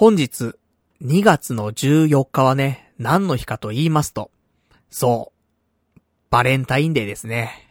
[0.00, 0.54] 本日、
[1.02, 4.30] 2月の14日はね、何の日かと言いますと、
[4.88, 5.30] そ
[5.94, 6.00] う、
[6.30, 7.68] バレンタインデーですね。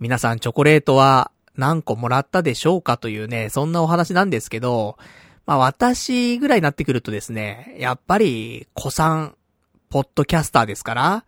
[0.00, 4.96] 皆さんチョコレートは何個もらったでしょうかというね、そんなお話なんですけど、
[5.44, 9.36] まあ私ぐらいになってくるとですね、やっぱり、子さん、
[9.90, 11.24] ポッドキャスターですから、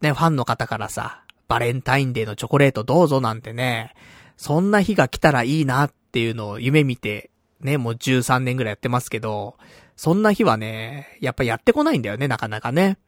[0.00, 3.92] ね、ファンの方からさ、バレンタインデーのチョコレートどうぞなんてね、
[4.38, 7.28] そんな日が来たらいいなっていうのを夢見て、
[7.60, 9.56] ね、もう13年ぐらいやってますけど、
[9.96, 12.98] そんな日はね、やっぱやってこないんだよね、なかなかね。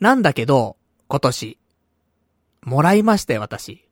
[0.00, 0.76] なんだけど、
[1.08, 1.58] 今年、
[2.62, 3.88] もらいましたよ、私。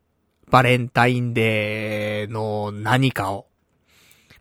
[0.50, 3.46] バレンタインデーの何かを。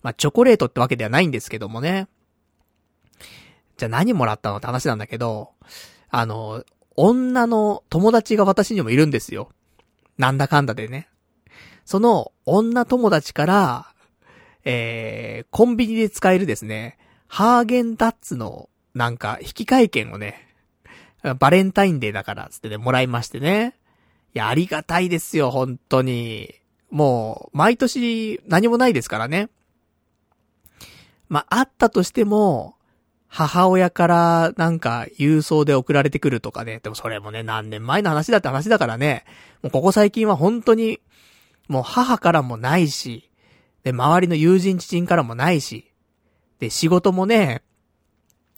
[0.02, 2.08] まあ、チョコレートってわけではないんですけどもね。
[3.78, 5.52] じゃあ何もらったのって話なんだけど、
[6.10, 6.64] あの、
[6.96, 9.52] 女の友達が私にもいるんですよ。
[10.18, 11.08] なんだかんだでね。
[11.86, 13.94] その女友達から、
[14.66, 20.48] えー、コンビニで使えるですね、ハーゲンダッツの、なんか、引換券をね、
[21.38, 23.76] バレンタインデーだから、つってね、もらいましてね。
[24.34, 26.54] いや、ありがたいですよ、本当に。
[26.90, 29.50] もう、毎年何もないですからね。
[31.28, 32.76] まあ、あったとしても、
[33.28, 36.80] 母親からなんか郵送で送られてくるとかね。
[36.82, 39.24] でもそれもね、何年前の話だって話だからね。
[39.62, 41.00] もうここ最近は本当に、
[41.68, 43.29] もう母からもないし、
[43.84, 45.92] で、周りの友人知人からもないし、
[46.60, 47.64] で、仕事もね、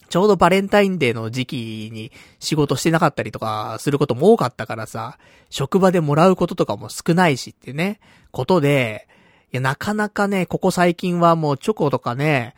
[0.09, 5.17] ちょうどバレンタインデーの時期に仕事してなかったりとかすることも多かったからさ、
[5.49, 9.07] 職場でもらうこととかも少ないしってね、ことで、
[9.53, 12.55] いや、なかなかね、ここ最近はもうチョコとかね、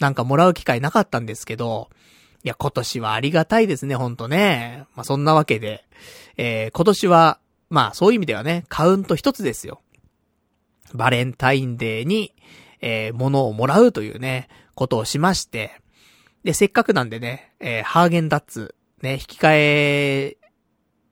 [0.00, 1.90] なんかもらう機会なかったんですけど、
[2.42, 4.84] いや、今年はありがたいですね、ほんとね。
[4.94, 5.84] まあ、そんなわけで、
[6.36, 7.38] えー、今年は、
[7.70, 9.80] まあ、そういう意味ではね、カウント一つですよ。
[10.94, 12.34] バレンタインデーに、
[12.80, 15.80] えー、物をもらうというね、ことをしまして、
[16.44, 20.36] で、せっかくなんでね、えー、ハーゲンダッツ、ね、引き換え、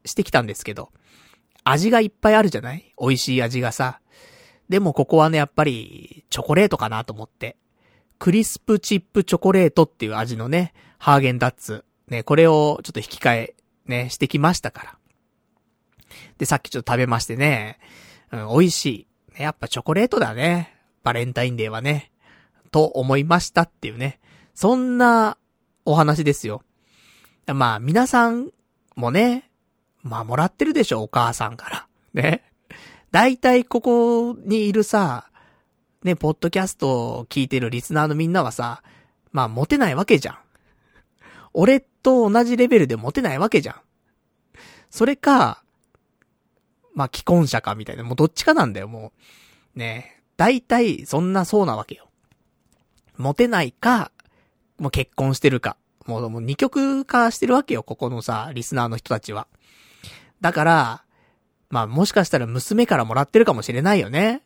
[0.04, 0.92] してきたんですけど、
[1.64, 2.94] 味がいっぱいあるじゃない？
[3.00, 4.00] 美味しい味がさ。
[4.68, 7.56] でもここはね、やっぱり、チョコレートかなと思って。
[8.18, 11.84] クリスプチップチョコレートっていう味のね、ハーゲンダッツ。
[12.08, 13.54] ね、これをちょっと引き換え、
[13.86, 14.98] ね、してきましたから。
[16.38, 17.78] で、さっきちょっと食べましてね、
[18.30, 19.06] うん、美味しい。
[19.36, 20.76] やっぱチョコレートだね。
[21.02, 22.12] バレンタインデーはね。
[22.70, 24.20] と思いましたっていうね。
[24.54, 25.36] そんな
[25.84, 26.62] お話ですよ。
[27.46, 28.50] まあ皆さん
[28.96, 29.50] もね、
[30.02, 31.88] まあもらってるでしょ、お母さんから。
[32.14, 32.42] ね。
[33.10, 35.28] 大体ここにいるさ、
[36.02, 38.82] ね、ポッドキャストを聞いてるリスナーのみんなはさ、
[39.32, 40.38] まあモテないわけじゃん。
[41.52, 43.76] 俺と同じレベルでモテないわけじゃん。
[44.90, 45.63] それか、
[46.94, 49.12] まあ既婚者かみたいな、もうどっちかなんだよ、も
[49.76, 49.78] う。
[49.78, 52.08] ね大体そんなそうなわけよ。
[53.16, 54.10] モテないか、
[54.78, 55.76] もう結婚してるか。
[56.06, 59.46] もう、もう二極化してるわけよ、ここのさ、リスナーの人たちは。
[60.40, 61.04] だから、
[61.70, 64.42] まあもしかしたら娘からもらってるかもしれないよね。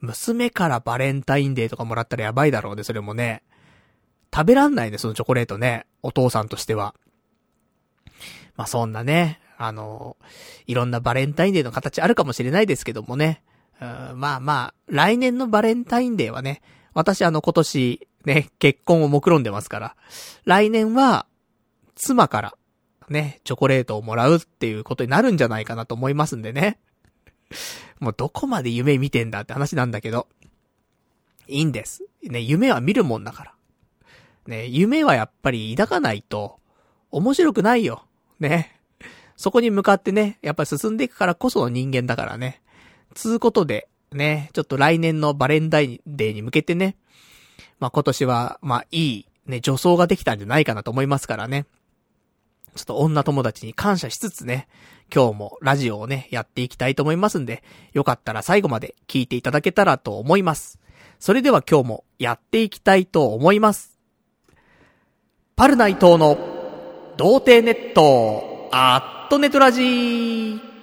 [0.00, 3.42] 娘からバレンタインデーとかもらったらやばいだろうね、それもね。
[4.34, 5.86] 食べらんないね、そのチョコレートね。
[6.02, 6.94] お父さんとしては。
[8.56, 10.16] まあそんなね、あの、
[10.66, 13.42] いろんなバレンタインデーの形あるかもしれないですけどもね。
[13.80, 16.62] まあまあ、来年のバレンタインデーはね、
[16.94, 19.96] 私あの今年、ね、結婚を目論んでますから、
[20.44, 21.26] 来年は、
[21.94, 22.54] 妻から、
[23.08, 26.78] ね、チョコレートをもらうっていうことになるんじゃないかなと思いますんでね。
[28.00, 30.26] もうどこまで夢見てんだって話なんだけど。
[31.48, 32.04] いいんです。
[32.22, 33.54] ね、夢は見るもんだから。
[34.46, 36.58] ね、夢はやっぱり抱かないと、
[37.10, 38.04] 面白くないよ。
[38.40, 38.75] ね。
[39.36, 42.62] そこに向かってね、やっぱり進んでいくからこその人間だからね。
[43.14, 46.96] つうことで、ね、ちょっと来年のバレンタインデーに向けてね、
[47.78, 51.66] まあ、今年は、ま、いい、ね、女装ができたんじゃないかなと思いますからね。
[52.74, 54.68] ちょっと女友達に感謝しつつね、
[55.14, 60.78] 今日もラジオをね、やっていきたいと思いますんで、よかったら最後まで聞いていただけたらと思います。
[61.18, 63.98] それでは今日もやっていきたいと思います。
[65.56, 66.36] パルナイトの
[67.16, 70.75] 童貞ネット、アットネトラジー。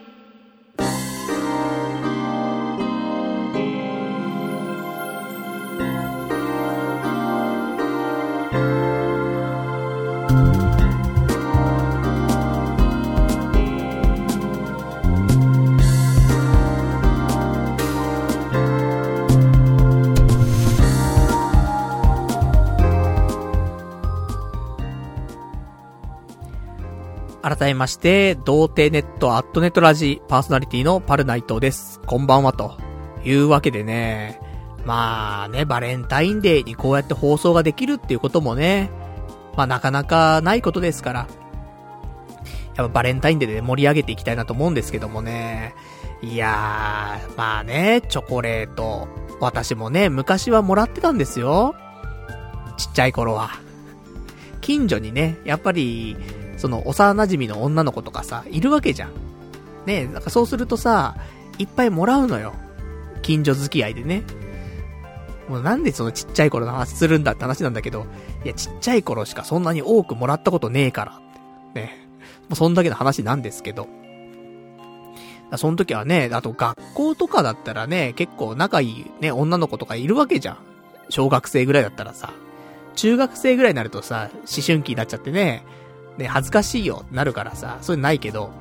[27.56, 32.00] 改めまして、童貞ネットアットネットラジパーソナリティのパルナイトです。
[32.08, 32.78] こんばんはと
[33.24, 34.40] いうわけでね、
[34.86, 38.90] まあね、バレンタインデーにこうやって放送ができるっていうこともね、
[39.56, 41.28] まあなかなかないことですから、
[42.76, 45.76] やっぱバレンタインデーで盛り上げていきたいなと思うんですけどもね。
[46.24, 49.08] いやー、まあね、チョコレート。
[49.40, 51.76] 私もね、昔はもらってたんですよ。
[52.78, 53.52] ちっちゃい頃は。
[54.62, 56.18] 近所にね、やっぱり、
[56.64, 59.12] その幼馴染の女の子とかさ、いるわけじゃん。
[59.86, 61.18] ねなんかそうするとさ、
[61.58, 62.54] いっぱいもらうのよ。
[63.22, 64.24] 近所付き合いでね。
[65.50, 68.06] もうなんでそのちっちゃい頃の話するんだって話なんだけど、
[68.46, 71.20] いやちっちゃい頃しかそんなに多くもらったことねえから。
[71.74, 72.08] ね。
[72.44, 73.90] もうそんだけの話なんですけど。
[75.58, 80.58] その時はね、あと学校とかだったらね、結構仲いいね、女の子とかいるわけじゃん。
[81.10, 82.32] 小学生ぐらいだったらさ。
[82.96, 85.66] 中学生ぐらいになるとさ、思春期になっちゃってね、
[86.18, 88.52] ね、恥ずかしいよ、なるからさ、そういうのないけど、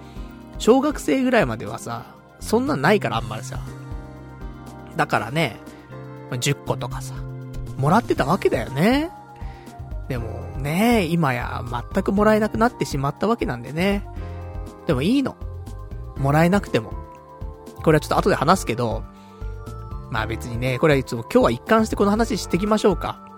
[0.59, 2.07] 小学生ぐらいまではさ、
[2.41, 3.59] そんなんないからあんまりさ。
[4.97, 5.57] だからね、
[6.31, 7.15] 10個とかさ、
[7.77, 9.11] もらってたわけだよね。
[10.09, 11.63] でもね、今や
[11.93, 14.07] 全くもらえなくなってしまったわけなんでね。
[14.87, 15.37] でもいいの。
[16.17, 16.93] もらえなくても。
[17.83, 19.03] これはちょっと後で話すけど、
[20.11, 23.32] まあ別にね、これはいつも今日は一貫してこの話していきましょうか。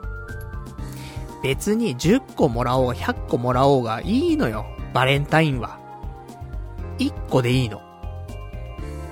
[1.44, 4.64] 別に10個もらおう100個もらおうがいいのよ。
[4.94, 5.79] バレンタインは。
[6.99, 7.82] 1個でいいの。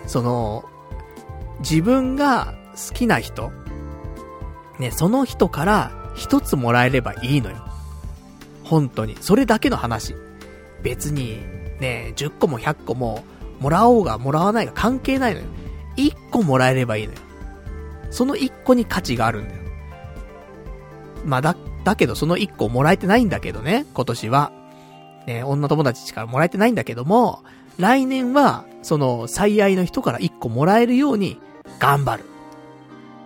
[0.07, 0.65] その、
[1.61, 3.53] 自分が好きな人、
[4.79, 7.69] ね、その人から一つもらえればいいのよ。
[8.65, 9.19] 本当に。
[9.21, 10.15] それだけの話。
[10.83, 11.37] 別に、
[11.81, 13.25] ね、10個も100個も、
[13.61, 15.47] もらおうがもらわないが関係ないのよ。
[15.99, 17.19] 1個もらえればいいのよ。
[18.11, 19.61] その1個に価値があるんだよ。
[21.27, 24.53] まあ、だ、だけどその1個もらえてないんだけどね、今年は。
[25.27, 27.43] ね、女友達からもらえてないんだけども、
[27.79, 31.41] 来年は、その、最愛の人から1個もらえるように、
[31.79, 32.25] 頑張る。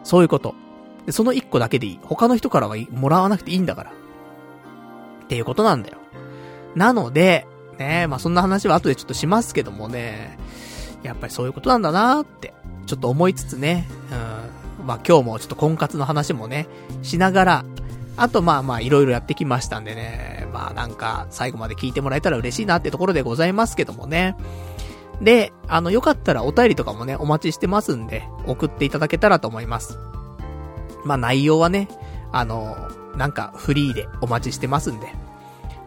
[0.05, 0.55] そういうこと。
[1.07, 2.01] で、その1個だけでいい。
[2.03, 3.93] 他の人からはもらわなくていいんだから。
[5.25, 5.99] っていうことなんだよ。
[6.75, 7.47] なので、
[7.79, 10.39] ねまあそんな話は後でちょっとしますけどもね、
[11.03, 12.55] やっぱりそういうことなんだなーって、
[12.87, 13.89] ちょっと思いつつね、
[14.79, 16.69] うん、まあ今日もちょっと婚活の話もね、
[17.03, 17.65] しながら、
[18.17, 24.37] あとまあまあいろいろやってきましたんでね、まあなんか最後まで聞いてもらえたら嬉しいなってところでございますけどもね。
[25.21, 29.99] で、あのよかったらお便りとかもね、お待ちしてますんで、送っていただけたらと思います。
[31.05, 31.89] まあ内容はね、
[32.33, 32.77] あの、
[33.17, 35.27] なんかフリーでお待ちしてますんで。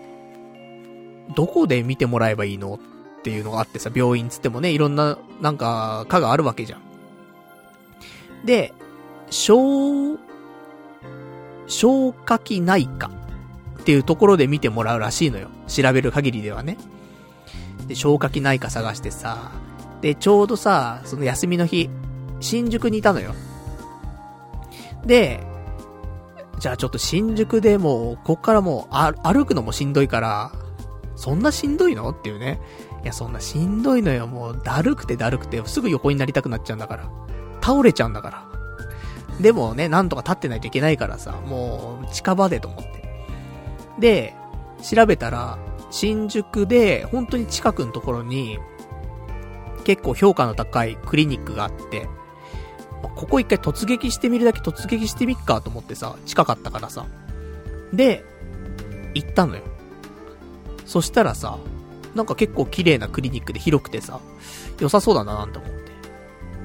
[1.37, 2.81] どこで見てもらえばいいの
[3.21, 6.81] っていうのがあってさ、病院つってもね、いろんな、なんか、科があるわけじゃん。
[8.45, 8.73] で、
[9.31, 10.19] 消、
[11.69, 13.09] 消化器内科
[13.89, 15.49] っていうところで見てもらうらしいのよ。
[15.67, 16.77] 調べる限りではね。
[17.87, 19.51] で、消化器内科探してさ、
[20.03, 21.89] で、ちょうどさ、その休みの日、
[22.39, 23.35] 新宿にいたのよ。
[25.07, 25.43] で、
[26.59, 28.95] じゃあちょっと新宿でもう、こっからもう、
[29.27, 30.53] 歩くのもしんどいから、
[31.17, 32.11] そんなしんどいの？
[32.11, 32.61] っていうね。
[33.03, 34.27] いや、そんなしんどいのよ。
[34.27, 37.11] もう、だるくてだるくて、すぐ横になりたくなっちゃうんだから。
[37.63, 39.41] 倒れちゃうんだから。
[39.41, 43.08] でもね、なんとか立ってないといけないからさ、もう、近場でと思って。
[43.99, 44.35] で、
[44.83, 45.59] 調べたら、
[45.91, 48.59] 新宿で、本当に近くのところに、
[49.85, 52.09] 結構評価の高いクリニックがあって、
[53.17, 57.07] ここ一回突撃してみるだけ突撃してみっかと思ってさ、近かったからさ。
[57.93, 58.25] で、
[59.15, 59.63] 行ったのよ。
[60.85, 61.59] そしたらさ、
[62.15, 64.21] なんか結構綺麗なクリニックで広くてさ、
[64.81, 65.79] 良さそうだななんて思って。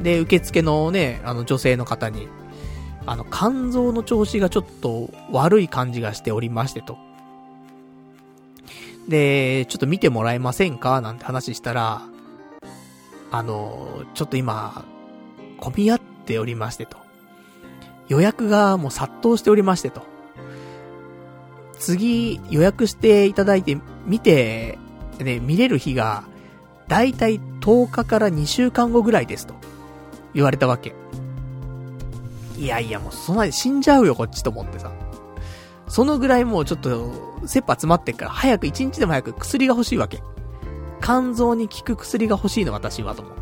[0.02, 2.28] で、受付のね、あの女性の方に、
[3.06, 6.98] あの、肝臓の調子がちょっと悪い感じがしておりましてと。
[9.08, 11.02] で、ちょっと見てもらえませんか？
[11.02, 12.04] なんて話したら、
[13.32, 14.86] あの、ちょっと今、
[15.60, 16.98] 混み合っておりましてと。
[18.08, 20.04] 予約がもう殺到しておりましてと。
[21.80, 24.78] 次予約していただいて見て、
[25.20, 26.24] ね、見れる日が、
[26.88, 29.54] だいたい10日から2週間後ぐらいですと。
[30.34, 30.94] 言われたわけ。
[32.58, 34.92] いやいやもうそんなに死んじゃうよこっちと思ってさ。
[35.94, 37.14] そのぐらいもうちょっと、
[37.46, 40.24] 切羽詰まってっから、早く一日でも早く薬が欲しいわけ。
[41.04, 43.36] 肝臓に効く薬が欲しいの私はと思っ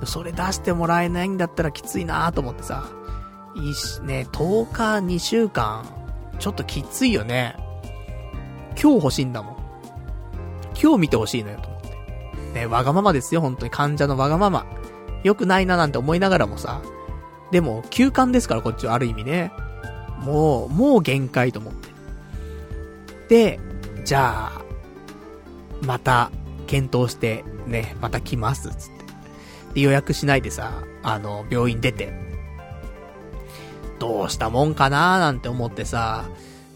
[0.00, 0.04] て。
[0.04, 2.84] それ出してもらえないんだったらきついなと思ってさ。
[3.56, 5.86] いいし、ね、10日、2週間、
[6.38, 7.56] ちょっときついよね。
[8.78, 9.56] 今日欲しいんだもん。
[10.78, 12.60] 今日見て欲しいのよと思って。
[12.60, 14.66] ね、わがままですよ、本当に患者のわがまま。
[15.22, 16.82] 良くないななんて思いながらもさ。
[17.52, 19.50] でも、休館ですから、こっちはある意味ね。
[20.20, 21.88] もう、もう限界と思って。
[23.28, 23.60] で、
[24.04, 24.62] じゃあ、
[25.82, 26.30] また、
[26.66, 29.04] 検討して、ね、また来ます、つって。
[29.74, 32.12] で、予約しないでさ、あの、病院出て、
[33.98, 36.24] どうしたもんかなーなんて思ってさ、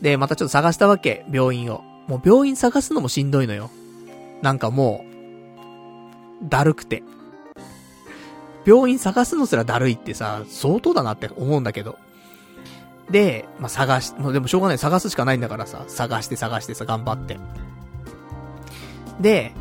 [0.01, 1.83] で、またちょっと探したわけ、病院を。
[2.07, 3.71] もう病院探すのもしんどいのよ。
[4.43, 5.05] なんかも
[6.43, 7.03] う、だるくて。
[8.65, 11.99] 病院探すのすらだるいってさ、相当だなって思うんだけど。
[13.11, 17.39] で、まあ、探し、もうでもしょうがない、探すしかないんだからさ、探して探してさ、頑張って。
[19.21, 19.53] で、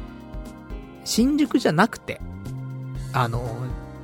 [1.05, 2.21] 新宿じゃなくて、
[3.13, 3.43] あの、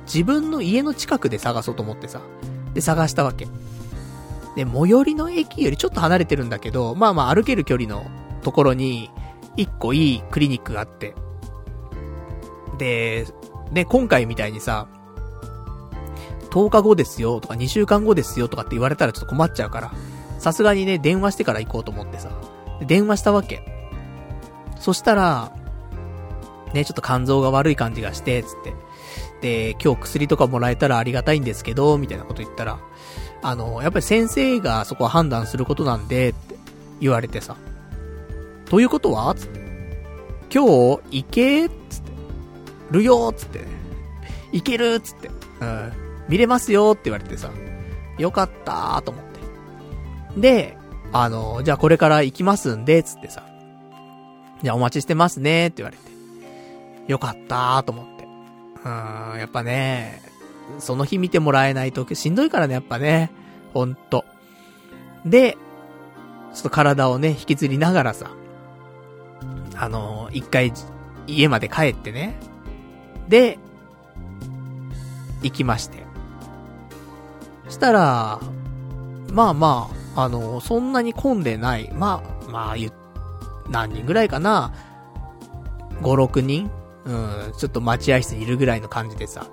[0.06, 2.20] 自分の家の近くで探そうと思ってさ、
[2.72, 3.46] で、探したわけ。
[4.56, 8.06] で、最寄りの駅よりちょっと離れてるんだけど、まあまあ歩ける距離の
[8.42, 9.10] ところに、
[9.56, 11.14] 一個いいクリニックがあって。
[12.78, 13.26] で、
[13.70, 14.88] ね、今回みたいにさ、
[16.54, 19.92] 10日後ですよとか2週間後ですよとかって言われたらちょっと困っちゃうから、
[20.38, 22.30] さすがにね、電話してから行こうと思ってさ、
[22.86, 23.60] 電話したわけ。
[24.78, 25.52] そしたら、
[26.72, 28.74] ね、ちょっと肝臓が悪い感じがして、つって。
[29.40, 32.78] で、今日薬とかもらえたらありがたいんですけど、みたいなこと言ったら、
[33.42, 36.56] あの、やっぱり先生がそこは判断することなんで、って
[37.00, 37.56] 言われてさ。
[38.66, 39.34] ということは？
[39.34, 39.60] つって。
[40.52, 41.68] 今日、行け？
[41.68, 42.12] つって。
[42.92, 43.32] るよ？
[43.32, 43.60] つって。
[44.52, 45.00] 行ける？
[45.00, 45.30] つって。
[45.60, 46.03] うん。
[46.28, 47.50] 見れますよって言われてさ、
[48.18, 49.24] よかったーと思っ
[50.34, 50.40] て。
[50.40, 50.76] で、
[51.12, 53.44] あの、じゃあこれから行きますんで、つってさ、
[54.62, 56.02] じゃあお待ちしてますねって言われて。
[57.06, 58.24] よかったーと思って。
[58.84, 60.22] うーん、やっぱね、
[60.78, 63.30] その日見てもらえないとしんどいからね、やっぱね。
[63.74, 64.24] ほんと。
[65.26, 65.56] で、
[66.54, 68.30] ちょっと体をね、引きずりながらさ、
[69.76, 70.72] あの一回、
[71.26, 72.36] 家まで帰ってね。
[73.28, 73.58] で、
[75.42, 76.03] 行きまして。
[77.68, 78.40] したら、
[79.32, 81.90] まあまあ、あの、そんなに混んでない。
[81.92, 82.76] まあ、まあ、
[83.68, 84.72] 何人ぐらいかな。
[86.02, 86.70] 5、6人
[87.04, 89.46] うん、ちょっと待合室にいるぐらいの感じでさ。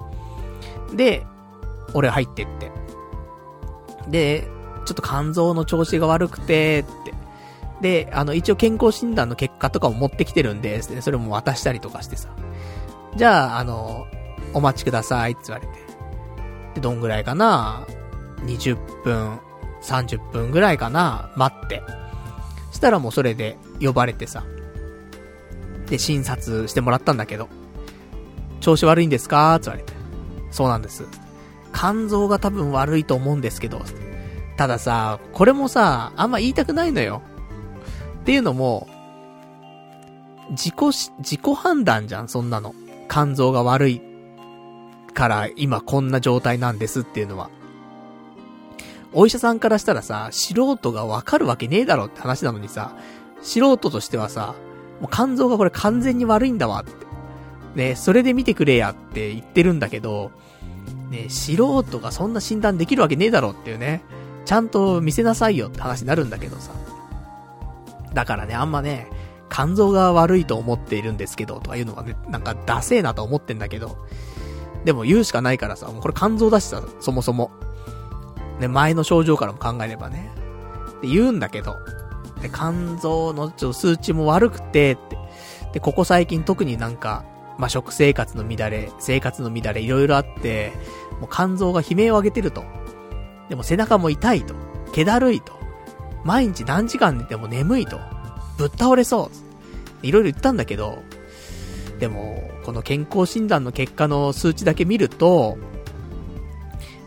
[0.94, 1.26] で、
[1.94, 2.72] 俺入ってって。
[4.08, 4.48] で、
[4.86, 7.14] ちょっと肝臓の調子が悪くて、って。
[8.06, 12.30] で、あの、一応健康診断の結果とかも持ってきてるんで、それも渡したりとかしてさ。
[13.16, 14.06] じゃあ、あの、
[14.54, 15.74] お待ちくださいって言われて。
[16.76, 17.86] で、どんぐらいかな
[18.46, 19.40] 20分、
[19.84, 21.84] 30分ぐらいかな待って。
[22.72, 24.44] したらもうそれで呼ばれてさ。
[25.88, 27.50] で、診察してもらったんだけど。
[28.60, 29.56] 調子悪いんですか？
[29.56, 29.94] って言われて。
[30.52, 31.06] そうなんです。
[31.74, 33.82] 肝臓が多分悪いと思うんですけど。
[34.58, 37.22] たださ、これもさ、あんま言いたくないのよ。
[38.22, 38.88] っていうのも、
[40.52, 42.76] 自己し、自己判断じゃん、そんなの。
[43.10, 44.02] 肝臓が悪い
[45.14, 47.50] から今こんな状態なんですっていうのは。
[49.14, 52.96] お医者さんからしたらさ、素人がわかるわけねえだろって話なのにさ、
[53.42, 54.56] 素人としてはさ、
[55.02, 56.92] もう肝臓がこれ完全に悪いんだわって。
[57.76, 60.32] ね、それで見てくれやって言ってるんだけど、
[61.10, 64.04] ね、素人がそんな診断できるわけねえだろっていうね、
[64.46, 66.72] ちゃんと見せなさいよって話になるんだけどさ。
[68.14, 69.08] だからね、あんまね、
[69.50, 73.98] 肝臓が悪いと思っているんですけど、とかいうのはね、なんかダセーなと思ってんだけど、
[74.86, 77.52] でも言うしかないからさ、もうこれ肝臓だしさ、そもそも。
[78.62, 80.32] ね、前の症状からも考えればね。
[81.02, 81.78] で、言うんだけど、
[82.42, 85.18] で、肝臓のちょっと数値も悪くて、って。
[85.74, 87.26] で、ここ最近特になんか、
[87.58, 90.72] まあ、食生活の乱れ、生活の乱れ、いろいろあって、
[91.20, 92.64] もう肝臓が悲鳴を上げてると。
[93.50, 94.56] でも背中も痛いと。
[94.94, 95.54] 気だるいと。
[96.24, 98.00] 毎日何時間寝ても眠いと。
[98.58, 99.32] ぶっ倒れそ
[100.04, 100.06] う。
[100.06, 101.04] いろいろ言ったんだけど、
[102.00, 105.58] でも、この健康診断の結果の数値だけ見ると、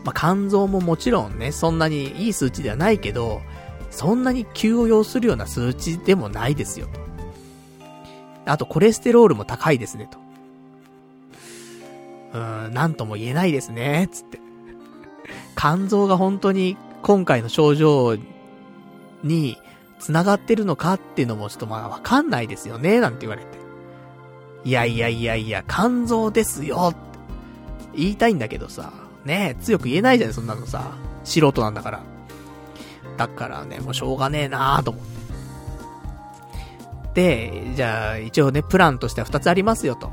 [0.05, 3.41] まあ、肝臓ももちろんね、そんなにいい数値ではないけど、
[3.89, 6.99] そんなに急を要するような数値でもないですよ、と。
[8.45, 10.19] あと、コレステロールも高いですね、と。
[12.33, 14.39] うーん、なんとも言えないですね、つって。
[15.57, 18.15] 肝臓が本当に今回の症状
[19.23, 19.57] に
[19.99, 23.47] 繋がってるのかっていうのもちょっとまあわかんないですよね、なんて言われて。
[24.65, 26.99] いやいやいやいや、肝臓ですよって
[27.95, 28.93] 言いたいんだけどさ、
[29.25, 30.91] ね強く言えないじゃん、そんなのさ。
[31.23, 32.03] 素人なんだから。
[33.17, 35.15] だからね、もうしょうがねえなーと思って。
[37.15, 40.11] で、じゃあ、一応ね、プランとしては2つありますよと。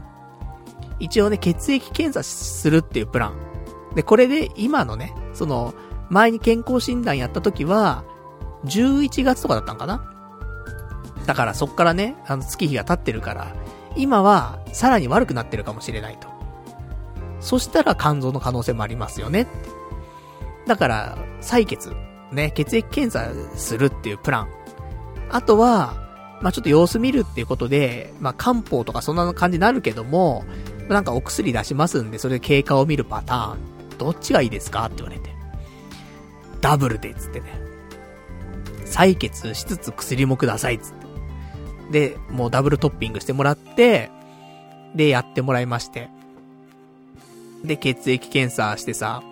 [1.01, 3.35] 一応ね、血液検査するっていうプラン。
[3.97, 5.75] で、これで今のね、その、
[6.11, 8.05] 前に健康診断やった時は、
[8.67, 10.09] 11月とかだったんかな？
[11.27, 13.53] だからそっからね、あの月日が経ってるから、
[13.97, 16.29] 今はさらに悪くなってるかもしれないと。
[17.43, 19.47] そしたら肝臓の可能性もありますよね。
[20.67, 21.93] だから、採血、
[22.31, 24.49] ね、血液検査するっていうプラン。
[25.31, 25.95] あとは、
[26.41, 30.45] まあ、ちょっと様子見るっていうことで、まあ、漢方とかそんな感じになるけども、
[30.89, 33.59] なんかお薬出しますんで、それで経過を見るパターン。
[33.99, 35.35] どっちがいいですかって言われて。
[36.61, 37.61] ダブルで、つってね。
[38.85, 40.93] 採血しつつ薬もください、つっ
[41.91, 42.11] て。
[42.11, 44.11] で、もうダブルトッピングしてもらって、
[44.95, 46.09] で、やってもらいまして。
[47.65, 49.23] で、血液検査してさ。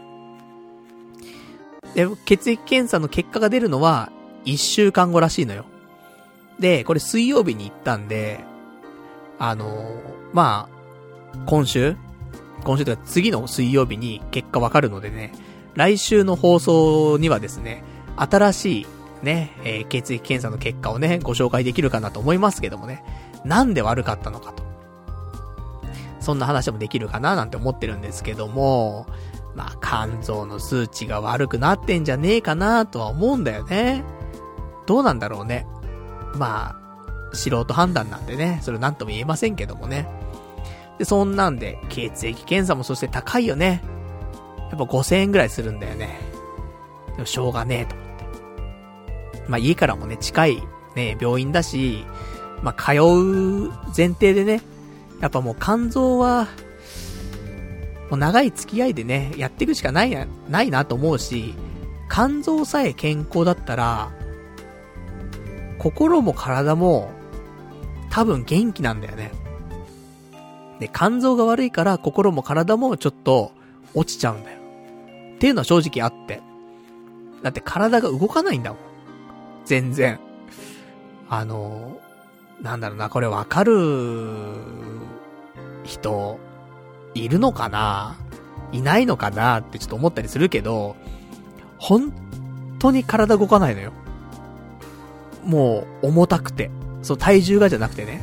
[1.95, 4.11] で、血液検査の結果が出るのは、
[4.45, 5.65] 1週間後らしいのよ。
[6.59, 8.41] で、これ水曜日に行ったんで、
[9.39, 10.01] あのー、
[10.33, 11.97] まあ、今週？
[12.65, 15.33] 今週とか次の水曜日に結果わかるのでね、
[15.75, 17.83] 来週の放送にはですね、
[18.17, 18.87] 新しい
[19.23, 23.03] ね、えー、血液検査の結果をね、ご紹介できるかなと思いますけどもね、
[23.45, 24.70] なんで悪かったのかと。
[26.31, 29.09] そんな話もできるかななんて思ってるんですけども、
[29.57, 34.05] まあ、肝臓の数値が悪くなってんじゃねえかなとは思うんだよね。
[34.87, 35.67] どうなんだろうね。
[36.37, 36.77] ま
[37.33, 40.07] あ、素人判断なんでね、それなんとも言えませんけどもね。
[40.99, 43.83] で、そんなんで、血液検査もそして高いよね。
[44.71, 46.21] やっぱ5000円ぐらいするんだよね。
[47.17, 48.07] でもしょうがねえと思っ
[49.33, 49.45] て。
[49.49, 50.63] まあ家からもね、近い
[50.95, 52.05] ね、病院だし、
[52.63, 54.61] まあ通う前提でね、
[55.21, 56.49] やっぱもう肝臓は、
[58.11, 61.55] もう長い付き合いでね、やっていくしかないな、ないなと思うし、
[62.11, 64.11] 肝臓さえ健康だったら、
[65.79, 67.11] 心も体も、
[68.11, 69.31] 多分元気なんだよね。
[70.81, 73.53] で、肝臓が悪いから心も体もちょっと
[73.95, 74.59] 落ちちゃうんだよ。
[75.37, 76.43] っていうのは正直あって。
[77.43, 78.79] だって体が動かないんだもん。
[79.65, 80.19] 全然。
[81.29, 81.99] あの、
[82.61, 83.73] なんだろうな、これわかる
[85.85, 86.39] 人、
[87.15, 88.17] いるのかな？
[88.73, 90.97] いないのかなってちょっと思ったりするけど、
[91.79, 92.13] 本
[92.79, 93.93] 当に体動かないのよ。
[95.45, 96.71] もう、重たくて。
[97.03, 98.23] そう、体重がじゃなくてね。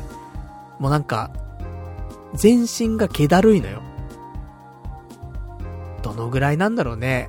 [0.78, 1.30] もうなんか、
[2.34, 3.82] 全身が気だるいのよ。
[6.02, 7.28] どのぐらいなんだろうね。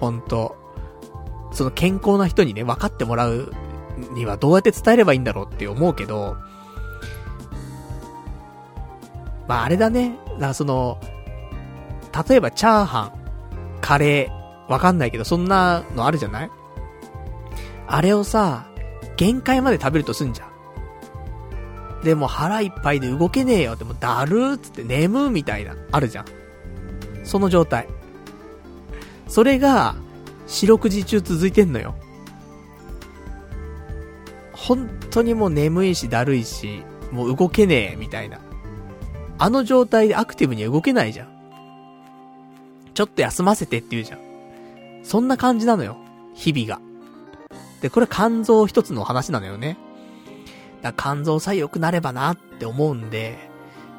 [0.00, 0.56] ほんと。
[1.52, 3.52] その健康な人にね、分かってもらう
[4.14, 6.36] にはどうやって伝えればいいんだろうって思うけど、
[9.50, 10.16] まああれだね。
[10.34, 11.00] だからその、
[12.28, 13.12] 例えばチャーハン、
[13.80, 16.50] カレー、わかんないけど、そんなのあるじゃない？
[17.88, 18.70] あれをさ、
[19.16, 22.04] 限界まで食べるとすんじゃん。
[22.04, 23.74] でも腹いっぱいで動けねえよ。
[23.74, 26.26] でもうだるーっつって眠みたいな、あるじゃん。
[27.24, 27.88] その状態。
[29.26, 29.96] それが、
[30.46, 31.96] 四六時中続いてんのよ。
[34.52, 38.38] 本当にもう眠いしだるいし、もう動けねえ、みたいな。
[39.42, 41.28] あの状態でアクティブには動けないじゃん。
[42.92, 44.20] ちょっと休ませてって言うじゃん。
[45.02, 45.96] そんな感じなのよ。
[46.34, 46.78] 日々が。
[47.80, 49.78] で、これ肝臓一つの話なのよね。
[50.82, 53.38] だ肝臓さえ良くなればなって思うんで、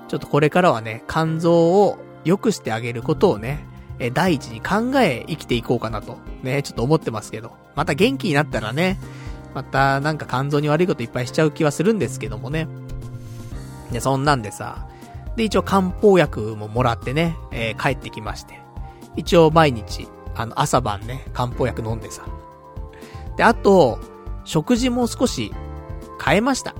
[0.10, 3.66] ちょっとこれからはね、肝臓を良くしてあげることをね、
[3.98, 7.54] え、第一に考え生きていこうかなと、ね、ちょっと思ってますけど。
[7.76, 9.00] また元気になったらね、
[9.56, 12.68] またなんか肝臓に悪いこといっぱいしちゃう気はするんですけどもね。
[13.92, 14.88] で、そんなんでさ、
[15.36, 18.60] で、一応漢方薬ももらってね、えー、帰ってきまして。
[19.16, 22.24] 一応毎日、あの、朝晩ね、漢方薬飲んでさ。
[23.38, 24.00] で、あと、
[24.44, 25.54] 食事も少し
[26.24, 26.74] 変えました。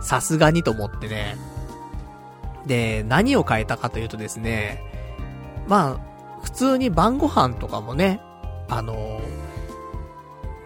[0.00, 1.36] さすがにと思ってね。
[2.66, 4.82] で、何を変えたかというとですね、
[5.66, 8.20] まあ、普通に晩ご飯とかもね、
[8.68, 9.20] あの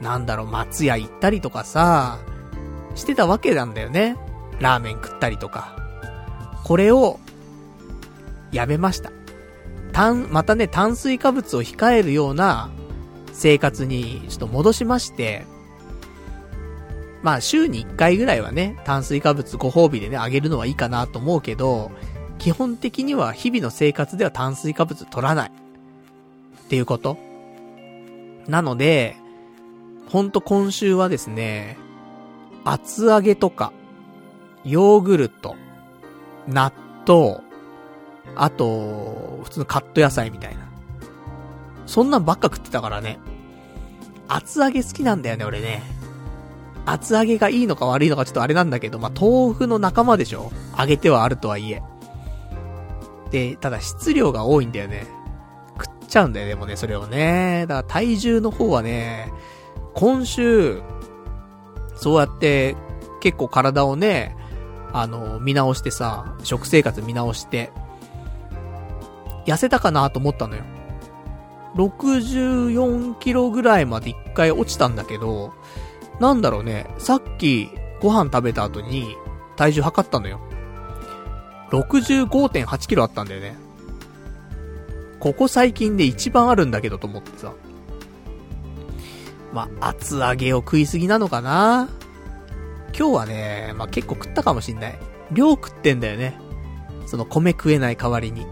[0.01, 2.19] なんだろう、松屋行ったりとかさ、
[2.95, 4.17] してたわけなんだよね。
[4.59, 5.77] ラーメン食ったりとか。
[6.65, 7.19] これを、
[8.53, 9.11] やめました。
[9.93, 12.71] 炭、またね、炭水化物を控えるような
[13.33, 15.45] 生活にちょっと戻しまして、
[17.23, 21.91] まあ週に1回ぐらいはね、炭水化物ご褒美でね、あげるのはいいかなと思うけど、
[22.39, 25.51] 基本的には日々の生活では炭水化物取らない。
[25.51, 27.19] っていうこと
[28.49, 29.17] なので、
[30.09, 31.77] ほんと今週はですね、
[32.65, 33.73] 厚揚げとか、
[34.65, 35.57] ヨーグルト、
[36.49, 36.73] 納
[37.07, 37.39] 豆、
[38.37, 40.63] あと、普通のカット野菜みたいな。
[41.87, 43.19] そんなんばっか食ってたからね。
[44.29, 45.83] 厚揚げ好きなんだよね、俺ね。
[46.87, 51.83] 厚揚げがいいのか悪いのかちょっとあれなんだけど、まあ、豆腐の仲間でしょ揚げてはあるとはいえ。
[53.31, 55.07] で、ただ質量が多いんだよね。
[55.79, 57.67] 食っちゃうんだよね、でもね、それをね。
[57.69, 59.33] だから体重の方はね、
[59.95, 60.83] 今週、
[61.95, 62.77] そうやって
[63.21, 64.37] 結構体をね、
[64.93, 67.73] あの、見直してさ、食生活見直して、
[69.47, 70.63] 痩せたかなと思ったのよ。
[71.75, 75.53] 64キロぐらいまで一回落ちたんだけど、
[76.21, 79.17] なんだろうね、さっきご飯食べた後に
[79.57, 80.41] 体重測ったのよ。
[81.71, 83.57] 65.8キロあったんだよね。
[85.19, 87.53] ここ最近で一番あるんだけどと思ってさ。
[89.53, 91.89] まあ、厚揚げを食いすぎなのかな
[92.97, 94.99] 今日はね、まあ、結構食ったかもしんない。
[95.33, 96.39] 量食ってんだよね。
[97.07, 98.43] その米食えない代わりに。
[98.43, 98.47] っ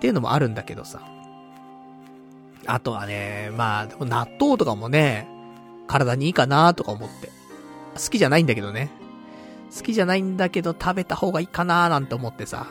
[0.00, 1.00] ていうのもあるんだけどさ。
[2.66, 5.28] あとはね、まあ、でも納豆とかもね、
[5.86, 7.30] 体にいいかなとか思って。
[7.94, 8.90] 好きじゃないんだけどね。
[9.76, 12.66] 好きじゃないんだけど食べた方がいいかななんて思ってさ。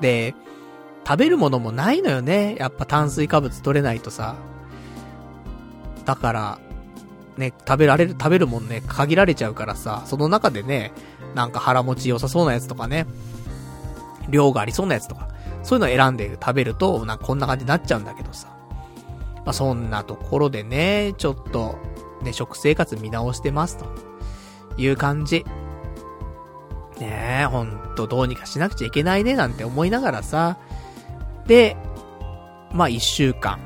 [0.00, 0.34] で、
[1.06, 2.56] 食べるものもないのよね。
[2.58, 4.36] やっぱ炭水化物取れないとさ。
[6.04, 6.58] だから、
[7.38, 10.92] ね、食べられる、食べるもんね、限られちゃうからさ、その中でね、
[11.34, 13.06] なんか腹持ち良さそうなやつとかね、
[14.28, 15.28] 量がありそうなやつとか、
[15.62, 18.48] そういうのを選んで食べると、なんかこんな感じになっちゃうんだけどさ。
[19.44, 21.78] まあ、そんなところでね、ちょっと、
[22.22, 23.86] ね、食生活見直してますと。
[24.76, 25.44] いう感じ。
[26.98, 30.58] ねえ、ほんとどうにかしなくちゃいけないね、なんて思いながらさ。
[31.46, 31.76] で、
[32.72, 33.58] まあ一週間。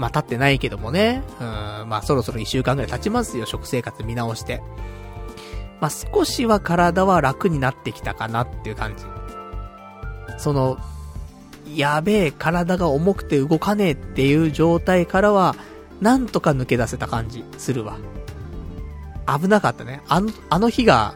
[0.00, 1.22] まあ経ってないけどもね。
[1.40, 1.46] うん、
[1.90, 4.62] まあそろそろ一週間ぐらい経ちますよ、食生活見直して。
[5.78, 9.04] まあ少しは体は楽になってきたかなっていう感じ。
[10.38, 10.78] その、
[11.76, 15.54] やべえ、体が重くて動かねえっていう状態からは、
[16.00, 17.98] なんとか抜け出せた感じ、するわ。
[19.26, 20.00] 危なかったね。
[20.08, 21.14] あの、あの日が、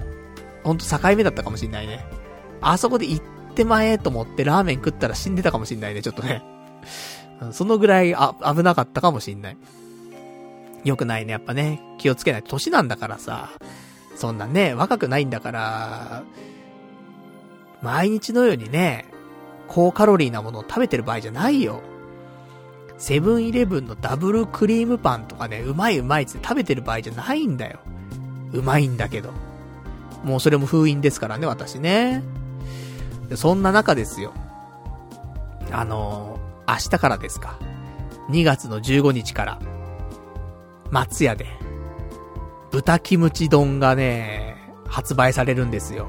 [0.63, 2.05] ほんと境目だったかもしんないね。
[2.61, 6.43] あそこで行ってまえと思ってラーメン食ったら死んでたかもしんないね、ちょっとね。
[7.53, 9.57] そのぐらいあ危なかったかもしんない。
[10.85, 11.81] よくないね、やっぱね。
[11.99, 12.43] 気をつけない。
[12.43, 13.51] 年なんだからさ。
[14.17, 16.23] そんなね、若くないんだから、
[17.83, 19.07] 毎日のようにね、
[19.67, 21.81] 高カロリーなものを食べてる場合じゃないよ。
[22.97, 27.81] セブンイレブンのダブルクリームパンとかね、うまいうまいって食べてる場合じゃないんだよ。
[28.53, 29.33] うまいんだけど。
[30.23, 32.23] もうそれも封印ですからね、私ね。
[33.35, 34.33] そんな中ですよ。
[35.73, 37.59] あの、明日からですか。
[38.31, 39.61] 2月の15日から、
[40.91, 41.47] 松屋で、
[42.71, 46.09] 豚キムチ丼がね、発売されるんですよ。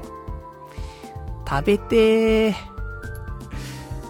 [1.48, 2.54] 食べてー。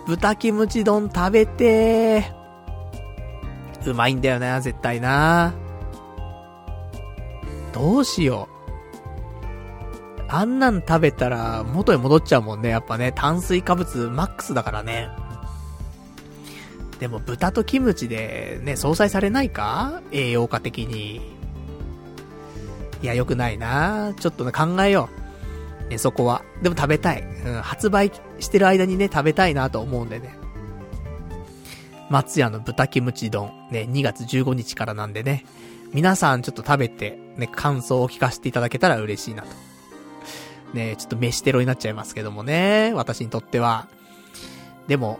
[0.07, 3.91] 豚キムチ丼食べてー。
[3.91, 5.55] うまいんだよな、絶対な。
[7.73, 8.57] どうしよう。
[10.29, 12.71] あんなん食べたら元に戻っちゃうもんね。
[12.71, 15.09] やっぱね、炭水化物マックスだからね。
[17.01, 20.01] でも豚とキムチでね、相殺されないか？
[20.13, 21.17] 栄養価的に。
[23.03, 25.11] いや、良くないなちょっとね、考えよ
[25.87, 25.91] う。
[25.91, 26.43] ね、そこは。
[26.63, 27.23] でも食べたい。
[27.23, 30.37] うん、発売してる間にね、食べたいなと思うんでね。
[32.09, 35.45] 松屋の豚キムチ丼、ね、2月15日からなんでね。
[35.93, 39.49] 皆さんちょっと食べて、ね、感想を聞かせていただけたら嬉しいなと。
[40.73, 43.87] ね、ちょっと飯テロになっちゃいますけどもね、私にとっては。
[44.89, 45.19] でも、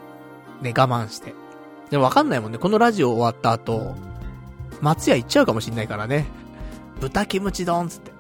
[0.63, 1.35] ね、我慢して。
[1.91, 3.95] でもわかんないもんね、このラジオ終わった後、
[4.81, 6.27] 松屋行っちゃうかもしんないからね。
[7.01, 8.13] 豚キムチ丼つって。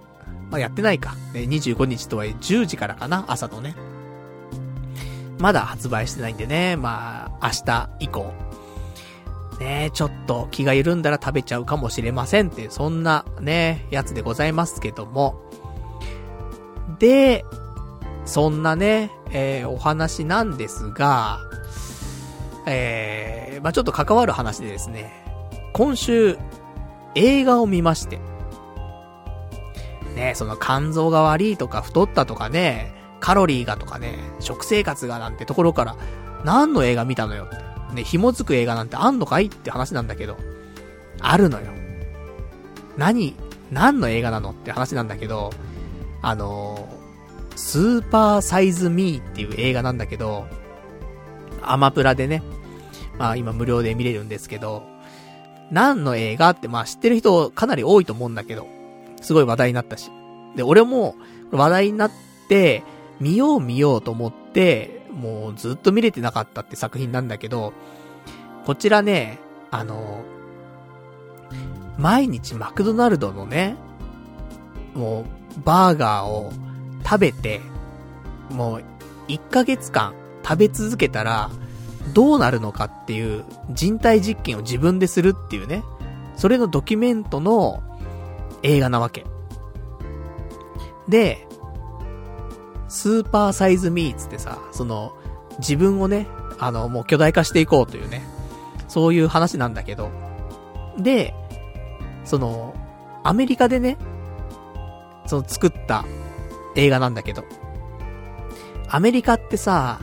[0.50, 1.14] まあ、やってないか。
[1.33, 3.74] ね、25日とはいえ10時からかな、朝のね。
[5.38, 8.33] まだ発売してないんでね、まあ、明日以降。
[9.59, 15.42] ねちょっと気が緩んだら食べちゃうかもしれませんって、そんなね、やつでございますけども。
[16.98, 17.44] で、
[18.24, 21.40] そんなね、えー、お話なんですが、
[22.66, 25.12] えー、まあちょっと関わる話でですね、
[25.72, 26.38] 今週、
[27.14, 28.18] 映画を見まして。
[30.14, 35.96] ね、その肝臓が悪いとか太ったとかね、カロリーがとかね、食生活がなんてところから、
[36.44, 37.66] 何の映画見たのよって。
[37.94, 40.37] ね、紐づく映画なんてあんのかいって話なんだけど、
[41.20, 41.66] あるのよ。
[42.96, 43.35] 何、
[43.70, 45.50] 何の映画なのって話なんだけど、
[46.22, 50.46] あのー、スーパーサイズミーっていう映画なんだけど、
[51.62, 52.42] アマプラでね、
[53.18, 54.83] まあ今無料で見れるんですけど、
[55.70, 58.66] 何の映画ってまあ知ってる人かなり多いと思うんだけど、
[59.20, 60.11] すごい話題になったし。
[60.57, 61.16] で、俺も
[61.50, 62.11] 話題になっ
[62.48, 62.83] て、
[63.20, 67.72] 見よう見ようと思って、もうずっと見れてなかったって作品なんだけど、
[68.66, 69.38] こちらね、
[69.70, 70.24] あの、
[71.98, 73.76] 毎日マクドナルドのね、
[74.94, 75.24] も
[75.57, 76.52] う、バーガーを
[77.05, 77.61] 食べて、
[78.50, 78.85] もう、
[79.29, 81.50] 1ヶ月間食べ続けたら、
[82.12, 85.83] どうなるのかっていう人体実験を自分でするっていうね、
[86.37, 87.83] それのドキュメントの
[88.62, 89.25] 映画なわけ。
[91.09, 91.47] で、
[92.88, 95.12] スーパーサイズミーツってさ、その、
[95.59, 96.27] 自分をね、
[96.59, 98.23] あの、もう巨大化していこうというね、
[98.88, 100.11] そういう話なんだけど、
[100.99, 101.35] で、
[102.25, 102.75] その、
[103.23, 103.97] アメリカでね、
[105.27, 106.05] その作った
[106.77, 107.45] 映画なんだけど、
[108.88, 110.01] アメリカってさ、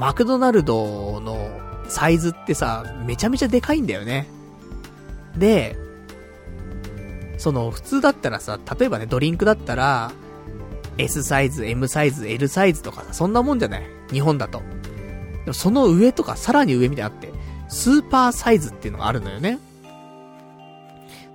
[0.00, 4.26] マクドナルドのサイズってさ、めちゃめちゃでかいんだよね。
[5.36, 5.76] で、
[7.36, 10.10] その、普通だったらさ、例えばね、ドリンクだったら、
[10.96, 13.82] S サイズ、M サイズ、L サイズとかさ、そんなもんじゃない？
[14.10, 14.62] 日本だと。
[15.44, 17.30] でもその上とか、さらに上みたいなあって、
[17.68, 19.58] スーパーサイズっていうのがあるのよね。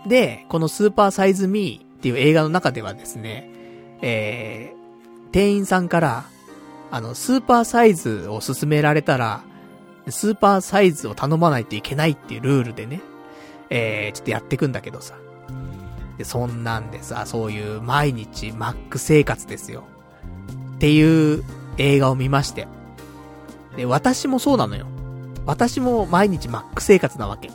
[0.08, 3.48] で、このスーパーサイズミーっていう映画の中ではですね、
[4.02, 6.26] えー、店員さんから、
[6.92, 9.44] あの、スーパーサイズを勧められたら、
[10.10, 13.02] スーパーサイズを頼まないといけないっていうルールでね、
[13.70, 15.16] えー、ちょっとやってくんだけどさ。
[16.18, 19.84] で、そんなんでさ、そういう毎日マック生活ですよ。
[20.76, 21.44] っていう
[21.78, 22.68] 映画を見まして。
[23.76, 24.86] で、私もそうなのよ。
[25.46, 27.52] 私も毎日マック生活なわけ。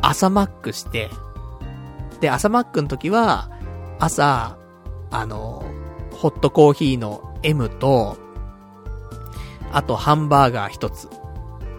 [0.00, 1.10] 朝マックして、
[2.20, 3.50] で、朝マックの時は、
[3.98, 4.56] 朝、
[5.10, 5.64] あの、
[6.12, 8.16] ホットコーヒーの M と、
[9.72, 11.08] あとハンバーガー一つ。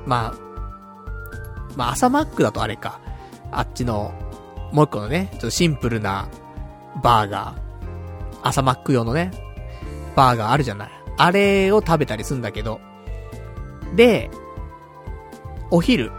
[0.06, 0.40] まあ、
[1.76, 3.00] まあ朝マックだとあれか。
[3.52, 4.14] あっちの、
[4.72, 6.30] もう一個のね、ちょっとシンプルな
[7.02, 7.70] バーガー。
[8.44, 9.32] 朝マック用のね、
[10.16, 10.90] バーガーあるじゃない。
[11.18, 12.80] あれを食べたりするんだけど。
[13.96, 14.30] で、
[15.72, 16.12] お昼。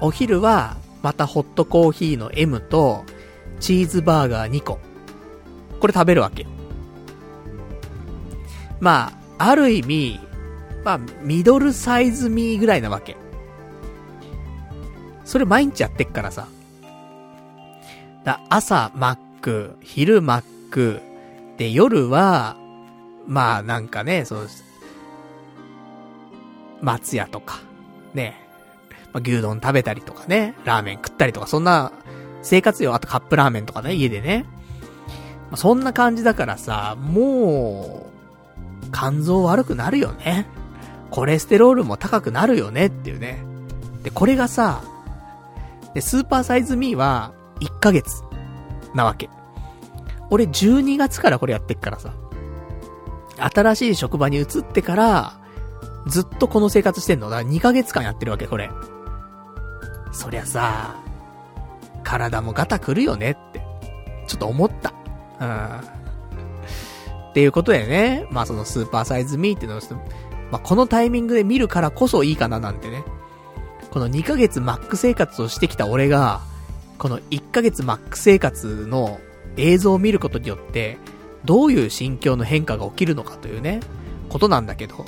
[0.00, 3.04] お昼は、またホットコーヒーの M と、
[3.60, 4.78] チーズバーガー2個。
[5.80, 6.46] これ食べるわけ。
[8.80, 10.20] まあ、ある意味、
[10.84, 13.16] まあ、ミドルサイズミーぐらいなわけ。
[15.24, 16.48] それ毎日やってっからさ。
[18.24, 21.00] だ朝マック、昼マック、
[21.56, 22.56] で、夜は、
[23.26, 24.48] まあなんかね、そう、
[26.80, 27.60] 松屋とか、
[28.14, 28.40] ね、
[29.12, 31.92] まあ、牛丼食べたりとかね、ラーメン食ったりとか、そんな
[32.42, 32.94] 生活よ。
[32.94, 34.46] あとカップラーメンとかね、家でね。
[35.50, 40.46] まあ、そんな感じだからさ、もう、肝臓悪くなるよね。
[41.10, 43.44] コレステロールも高くなるよねっていうね。
[44.02, 44.82] で、これがさ、
[45.94, 48.22] で、スーパーサイズミーは、1ヶ月、
[48.94, 49.28] なわけ。
[50.30, 52.14] 俺12月からこれやってっからさ。
[53.52, 55.40] 新しい職場に移ってから、
[56.06, 57.28] ずっとこの生活してんの。
[57.30, 58.70] だから2ヶ月間やってるわけ、これ。
[60.12, 60.96] そりゃさ、
[62.04, 63.60] 体もガタくるよねって、
[64.26, 64.94] ちょっと思った。
[65.40, 66.00] うん。
[67.30, 69.80] っていうことでね、まあそのスーパーサイズミーっていうのを
[70.50, 73.04] まあ、このタイミングで見るからこそいいかななんてね。
[73.90, 76.40] この2ヶ月マック生活をしてきた俺が、
[76.98, 79.20] この1ヶ月マック生活の
[79.56, 80.98] 映像を見ることによって、
[81.44, 83.80] どういう心境の変化が起きるのかというね、
[84.28, 85.04] ことなんだけど。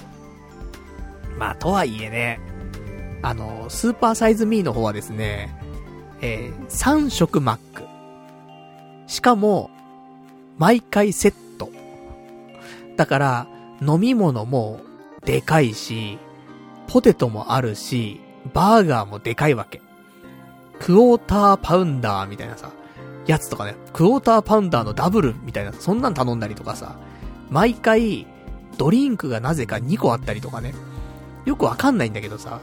[1.38, 2.40] まあ、とはいえね、
[3.22, 5.54] あの、スーパーサイズミーの方はですね、
[6.20, 7.82] えー、3食マック。
[9.06, 9.70] しかも、
[10.58, 11.70] 毎回セット。
[12.96, 13.46] だから、
[13.80, 14.80] 飲み物も
[15.24, 16.18] でかいし、
[16.88, 18.20] ポテトもあるし、
[18.52, 19.80] バーガーもでかいわけ。
[20.80, 22.70] クォーターパウンダーみたいなさ、
[23.26, 26.96] やつとかね、クォーターパウンダーのダブルみたいな、そんなん頼んだりとかさ、
[27.50, 28.26] 毎回、
[28.78, 30.74] ドリンクがなぜか2個あったりとかね、
[31.44, 32.60] よくわかんないんだけどさ、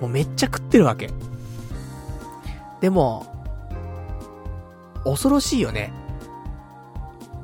[0.00, 1.10] もうめっちゃ食ってるわけ。
[2.80, 3.26] でも、
[5.04, 5.92] 恐ろしいよね。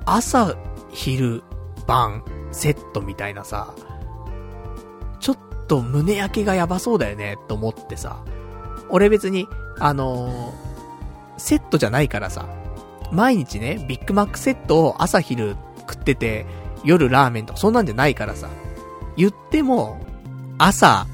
[0.05, 0.57] 朝、
[0.91, 1.43] 昼、
[1.87, 3.75] 晩、セットみたいなさ、
[5.67, 8.23] と胸焼けがやばそうだよね、と思ってさ。
[8.89, 9.49] 俺別に、
[9.79, 10.53] あのー、
[11.39, 12.47] セットじゃないからさ、
[13.13, 16.47] 毎日ね、ビッグマックセットを朝昼食ってて、
[16.85, 18.49] 夜ラーメンとかそんなんじゃないからさ、
[19.17, 19.99] 言っても、
[20.59, 21.07] 朝、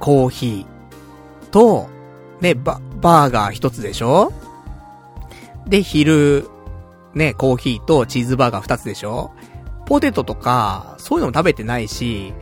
[0.00, 1.88] コーヒーと、
[2.40, 4.32] ね、バ、バーガー一つでしょ？
[5.66, 6.48] で、昼、
[7.14, 9.30] ね、コーヒーとチーズバーガー二つでしょ？
[9.86, 12.34] ポテトとか、そういうのも食べてないし、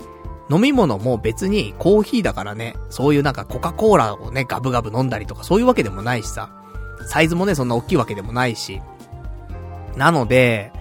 [0.53, 6.51] 飲み物も別にコーヒーだからね、そういうなんかコカ・コーラをね、ガブガブ飲んだりとかそういうわけでもないしさ。
[7.07, 8.81] サイズもね、そんな大きいわけでもないし。
[9.97, 10.73] なので、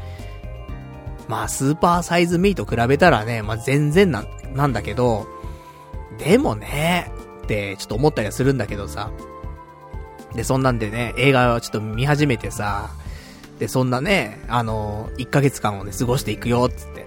[1.28, 5.28] まあ、スーパーサイズミーと比べたらね、まあ全然な、なんだけど、
[6.18, 7.12] でもね、
[7.44, 9.12] ってちょっと思ったりはするんだけどさ。
[10.34, 12.90] で、そんなんでね、映画をちょっと見始めてさ、
[13.60, 17.06] で、そんなね、あの、1ヶ月間をね、過ごしていくよ、つって。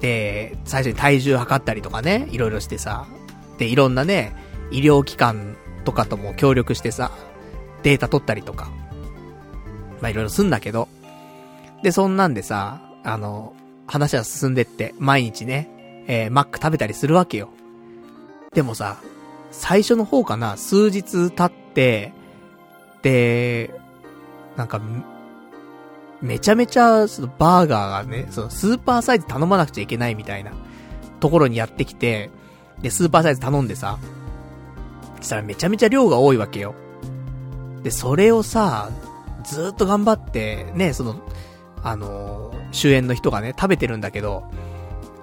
[0.00, 3.06] で、最初に体重測ったりとかね、いろいろしてさ、
[3.58, 4.34] で、いろんなね、
[4.70, 7.10] 医療機関とかとも協力してさ、
[7.82, 8.70] データ取ったりとか、
[10.00, 10.88] まあいろいろすんだけど、
[11.82, 13.54] で、そんなんでさ、あの、
[13.86, 17.48] 話は進んでって、毎日ね、えー、マック食べたりするわけよ。
[18.54, 18.98] でもさ、
[19.50, 22.12] 最初の方かな、数日経って、
[23.02, 23.70] で、
[24.56, 24.80] なんか、
[26.26, 30.52] めちゃめちゃ、そのバーガーがね、そのスーパーサイズ頼まなくちゃいけないみたいな
[31.20, 32.30] ところにやってきて、
[32.82, 33.98] で、スーパーサイズ頼んでさ、
[35.20, 36.74] したらめちゃめちゃ量が多いわけよ。
[37.82, 38.90] で、それをさ、
[39.44, 41.16] ずっと頑張って、ね、その、
[41.82, 44.50] あのー、主演の人がね、食べてるんだけど、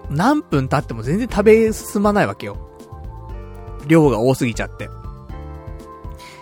[0.10, 2.58] 何分経っても全然食べ進まないわけよ。
[3.88, 4.90] 量が多すぎちゃって。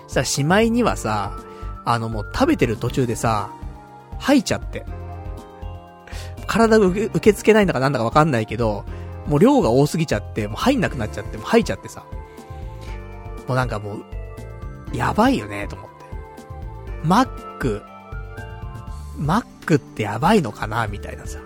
[0.08, 1.38] したらしまいにはさ、
[1.86, 3.50] あのもう食べてる途中でさ、
[4.21, 4.86] 吐いちゃって。
[6.47, 8.86] 体が受け付けないんだかなんだかわかんないけど、
[9.27, 12.05] もう量が多すぎちゃって、もう入んなくなっちゃって、もう吐いちゃってさ。
[13.47, 14.05] もうなんかもう、
[14.95, 16.05] やばいよね、と思って。
[17.03, 17.81] マック、
[19.17, 21.39] マックってやばいのかなみたいなさ。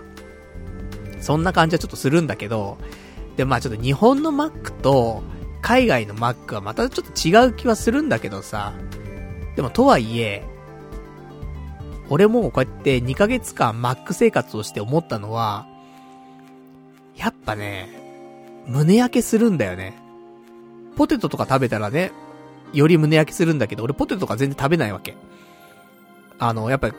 [1.20, 2.78] そんな感じはちょっとするんだけど、
[3.36, 5.22] で、まあちょっと日本のマックと、
[5.62, 8.72] 海外のマックはまたちょっと違う気はするんだけどさ。
[9.56, 10.44] でもとはいえ、
[12.08, 15.66] 俺もこうやって2ヶ月間マック生活をして思ったのは、
[17.16, 17.88] やっぱね、
[18.66, 19.94] 胸焼けするんだよね。
[20.96, 22.12] ポテトとか食べたらね、
[22.72, 25.16] より胸焼けするんだけど、俺ポテトとか全然食べないわけ。
[26.38, 26.90] あの、やっぱ、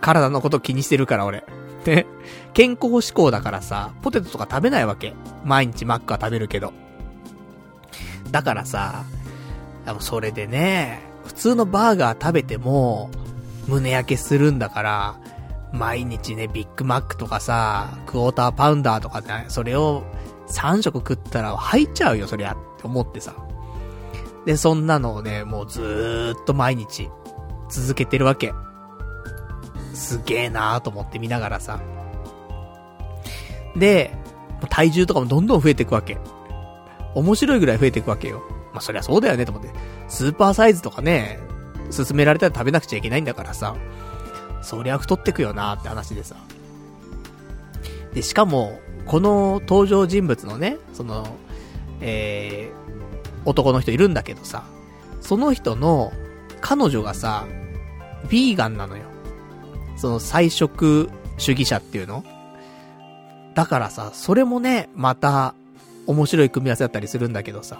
[0.00, 1.44] 体のこと気にしてるから俺。
[1.84, 2.06] で、
[2.52, 5.14] 健康志向だからさ、ポテトとか食べないわけ。
[5.44, 6.72] 毎日マックは食べるけど。
[8.30, 9.04] だからさ、
[9.98, 13.10] それでね、普通のバーガー食べても、
[13.66, 15.20] 胸焼けするんだから、
[15.72, 20.02] 毎日ね、ビッグマックとかさ、クォーターパウンダーとかね、それを
[20.48, 23.34] 3食食ったら入っちゃうよ、そりゃ、って思ってさ。
[24.46, 27.08] で、そんなのをね、もうずーっと毎日、
[27.68, 28.52] 続けてるわけ。
[29.94, 31.80] すげえなーと思って見ながらさ。
[33.76, 34.16] で、
[34.68, 36.18] 体重とかもどんどん増えていくわけ。
[37.14, 38.42] 面白いぐらい増えていくわけよ。
[38.72, 39.70] まあ、そりゃそうだよね、と思って。
[40.08, 41.38] スーパーサイズとかね、
[41.90, 43.76] 勧められたら食べなくちゃいけないんだからさ。
[44.62, 46.36] そりゃ太ってくよなって話でさ。
[48.14, 51.36] で、しかも、この登場人物のね、その、
[52.00, 54.64] えー、男の人いるんだけどさ、
[55.20, 56.12] その人の、
[56.60, 57.46] 彼女がさ、
[58.28, 59.04] ビーガンなのよ。
[59.96, 62.24] その菜食主義者っていうの
[63.54, 65.54] だからさ、それもね、また、
[66.06, 67.78] 面白い組み合わせだったりするんだけどさ。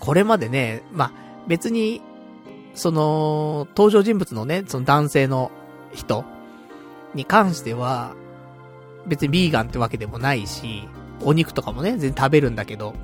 [0.00, 2.02] これまでね、まあ、別に、
[2.74, 5.50] その、登場人物のね、その男性の
[5.92, 6.24] 人
[7.14, 8.14] に関しては、
[9.06, 10.88] 別にビーガンってわけでもないし、
[11.22, 12.94] お肉とかもね、全然食べるんだけど、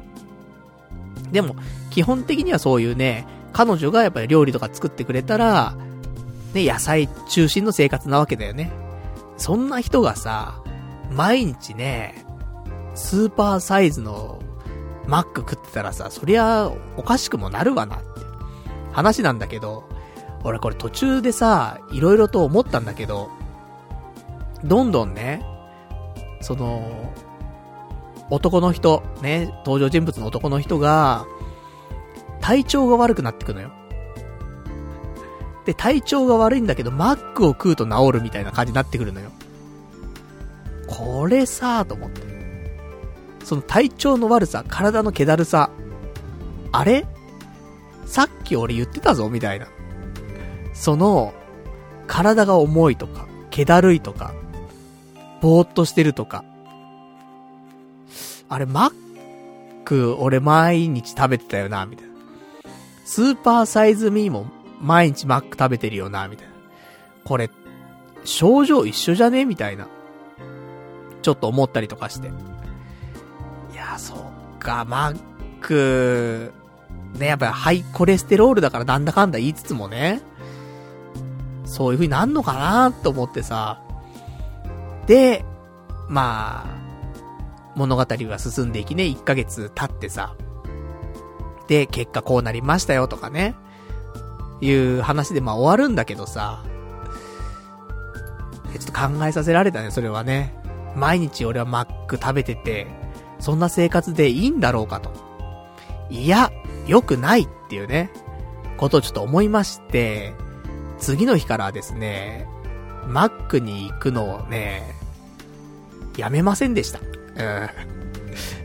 [1.30, 1.56] でも、
[1.90, 5.74] 基本的にはそういうね、彼女がやっぱり料理とか作ってくれたら、
[6.52, 8.70] ね、野菜中心の生活なわけだよね。
[9.36, 10.62] そんな人がさ、
[11.10, 12.24] 毎日ね、
[12.94, 14.42] スーパーサイズの
[15.06, 18.11] マック食ってたらさ、そりゃ、おかしくもなるわなっ
[18.92, 19.84] 話なんだけど、
[20.44, 23.30] 俺これ途中でさ、いろいろと思ったんだけど、
[24.64, 25.44] どんどんね、
[26.40, 27.12] その、
[28.30, 31.26] 男の人、ね、登場人物の男の人が、
[32.40, 33.70] 体調が悪くなってくのよ。
[35.64, 39.30] で、体調が悪いんだけど、マックを食うと治るみたいな感じになってくるのよ。
[40.88, 42.22] これさ、と思って。
[43.44, 45.70] その体調の悪さ、体の気だるさ、
[46.72, 47.06] あれ
[48.04, 49.66] さっき俺言ってたぞ、みたいな。
[50.74, 51.34] その、
[52.06, 54.34] 体が重いとか、気だるいとか、
[55.40, 56.44] ぼーっとしてるとか。
[58.48, 58.92] あれ、マッ
[59.84, 62.12] ク、俺毎日食べてたよな、みたいな。
[63.04, 64.46] スーパーサイズミーも
[64.80, 66.52] 毎日マック食べてるよな、みたいな。
[67.24, 67.50] これ、
[68.24, 69.44] 症状一緒じゃね？
[69.44, 69.88] みたいな。
[71.22, 72.28] ちょっと思ったりとかして。
[72.28, 75.20] いや、そっか、マッ
[75.60, 76.52] ク、
[77.18, 80.22] ね、やっぱりハイコレステロールだからなんだかんだ言いつつもね、
[81.64, 83.80] そういう風になんのかなと思ってさ。
[85.06, 85.44] で、
[86.08, 86.82] まあ、
[87.74, 90.34] 物語が進んでいきね、1ヶ月経ってさ。
[91.68, 93.54] で、結果こうなりましたよとかね。
[94.60, 96.62] いう話でまあ終わるんだけどさ。
[98.72, 100.54] ちょっと考えさせられたね、それはね。
[100.94, 102.86] 毎日俺はマック食べてて、
[103.38, 105.10] そんな生活でいいんだろうかと。
[106.10, 106.50] いや、
[106.86, 108.10] 良くないっていうね、
[108.76, 110.34] ことをちょっと思いまして、
[110.98, 112.46] 次の日からですね、
[113.06, 114.94] マックに行くのをね、
[116.16, 117.00] やめませんでした。
[117.00, 117.68] うん。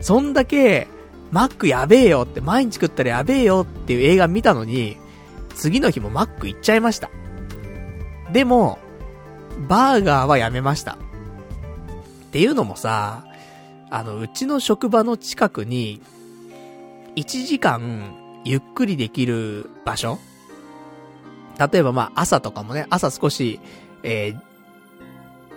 [0.00, 0.88] そんだけ、
[1.30, 4.96] マックやべえよって、毎日食ったらやべえよっていう映画見たのに、
[5.54, 7.10] 次の日もマック行っちゃいました。
[8.32, 8.78] でも、
[9.68, 10.92] バーガーはやめました。
[10.92, 10.96] っ
[12.30, 13.24] ていうのもさ、
[13.90, 16.00] あの、うちの職場の近くに、
[17.18, 18.14] 1時間
[18.44, 20.20] ゆっくりできる場所？
[21.58, 23.58] 例えばまあ朝とかもね、朝少し、
[24.04, 24.40] えー、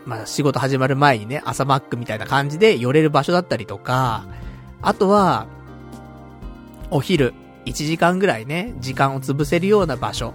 [0.08, 4.26] まあ仕事始まる前にね、朝マックみたいな感じで寄れる場所だったりとか、
[4.82, 5.46] あとは、
[6.90, 7.36] お昼、
[7.68, 10.34] 1時間ぐらいね、時間を潰せるような場所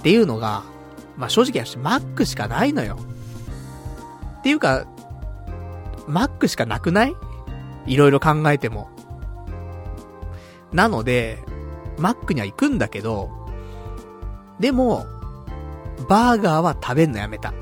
[0.00, 0.64] っていうのが、
[1.16, 2.98] まあ正直言し、マックしかないのよ。
[4.40, 4.84] っていうか、
[6.08, 7.14] マックしかなくない？
[7.86, 8.90] いろいろ考えても。
[10.72, 11.38] なので、
[11.98, 13.30] マックには行くんだけど、
[14.60, 15.06] でも、
[16.08, 17.52] バーガーは食べんのやめた。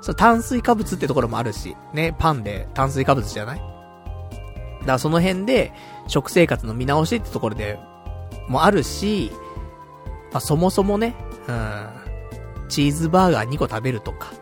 [0.00, 3.58] そう、炭水化物ってところもあるし、ね、パンで炭水化物じゃない？
[3.58, 5.72] だからその辺で、
[6.06, 7.78] 食生活の見直しってところで、
[8.48, 9.30] もあるし、
[10.32, 11.14] まあ、そもそもね、
[11.48, 11.88] うん、
[12.68, 14.32] チーズバーガー2個食べるとか、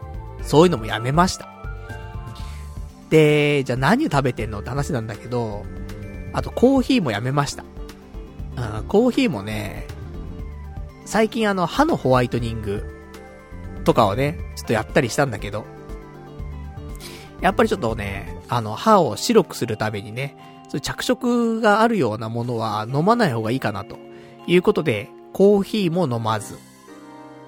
[0.43, 1.49] そういうのもやめました。
[3.11, 5.65] で、じゃあ何を食べてんのって話なんだけど、
[6.33, 7.65] あとコーヒーもやめました。
[8.57, 9.87] うん、コーヒーもね、
[11.05, 12.85] 最近あの歯のホワイトニング
[13.85, 15.65] とかをね、ちょっとやったりしたんだけど、
[17.41, 20.37] やっぱりちょっとね、あの歯を白くするためにね、
[20.69, 23.97] そ着色があるようなものは飲まない方がいいかなと
[24.47, 26.59] いうことで、コーヒーも飲まず。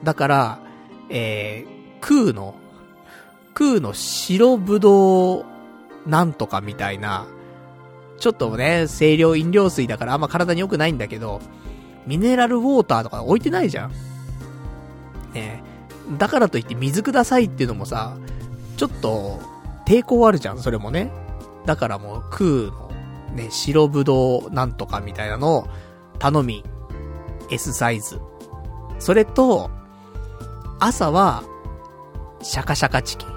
[0.05, 0.59] だから、
[1.11, 2.55] えー、空の、
[3.53, 5.45] 空の白ぶどう
[6.07, 7.26] なんとかみたいな、
[8.21, 11.41] ちょっとね、清涼飲料水だからあんま体に良くないんだけど、
[12.07, 13.93] ミネラルウォーターとか置いてないじゃん。
[15.33, 15.62] ね
[16.18, 18.16] だからといって水くださいっていうのもさ、
[18.77, 19.41] ちょっと、
[19.87, 21.11] 抵抗あるじゃん、それもね。
[21.66, 22.91] だからもう、空の、
[23.35, 25.68] ね、白ぶどうなんとかみたいなのを、
[26.18, 26.64] 頼み、
[27.51, 28.21] S サイズ。
[28.99, 29.71] それと、
[30.79, 31.43] 朝は、
[32.43, 33.29] シャカシャカチキン。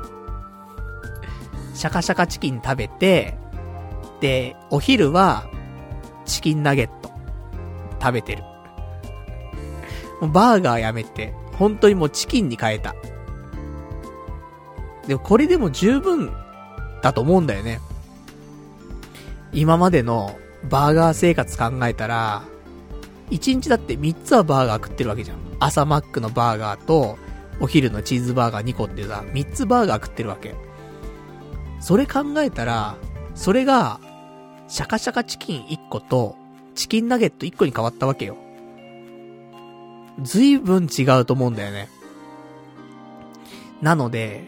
[1.73, 3.37] シャカシャカチキン食べて、
[4.23, 5.49] で、お昼は、
[6.23, 7.11] チキンナゲット、
[8.01, 8.43] 食べてる。
[10.21, 12.95] もうバーガーやめて、本当にもうチキンに変えた。
[15.07, 16.31] でもこれでも十分
[17.01, 17.81] だと思うんだよね。
[19.51, 20.37] 今までの
[20.69, 22.43] バーガー生活考えたら、
[23.29, 25.37] 1日だって3つはバーガー食ってるわけじゃん。
[25.59, 27.17] 朝マックのバーガーと、
[27.59, 30.55] お昼のチーズバーガー2個ってさ、3つバーガー食ってるわけ。
[31.81, 32.95] それ考えたら、
[33.35, 33.99] それが、
[34.73, 36.35] シャカシャカチキン1個と、
[36.73, 38.37] チキンナゲット1個に変わったわけよ。
[40.23, 41.89] 随分違うと思うんだよね。
[43.83, 44.45] なので、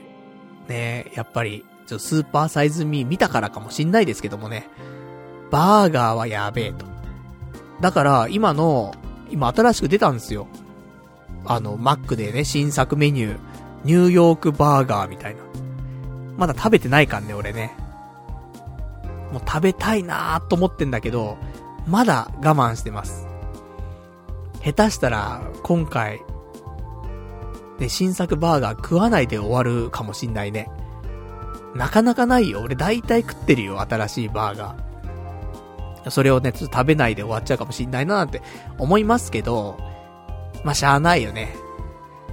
[0.68, 4.68] ねやっぱり、ちょスーパーサイズミー見たからかもしんないですけどもね、
[5.52, 6.88] バーガーはやべえと。
[7.80, 8.96] だから、今の、
[9.30, 10.48] 今新しく出たんですよ。
[11.46, 13.38] あの、マックでね、新作メニュー、
[13.84, 15.42] ニューヨークバーガーみたいな。
[16.36, 17.85] まだ食べてないかんね、俺ね。
[19.32, 21.38] もう食べたいなーと思ってんだけど、
[21.88, 23.28] まだ我慢してます。
[24.64, 26.22] 下手したら、今回、
[27.80, 30.70] ね、新作バーガー食わないで終わるかもしんないね。
[31.76, 32.62] なかなかないよ。
[32.62, 36.10] 俺大体食ってるよ、新しいバーガー。
[36.10, 38.42] それをね、ちょっと食べないで終わっちゃうかもしんないななんて
[38.78, 39.78] 思いますけど、
[40.64, 41.56] まあ、しゃあないよね。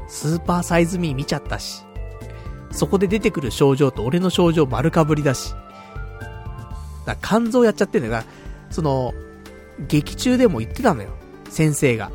[0.09, 1.85] スーパーサイズミー見ちゃったし。
[2.71, 5.55] そこで出てくる症状と俺の症状丸かぶりだし。
[7.07, 8.25] だ肝臓やっちゃってんだよな。
[8.71, 9.15] その、
[9.89, 11.11] 劇中でも言ってたのよ。
[11.49, 12.11] 先生が。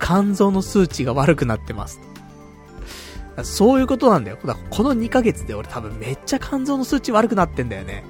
[0.00, 2.00] 肝臓の数値が悪くなってます。
[3.44, 4.38] そういうことなんだよ。
[4.44, 8.04] だこの2ヶ月で俺多分めっちゃ肝臓の数値悪くなってんだよね。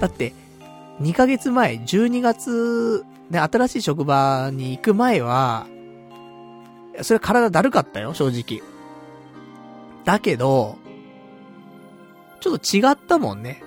[0.00, 0.34] だって、
[1.00, 5.66] 2ヶ月前、12月、ね、新しい職場に行く前は、
[7.02, 8.62] それ体だるかったよ、正直。
[10.04, 10.76] だけど、
[12.40, 13.62] ちょっと違ったもんね。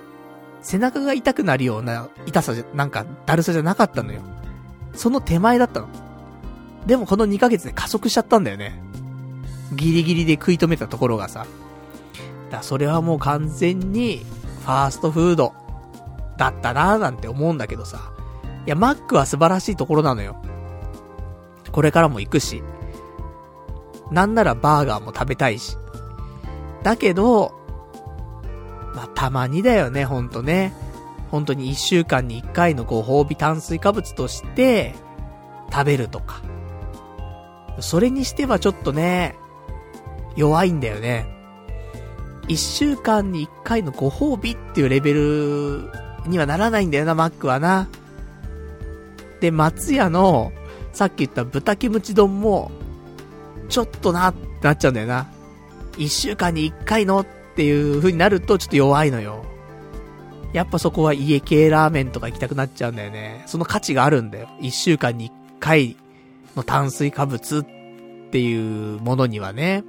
[0.66, 4.20] 背中が痛くなるような痛さじゃ、なんか、だるさじゃなかったのよ。
[4.94, 5.86] その手前だったの。
[6.86, 8.82] でもこの2ヶ月で加速しちゃったんだよね。
[9.76, 11.46] ギリギリで食い止めたところがさ。
[12.50, 14.26] だそれはもう完全に、
[14.62, 15.54] ファーストフード、
[16.36, 18.10] だったなーなんて思うんだけどさ。
[18.66, 20.42] いや、マックは素晴らしいところなのよ。
[21.70, 22.64] これからも行くし。
[24.10, 25.76] なんならバーガーも食べたいし。
[26.82, 27.54] だけど、
[28.96, 30.72] まあ、たまにだよね、ほんとね。
[31.30, 34.94] 本当に一週間に一回のご褒美炭水化物として、
[35.70, 36.40] 食べるとか。
[37.80, 39.36] それにしてはちょっとね、
[40.34, 41.26] 弱いんだよね。
[42.48, 45.90] 一週間に一回のご褒美っていうレベル
[46.26, 47.88] にはならないんだよな、マックはな。
[49.40, 50.52] で、松屋の、
[50.94, 52.70] さっき言った豚キムチ丼も、
[53.68, 55.26] ちょっとなってなっちゃうんだよな。
[55.98, 57.26] 一週間に一回のっ
[57.56, 59.42] っていう風になるとちょっと弱いのよ。
[60.52, 63.44] やっぱそこは家系ラーメンとか行きたくなっちゃうんだよね。
[63.46, 64.50] その価値があるんだよ。
[64.60, 65.96] 一週間に一回
[66.54, 69.84] の炭水化物っていうものにはね。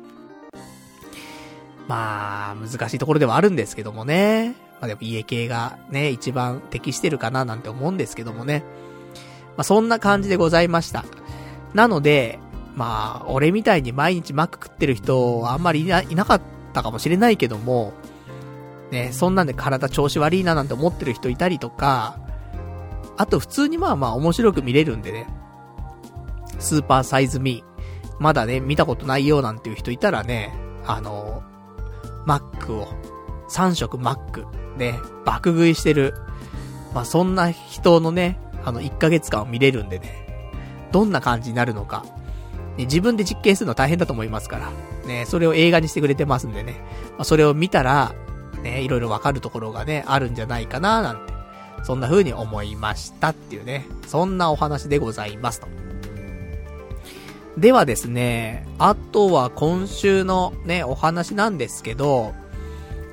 [1.89, 4.55] まあ、難しいところではあるんですけどもね。
[4.79, 8.63] まあでも家系がね、一番適してるかななんて思うんですけどもね。
[9.57, 11.03] まあそんな感じでございました。
[11.73, 12.39] なので、
[12.77, 17.93] まあ、俺みたいに毎日マック食ってる人はあんまりいな、いなかったたかもしれないけども、
[18.91, 22.19] ね、そんなんで体調子悪いななんて思ってる人いたりとか、
[23.17, 25.27] あと普通にまあまあ面白く見れるんでね、
[26.59, 30.53] スーパーサイズミー、まだね、見たことないよなんていう人いたらね、
[30.85, 31.43] あの、
[32.25, 32.87] マックを、
[33.49, 34.45] 3食マック、
[34.77, 36.13] ね、爆食いしてる、
[36.93, 40.27] まあそんな人のね、あの1ヶ月間を見れるんでね、
[40.91, 42.05] どんな感じになるのか、
[42.77, 44.71] ね、自分で実験するの大変だと思いますから、
[45.07, 46.81] ね、それを映画にしてくれてますんでね、
[47.11, 48.13] まあ、それを見たら、
[48.61, 51.33] ね、いろいろわかるところがね、あるんじゃないかな、なんて、
[51.83, 55.67] そんな風に思いましたっていうね、そんなお話でございますと。
[57.57, 62.33] ではですね、あとは今週のね、お話なんですけど、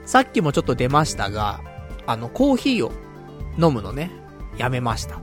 [0.04, 1.60] さっきもちょっと出ましたが、
[2.06, 2.92] あの、コーヒーを
[3.58, 4.10] 飲むのね、
[4.58, 5.20] やめました。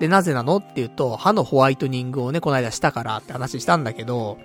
[0.00, 4.38] で、なぜなのっていうと、歯のホワイトニングをね、この間したからって話したんだけど、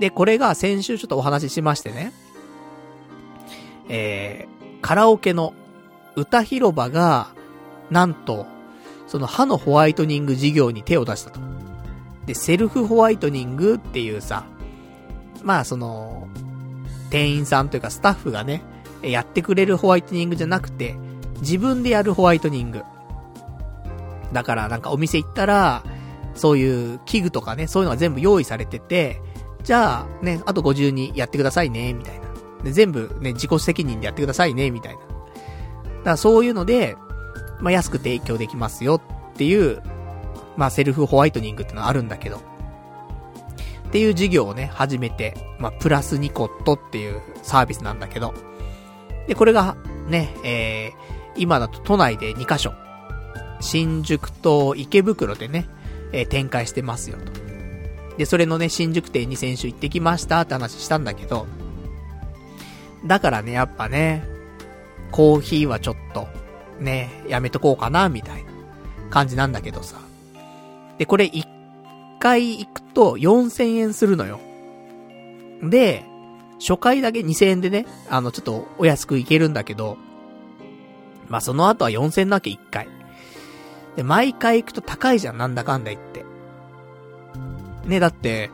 [0.00, 2.12] で、これが先週ちょっとお話ししましてね、
[3.88, 5.52] えー、カラオケの
[6.16, 7.28] 歌広場が、
[7.90, 8.46] なんと、
[9.06, 11.40] その歯のホワイトニング事業に手を出したと。
[12.24, 14.44] で、セルフホワイトニングっていうさ、
[15.42, 16.28] まあその、
[17.10, 18.62] 店員さんというかスタッフがね、
[19.02, 20.94] やってくれるホワイトニングじゃなくて、
[21.40, 22.82] 自分でやるホワイトニング。
[24.32, 25.82] だからなんかお店行ったら、
[26.34, 29.20] そういう器具とかね、そういうのが全部用意されてて、
[29.62, 32.26] じゃあね、あと52やってくださいね、みたいな。
[32.64, 35.00] で、全部ね、自己責任でやってくださいね、みたいな。
[35.00, 35.10] だか
[36.04, 36.96] らそういうので、
[37.60, 39.00] まあ、安く提供できますよ
[39.32, 39.82] っていう、
[40.56, 42.36] まあ、セルフホワイトニングってのはあるんだけど。
[42.36, 48.34] っていう事業をね、始めて、まあ、プラスニコットっていうサービスなんだけど。
[49.26, 49.76] で、これが、
[50.08, 52.72] ね、えー、今だと都内で2カ所。
[53.60, 55.68] 新宿と池袋でね、
[56.12, 57.49] えー、展開してますよと。
[58.20, 61.46] で、それのね、新宿店に先週行ってきましたって話したんだけど、
[63.06, 64.26] だからね、やっぱね、
[65.10, 66.28] コーヒーはちょっと、
[66.80, 68.50] ね、やめとこうかな、みたいな
[69.08, 69.96] 感じなんだけどさ。
[70.98, 71.48] で、これ一
[72.18, 74.38] 回行くと4000円するのよ。
[75.62, 76.04] で、
[76.58, 79.96] 初回だけ2000円でね、あの、ちょっとお安く行けるんだけど、
[81.30, 82.86] まあ、その後は4000円なわけ1回。
[83.96, 86.28] で、毎回行くと高いじゃん、なんだかんだ言って。
[87.90, 88.50] ね、だって、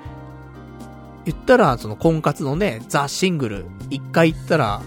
[1.24, 4.80] 言ったら、その婚活のね、ザ・シングル、一回行ったら、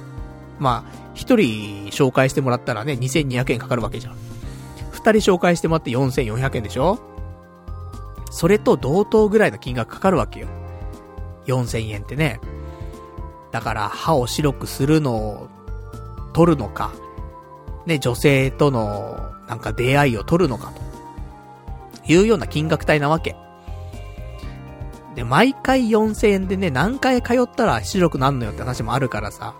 [0.57, 4.15] まあ、一人紹介してもらったらね、2200円かかるわけじゃん。
[4.91, 6.99] 二人紹介してもらって4400円でしょ？
[8.31, 10.47] それと同等ぐらいの金額かかるわけよ。
[11.45, 12.39] 4000円ってね。
[13.51, 15.49] だから、歯を白くするのを
[16.33, 16.91] 取るのか、
[17.85, 20.81] ね、女性とのなんか出会いを取るのかと。
[22.11, 23.35] いうような金額帯なわけ。
[25.15, 29.55] で、毎回4000円でね、何回通ったら出力なんのよって話もあるからさ。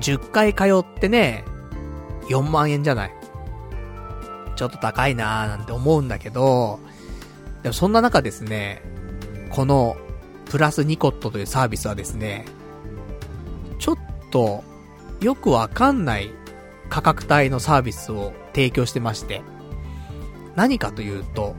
[0.00, 1.44] 10回通ってね、
[2.28, 3.14] 4万円じゃない。
[4.56, 6.78] ちょっと高いなーなんて思うんだけど、
[7.62, 8.82] でもそんな中ですね、
[9.50, 9.96] この、
[10.46, 12.44] プラスニコットというサービスはですね、
[13.78, 13.96] ちょっ
[14.30, 14.64] と、
[15.20, 16.30] よくわかんない
[16.88, 19.42] 価格帯のサービスを提供してまして、
[20.56, 21.54] 何かというと、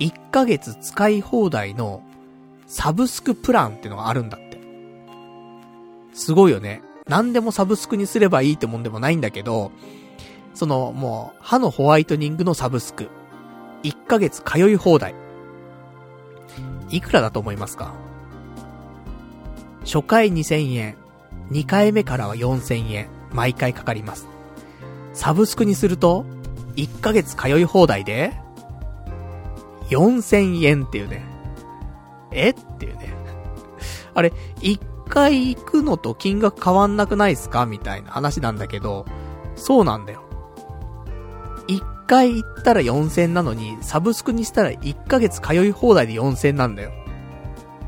[0.00, 2.02] 1ヶ月使い放題の
[2.66, 4.60] サブスクプランってのがあるんだって。
[6.14, 6.82] すごいよね。
[7.06, 9.72] 何でもサブスクにすればいいってもんでもないんだけど、
[10.54, 13.08] その、もう、歯のホワイトニングのサブスク。
[13.82, 15.14] 1ヶ月通い放題。
[16.90, 17.92] いくらだと思いますか？
[19.84, 20.96] 初回2000円。
[21.50, 23.08] 2回目からは4000円。
[23.32, 24.28] 毎回かかります。
[25.12, 26.24] サブスクにすると、
[26.76, 28.32] 1ヶ月通い放題で、
[29.90, 31.24] 4000円っていうね。
[32.30, 32.50] え？
[32.50, 33.14] っていうね。
[34.14, 37.66] あれ、1回行くのと金額変わんなくないっすか？
[37.66, 39.06] みたいな話なんだけど、
[39.56, 40.22] そうなんだよ。
[41.68, 46.90] 1回行ったら4000なのに、サブスクにしたら1ヶ月通い放題で4000なんだよ。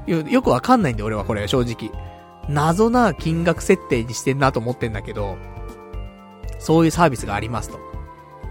[0.06, 1.90] よ、よくわかんないんだよ、俺はこれ、正直。
[2.48, 5.36] 謎な金額設定にしてんなと思ってんだけど、
[6.58, 7.78] そういうサービスがありますと。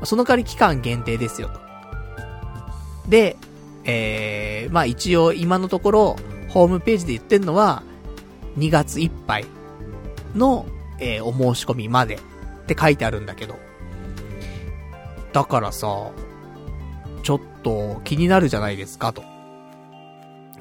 [0.04, 1.60] その代わり期間限定ですよと。
[3.10, 3.38] で、
[3.84, 6.16] えー、まあ一応今のところ、
[6.50, 7.84] ホームページで言ってんのは、
[8.58, 9.46] 2月いっぱい
[10.36, 10.66] の、
[11.00, 12.20] えー、お申し込みまでっ
[12.66, 13.58] て書いてあるんだけど。
[15.34, 16.12] だからさ、
[17.24, 19.24] ちょっと気になるじゃないですか、と。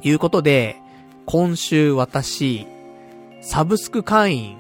[0.03, 0.77] いうことで、
[1.27, 2.67] 今週私、
[3.41, 4.59] サブスク会員、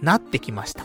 [0.00, 0.84] なってきました。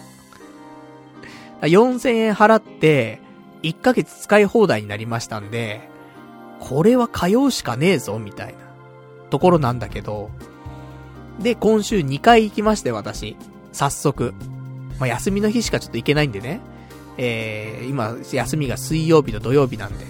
[1.62, 3.20] 4000円払って、
[3.64, 5.90] 1ヶ月使い放題になりましたんで、
[6.60, 8.60] これは通うしかねえぞ、みたいな、
[9.30, 10.30] ところなんだけど、
[11.40, 13.38] で、今週2回行きまして、私。
[13.72, 14.34] 早速。
[15.00, 16.60] まあ、休みの日しかちょっと行けないんでね。
[17.18, 20.06] えー、今、休みが水曜日と土曜日なんで。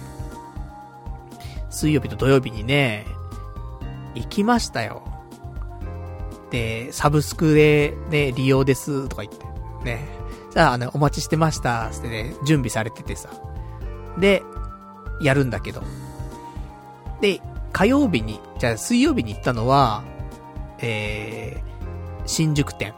[1.70, 3.06] 水曜日と土曜日にね、
[4.14, 5.04] 行きましたよ。
[6.50, 9.44] で、サブスクでね、利用ですとか言って、
[9.84, 10.08] ね。
[10.50, 13.30] じゃあ、ね、お待ちしてました、つってね、準備されててさ。
[14.18, 14.42] で、
[15.20, 15.82] やるんだけど。
[17.20, 17.40] で、
[17.72, 20.04] 火曜日に、じゃあ水曜日に行ったのは、
[20.78, 22.94] えー、新宿店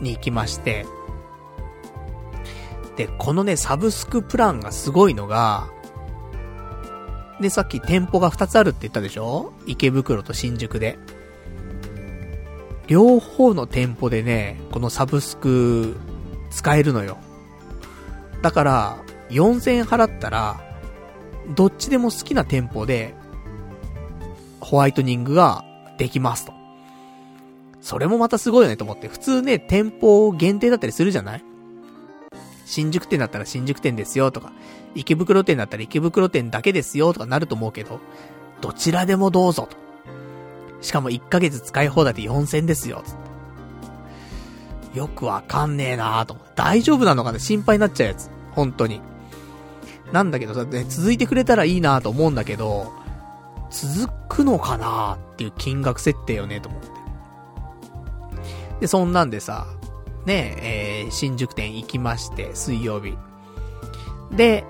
[0.00, 0.86] に行きまして、
[2.96, 5.68] で、このね、サブスクプランがすごいのが、
[7.40, 9.52] で、さっき店舗が2つあるって言ったでしょ？
[9.66, 10.98] 池袋と新宿で。
[12.86, 15.96] 両方の店舗でね、このサブスク
[16.50, 17.16] 使えるのよ。
[18.42, 18.98] だから、
[19.30, 20.60] 4000円払ったら、
[21.56, 23.14] どっちでも好きな店舗で、
[24.64, 25.64] ホワイトニングが
[25.98, 26.52] できますと。
[27.80, 29.08] それもまたすごいよねと思って。
[29.08, 31.44] 普通ね、店舗限定だったりするじゃない？
[32.64, 34.52] 新宿店だったら新宿店ですよとか、
[34.94, 38.00] 池袋店だったら池袋店だけですよとかなると思うけど、
[38.60, 39.76] どちらでもどうぞと。
[40.80, 43.02] しかも1ヶ月使い放題で4000ですよ、
[44.94, 46.52] よくわかんねえなーと思って。
[46.54, 47.40] 大丈夫なのかな？
[47.40, 48.30] 心配になっちゃうやつ。
[48.52, 49.00] 本当に。
[50.12, 52.92] なんだけどさ、ね、続いてくれたらいいなと思うんだけど、
[53.72, 56.88] 続くのかなっていう金額設定よね、と思って。
[58.80, 59.66] で、そんなんでさ、
[60.26, 63.16] ねえ、ー、新宿店行きまして、水曜日。
[64.30, 64.64] で、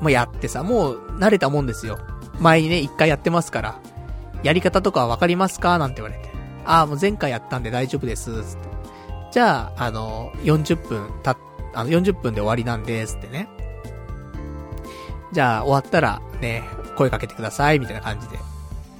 [0.00, 1.98] もうやってさ、もう慣れたもんですよ。
[2.40, 3.80] 前にね、一回やってますから。
[4.42, 6.30] やり方とかわかりますかなんて言われて。
[6.64, 8.68] ああ、もう前回やったんで大丈夫です、つって。
[9.32, 11.36] じゃあ、あの、40分た、
[11.74, 13.48] あの、40分で終わりなんで、つってね。
[15.34, 16.62] じゃあ、終わったら、ね、
[16.96, 18.38] 声かけてください、みたいな感じで。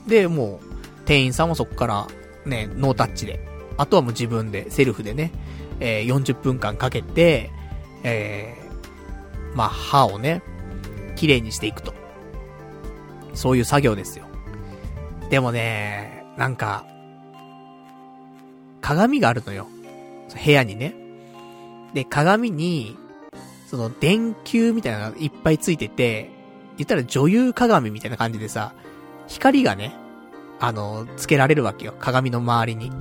[0.06, 2.06] で、もう、店員さんもそこから、
[2.44, 3.40] ね、ノータッチで。
[3.76, 5.30] あとはもう自分で、セルフでね、
[5.78, 7.50] えー、40分間かけて、
[8.02, 10.42] えー、まあ、歯をね、
[11.14, 11.94] 綺麗にしていくと。
[13.34, 14.26] そういう作業ですよ。
[15.30, 16.84] でもね、なんか、
[18.80, 19.68] 鏡があるのよ。
[20.44, 20.94] 部屋にね。
[21.94, 22.96] で、鏡に、
[23.76, 26.30] その電球みたいなのがいっぱいついてて、
[26.76, 28.72] 言ったら女優鏡みたいな感じでさ、
[29.26, 29.94] 光がね、
[30.60, 31.94] あの、つけられるわけよ。
[31.98, 32.92] 鏡の周りに。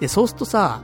[0.00, 0.80] で、そうするとさ、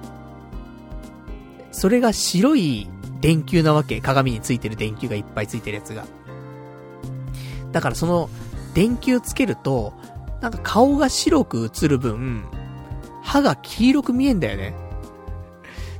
[1.72, 2.88] それが白い
[3.20, 4.00] 電球なわけ。
[4.00, 6.06] 鏡についてる電球がいっぱいついてるやつが。
[7.72, 8.30] だからその、
[8.74, 9.92] 電球つけると、
[10.40, 12.44] なんか顔が白く映る分、
[13.22, 14.74] 歯が黄色く見えんだよね。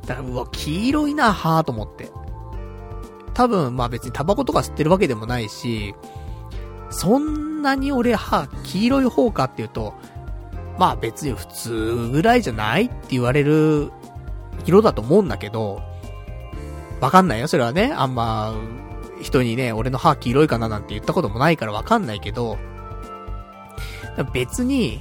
[0.07, 2.13] だから、うわ、黄色いな、歯と思って。
[3.35, 5.95] 多分、まあ別にタバコとか吸ってるわけでもないし、
[6.91, 9.95] そんなに俺歯黄色い方かっていうと、
[10.79, 13.91] まあ別に普通ぐらいじゃないって言われる
[14.65, 15.83] 色だと思うんだけど、
[17.01, 17.93] わかんないよ、それはね。
[17.95, 18.55] あんま、
[19.21, 22.57] 人にね、俺の歯黄色いかななんて言ったこともないからわかんないけど、
[24.33, 25.01] 別に、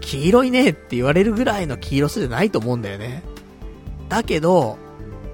[0.00, 3.22] 黄色いねって言われるぐらいの黄色さじゃないと思うんだよね。
[4.08, 4.78] だけど、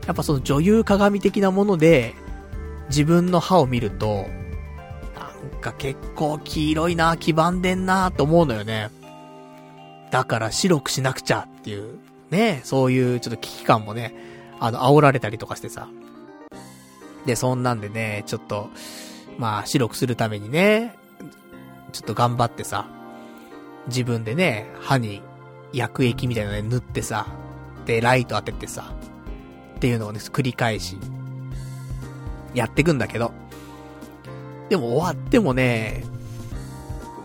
[0.06, 2.14] やっぱその女優鏡的なもので、
[2.88, 4.26] 自分の歯を見ると、
[5.16, 8.90] なんか結構黄色いな、黄ばんでんなと思うのよね。
[10.10, 11.98] だから白くしなくちゃっていう、
[12.30, 14.14] ね、そういうちょっと危機感もね、
[14.60, 15.88] あの、煽られたりとかしてさ。
[17.26, 18.70] で、そんなんでね、ちょっと、
[19.38, 20.94] まあ、白くするためにね、
[21.92, 22.86] ちょっと頑張ってさ、
[23.86, 25.22] 自分でね、歯に
[25.72, 27.26] 薬液みたいなのね、塗ってさ、
[27.86, 28.92] で、ライト当ててさ、
[29.84, 30.96] っていうのをね、繰り返し、
[32.54, 33.32] やっていくんだけど。
[34.70, 36.04] でも終わってもね、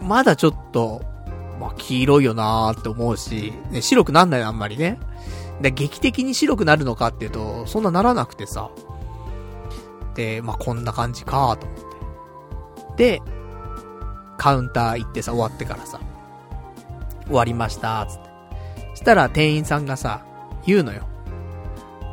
[0.01, 1.01] まだちょっと、
[1.57, 4.99] まあ、黄色いよなーって思うし、ね、白くなんないあんまりね。
[5.61, 8.69] で、劇的に白くなるのかっていうと、そんなならなくてさ。
[10.15, 13.19] で、まあ、こんな感じかと思って。
[13.19, 13.21] で、
[14.37, 16.01] カウンター行ってさ、終わってからさ、
[17.23, 18.95] 終わりましたつって。
[18.97, 20.25] したら店員さんがさ、
[20.65, 21.07] 言うのよ。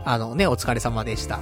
[0.07, 1.41] あのね、お疲れ様でした。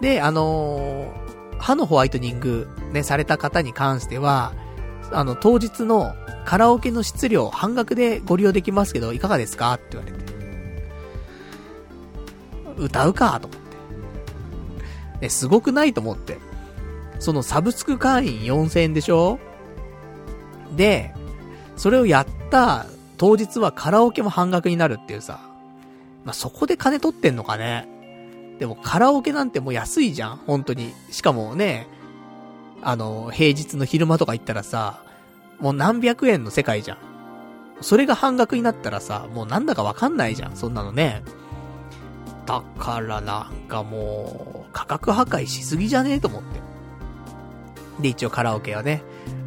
[0.00, 4.52] で、あのー、歯のホワイトニングね、された方に関しては、
[5.12, 6.14] あの、当日の
[6.44, 9.74] カラオケの質量半額でご利用できますけど、いかがですか？
[9.74, 10.18] って言われて。
[12.76, 13.38] 歌うか？
[13.40, 15.20] と思って。
[15.20, 15.94] ね、すごくない？
[15.94, 16.38] と思って。
[17.20, 19.38] そのサブスク会員4000円でしょ？
[20.74, 21.14] で、
[21.76, 25.40] それをやった当日はカラオケも半額になるっていうさ。
[26.24, 27.88] まあ、そこで金取ってんのかね？
[28.58, 30.92] でもカラオケなんてもう安いじゃん本当に。
[31.10, 31.88] しかもね、
[32.82, 35.02] あの、平日の昼間とか行ったらさ、
[35.58, 36.98] もう何百円の世界じゃん。
[37.80, 41.22] それが半額になったらさ、もうなんだかわかんないじゃん、そんなのね。
[42.44, 46.12] だからなんかもう、価格破壊しすぎじゃね？
[46.12, 46.60] えと思って。
[48.02, 49.02] で、一応カラオケはね、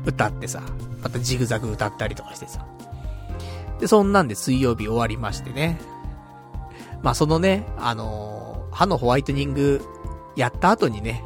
[0.06, 0.64] 歌ってさ、
[1.04, 2.66] またジグザグ歌ったりとかしてさ。
[3.80, 5.80] で、そんなんで水曜日終わりましてね。
[7.04, 9.82] まあ、そのね、あのー、歯のホワイトニング
[10.36, 11.24] やった後にね、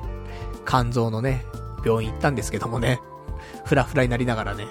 [0.65, 1.45] 肝臓のね、
[1.85, 2.99] 病院行ったんですけどもね、
[3.65, 4.67] ふらふらになりながらね。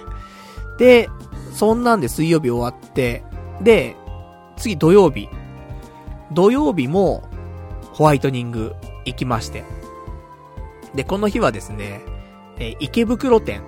[0.79, 1.09] で、
[1.53, 3.25] そんなんで水曜日終わって、
[3.63, 3.97] で、
[4.57, 5.29] 次土曜日。
[6.33, 7.29] 土曜日も、
[7.93, 8.75] ホワイトニング
[9.07, 9.65] 行きまして。
[10.95, 12.03] で、この日はですね、
[12.59, 13.63] えー、池袋店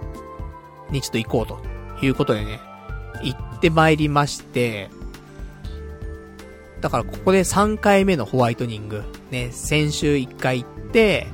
[0.91, 1.59] にちょっと行こうと
[2.05, 2.61] いうことでね、
[3.22, 4.91] 行って参りまして、
[6.80, 11.26] だからここで3回目のホワイトニング、ね、先週1回行って、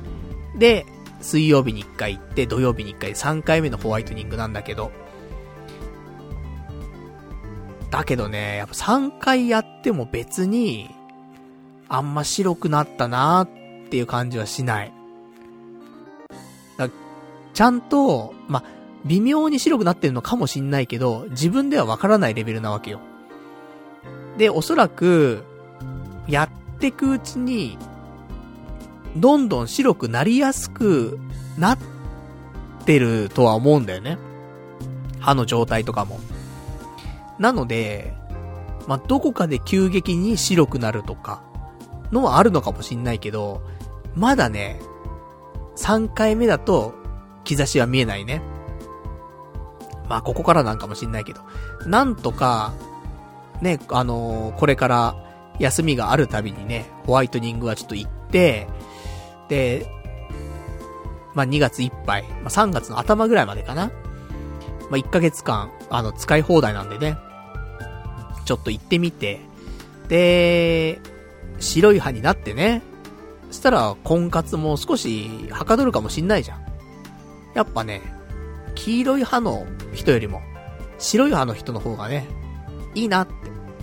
[0.57, 0.85] で、
[1.21, 4.91] 水曜日に1回行って、土曜日に1回3回目のホワイトニングなんだけど、
[7.91, 10.89] だけどね、やっぱ3回やっても別に、
[11.87, 14.93] あんま白くなったなーっていう感じはしない。
[17.53, 18.63] ちゃんと、ま
[19.05, 22.99] 微妙に白くなってるのかもしんないけど、自分ではわからないレベルなわけよ。
[24.37, 25.43] で、おそらく、
[26.27, 27.77] やってくうちに、
[29.15, 31.19] どんどん白くなりやすく
[31.57, 31.77] なっ
[32.85, 34.17] てるとは思うんだよね。
[35.19, 36.19] 歯の状態とかも。
[37.39, 38.13] なので、
[38.87, 41.41] まあ、どこかで急激に白くなるとか、
[42.11, 43.61] のはあるのかもしんないけど、
[44.15, 44.79] まだね、
[45.77, 46.93] 3回目だと、
[47.43, 48.41] 兆しは見えないね。
[50.09, 51.41] まあ、ここからなんかもしんないけど。
[51.85, 52.73] なんとか、
[53.61, 55.15] ね、あのー、これから
[55.59, 58.67] 休みがあるたびにね、ホワイトニングはちょっと行って、
[59.49, 59.87] で、
[61.33, 63.91] まあ、2月いっぱい、まあ、3月の頭ぐらいまでかな。
[64.89, 67.17] まあ、1ヶ月間、あの、使い放題なんでね、
[68.45, 69.41] ちょっと行ってみて、
[70.07, 70.99] で、
[71.59, 72.81] 白い歯になってね、
[73.49, 76.65] そしたら、婚活も少し、はかどるかもしんないじゃん。
[77.53, 78.01] やっぱね、
[78.75, 80.41] 黄色い歯の人よりも、
[80.97, 82.27] 白い歯の人の方がね、
[82.95, 83.33] いいなって、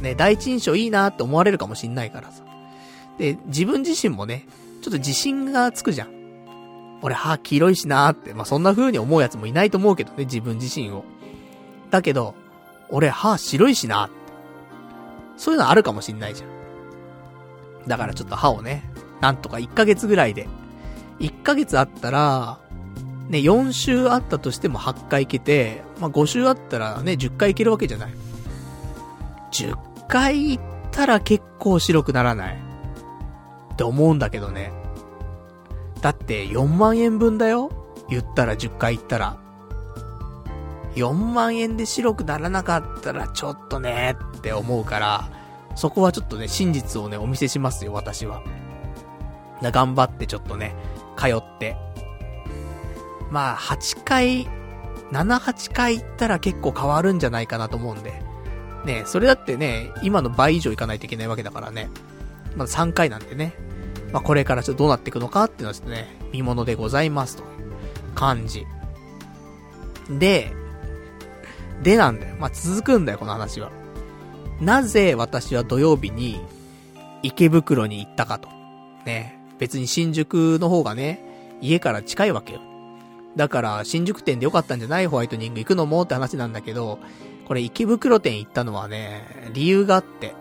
[0.02, 2.42] ね、第一印象いいなって思われるかもしんないからさ。
[3.18, 4.46] で、自分自身もね、
[4.82, 6.22] ちょっと自信がつくじゃん。
[7.02, 11.04] 俺歯黄色いしなーって、まあ、そんな風に思うやつもいないと思うけどね、自分自身を。
[11.90, 12.34] だけど、
[12.88, 14.14] 俺歯白いしなーって。
[15.36, 17.88] そういうのあるかもしんないじゃん。
[17.88, 18.84] だからちょっと歯をね、
[19.20, 20.48] なんとか1ヶ月ぐらいで。
[21.18, 22.58] 1ヶ月あったら、
[23.28, 28.12] ね、4週あったとしても8回行けて、まあ、5週あったらね、10回行けるわけじゃない。
[29.52, 32.56] 10回行ったら結構白くならない？
[33.72, 34.72] って思うんだけどね。
[36.00, 37.70] だって4万円分だよ？
[38.08, 39.38] 言ったら10回言ったら。
[40.96, 45.30] 4万円で白くならなかったらちょっとねって思うから、
[45.74, 48.42] そこはちょっとね、真実をね、お見せしますよ、私は。
[49.62, 50.74] 頑張ってちょっとね、
[51.16, 51.78] 通って。
[53.30, 54.46] まあ、8回、
[55.12, 58.22] 7、8回行ったら結構変わるんじゃないかなと思うんで。
[58.84, 61.88] ね、それだってね、今の倍以上行かないといけないわけだからね。
[62.56, 63.54] まだ3回なんでね。
[64.12, 67.44] まあ、これからちょっとどうなっていくのかっていうのはですね、見物でございますと
[68.14, 68.66] 感じ。
[70.10, 70.52] で、
[71.82, 72.36] でなんだよ。
[72.38, 73.70] まあ、続くんだよ、この話は。
[74.60, 76.40] なぜ私は土曜日に
[77.22, 78.48] 池袋に行ったかと。
[79.04, 79.38] ね。
[79.58, 82.60] 別に新宿の方がね、家から近いわけよ。
[83.36, 86.98] だから、新宿店でよかったんじゃないホワイトニング行くのもって話なんだけど、
[87.52, 90.34] これ池袋店行ったのはね、理由があって。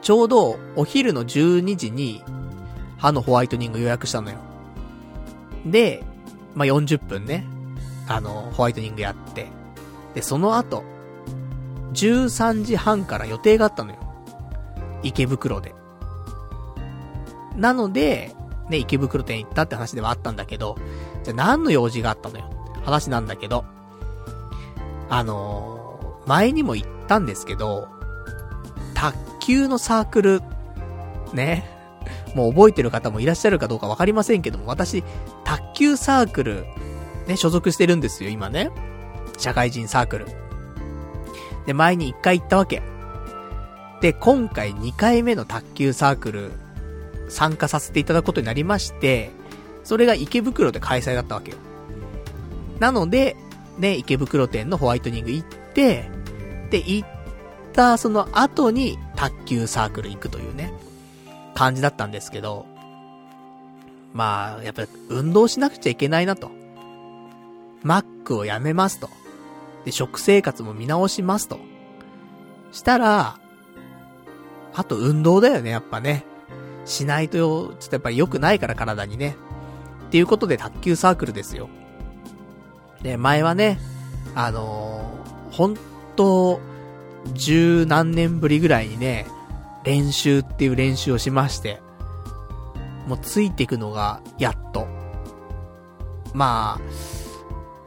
[0.00, 2.24] ちょうどお昼の12時に
[2.96, 4.38] 歯のホワイトニング予約したのよ。
[5.66, 6.02] で、
[6.54, 7.44] まあ、40分ね、
[8.08, 9.48] あの、ホワイトニングやって。
[10.14, 10.84] で、その後、
[11.92, 13.98] 13時半から予定があったのよ。
[15.02, 15.74] 池袋で。
[17.56, 18.34] なので、
[18.70, 20.78] ね、池袋店行ったって話ではあったんだけど、
[21.24, 22.50] じゃあ何の用事があったのよ。
[22.86, 23.66] 話なんだけど、
[25.10, 25.73] あの、
[26.26, 27.88] 前にも言ったんですけど、
[28.94, 30.42] 卓球のサークル、
[31.32, 31.68] ね、
[32.34, 35.04] もう覚えてる方もいらっしゃるかどうかわかりませんけども、私、
[35.44, 36.64] 卓球サークル、
[37.26, 38.70] ね、所属してるんですよ、今ね。
[39.38, 40.26] 社会人サークル。
[41.66, 42.82] で、前に1回行ったわけ。
[44.00, 46.50] で、今回2回目の卓球サークル、
[47.28, 49.30] 参加させていただくことになりまして、
[49.82, 51.58] それが池袋で開催だったわけよ。
[52.80, 53.36] なので、
[53.78, 56.10] ね、池袋店のホワイトニング行って、
[56.70, 57.08] で、行っ
[57.72, 60.72] たその後に卓球サークル行くというね、
[61.54, 62.66] 感じだったんですけど、
[64.12, 66.50] まあ、やっぱ運動しなくちゃいけないなと。
[67.82, 69.10] マックをやめますと。
[69.84, 71.58] で、食生活も見直しますと。
[72.72, 73.38] したら、
[74.72, 76.24] あと運動だよね、やっぱね。
[76.84, 79.36] しないと、ちょっとやっぱり良くないから体にね。
[80.06, 81.68] っていうことで卓球サークルですよ。
[83.02, 83.78] で、前はね、
[84.34, 85.76] あのー、本
[86.16, 86.60] 当
[87.34, 89.26] 十何年ぶりぐらいにね、
[89.84, 91.80] 練習っていう練習をしまして、
[93.06, 94.86] もうついていくのが、やっと。
[96.32, 96.80] まあ、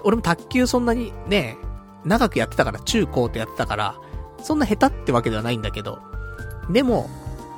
[0.04, 1.58] 俺も卓球そんなにね、
[2.06, 3.96] 長くやってたから、中高ってやってたから、
[4.42, 6.00] そんな下手ってわけではないんだけど、
[6.70, 7.10] でも、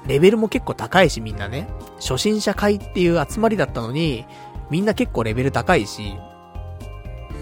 [0.08, 1.68] レベルも結構高いしみんなね、
[2.00, 4.26] 初心者会っていう集まりだったのに、
[4.70, 6.16] みんな結構レベル高いし、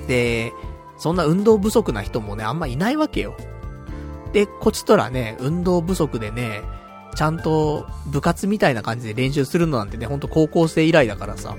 [0.07, 0.51] で、
[0.97, 3.35] そんな運動不足な人もね、あんまいないわけよ。
[4.33, 6.61] で、こちとらね、運動不足でね、
[7.15, 11.55] ちゃんと部活みたいな感じで練習するのなんてね、ほんと高校生以来だからさ、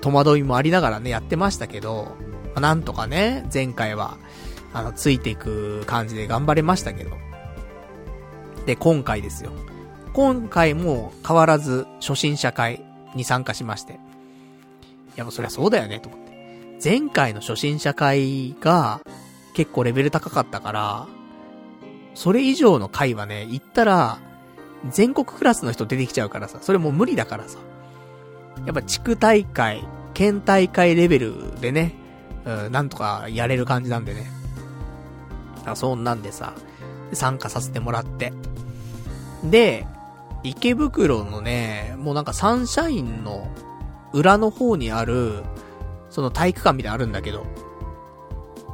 [0.00, 2.16] 戸惑いもありながらね、やってましたけど、
[2.48, 4.18] まあ、なんとかね、前回は、
[4.72, 7.10] あの、ついていく感じで頑張れましたけど。
[8.66, 9.52] で、今回ですよ。
[10.12, 13.94] 今回も変わらず初心者会に参加しまして。
[13.94, 13.96] い
[15.16, 16.25] や、もうそりゃそうだよね、と思って。
[16.82, 19.00] 前回の初心者会が
[19.54, 21.06] 結構レベル高かったから、
[22.14, 24.18] それ以上の回はね、行ったら、
[24.90, 27.58] 全国クラスの人出てきちゃうからさ、それもう無理だからさ。
[28.64, 31.94] やっぱ地区大会、県大会レベルでね、
[32.44, 34.26] うん、なんとかやれる感じなんでね。
[35.64, 36.54] あそんなんでさ、
[37.12, 38.32] 参加させてもらって。
[39.44, 39.86] で、
[40.42, 43.48] 池袋のね、もうなんかサンシャインの
[44.12, 45.42] 裏の方にある、
[46.16, 47.44] その体育館みたいなのあるんだけど、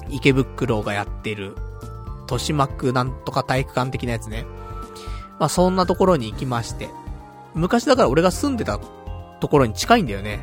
[0.09, 1.57] 池袋がやってる、
[2.21, 4.47] 豊島区なんとか体育館的なやつね。
[5.41, 6.89] まあそんなところに行きまして。
[7.55, 8.79] 昔だから俺が住んでた
[9.41, 10.39] ところに近いんだよね。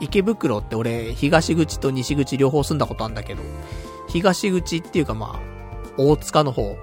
[0.00, 3.40] 池袋って俺、東口と西口両方住んだことあるんだけど、
[4.08, 5.40] 東口っていうかまあ、
[5.96, 6.76] 大塚の方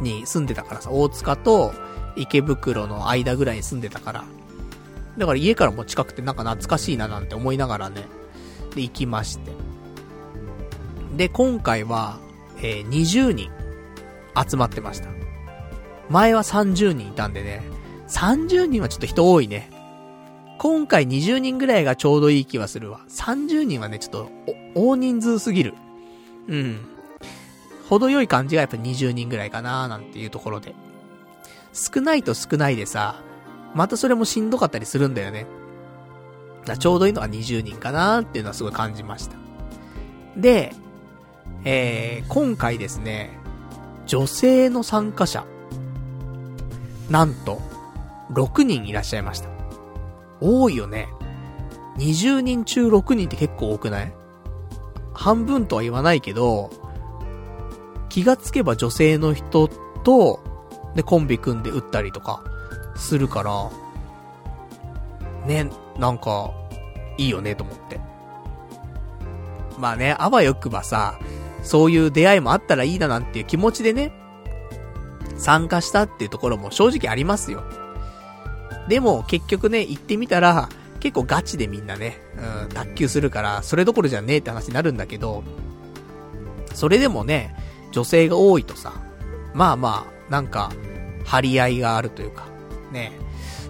[0.00, 1.74] に住んでたからさ、大塚と
[2.16, 4.24] 池袋の間ぐらいに住んでたから、
[5.18, 8.06] だから家からも近くてなんか懐かしいななんて思いながらね、
[8.74, 9.52] で、行きまして。
[11.16, 12.18] で、今回は、
[12.58, 13.50] えー、20人
[14.48, 15.08] 集まってました。
[16.08, 17.62] 前は30人いたんでね、
[18.08, 19.70] 30人はちょっと人多いね。
[20.58, 23.00] 今回20人ぐらいがちょうどいい気はするわ。
[23.08, 24.30] 30人はね、ちょっと、
[24.74, 25.74] 大人数すぎる。
[26.48, 26.80] うん。
[27.88, 30.74] 程よい感じがやっぱ20人ぐらいかなーなんていうところで。
[31.72, 33.22] 少ないと少ないでさ、
[33.74, 35.46] またそれもしんどかったりするんだよね。
[36.64, 39.36] だちょうどいいのが20人かなっていうのはすごい感じました。
[40.36, 40.74] で、
[41.64, 43.38] えー、今回ですね、
[44.06, 45.44] 女性の参加者、
[47.10, 47.60] なんと、
[48.30, 49.48] 6人いらっしゃいました。
[50.40, 51.08] 多いよね。
[51.98, 54.12] 20人中6人って結構多くない？
[55.12, 56.70] 半分とは言わないけど、
[58.08, 60.40] 気がつけば女性の人と、
[60.94, 62.42] で、コンビ組んで打ったりとか、
[62.96, 63.70] するから、
[65.46, 66.52] ね、なんか、
[67.18, 68.00] いいよね、と思って。
[69.78, 71.18] まあね、あわよくばさ、
[71.62, 74.12] そういう出会いもあったらいいななんていう気持ちでね、
[75.36, 77.62] 参加したっていうところも正直ありますよ。
[78.88, 80.68] でも、結局ね、行ってみたら、
[81.00, 85.42] 結構ガチでみんなね、うん、卓球するから、それどころじゃねえって話になるんだけど、
[86.74, 87.56] それでもね、
[87.90, 88.92] 女性が多いとさ、
[89.54, 90.70] まあまあ、なんか、
[91.24, 92.46] 張り合いがあるというか、
[92.92, 93.12] ね、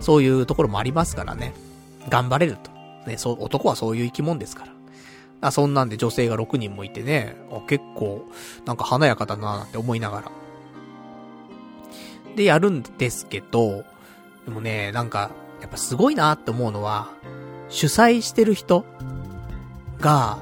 [0.01, 1.55] そういうところもありますからね、
[2.09, 2.71] 頑張れると。
[3.07, 4.73] ね、そう、男はそういう生き物ですから。
[5.41, 8.25] あそんなんで女性が6人もいてね、あ結構、
[8.65, 10.33] なんか華やかだななんて思いながら。
[12.37, 13.85] で、やるんですけど、
[14.45, 15.31] でもね、なんか、
[15.61, 17.09] やっぱすごいなって思うのは、
[17.69, 18.85] 主催してる人
[19.99, 20.39] が、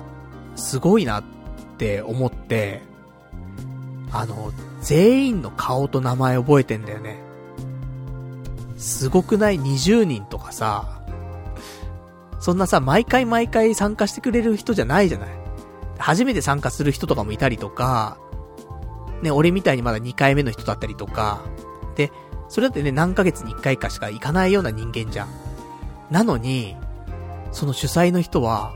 [0.54, 1.24] すごいなっ
[1.78, 2.82] て思って、
[4.12, 4.52] あの、
[4.82, 7.20] 全員の顔と名前覚えてんだよね。
[8.76, 10.99] すごくない ?20 人とかさ、
[12.40, 15.28] そんなさ、毎回毎回参加してくれる人じゃないじゃない。
[15.98, 18.18] 初めて参加する人とかもいたりとか、
[19.22, 21.42] ね、俺みたいにまだ2回目の人だったりとか、
[21.94, 22.10] で、
[22.48, 25.28] それだってね、何ヶ月に1回かしか行かないような人間じゃん。
[26.10, 26.76] なのに、
[27.52, 28.72] その主催の人は、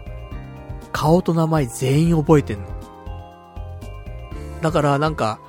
[0.92, 2.66] 顔と名前全員覚えてんの。
[4.60, 5.40] だからなんか、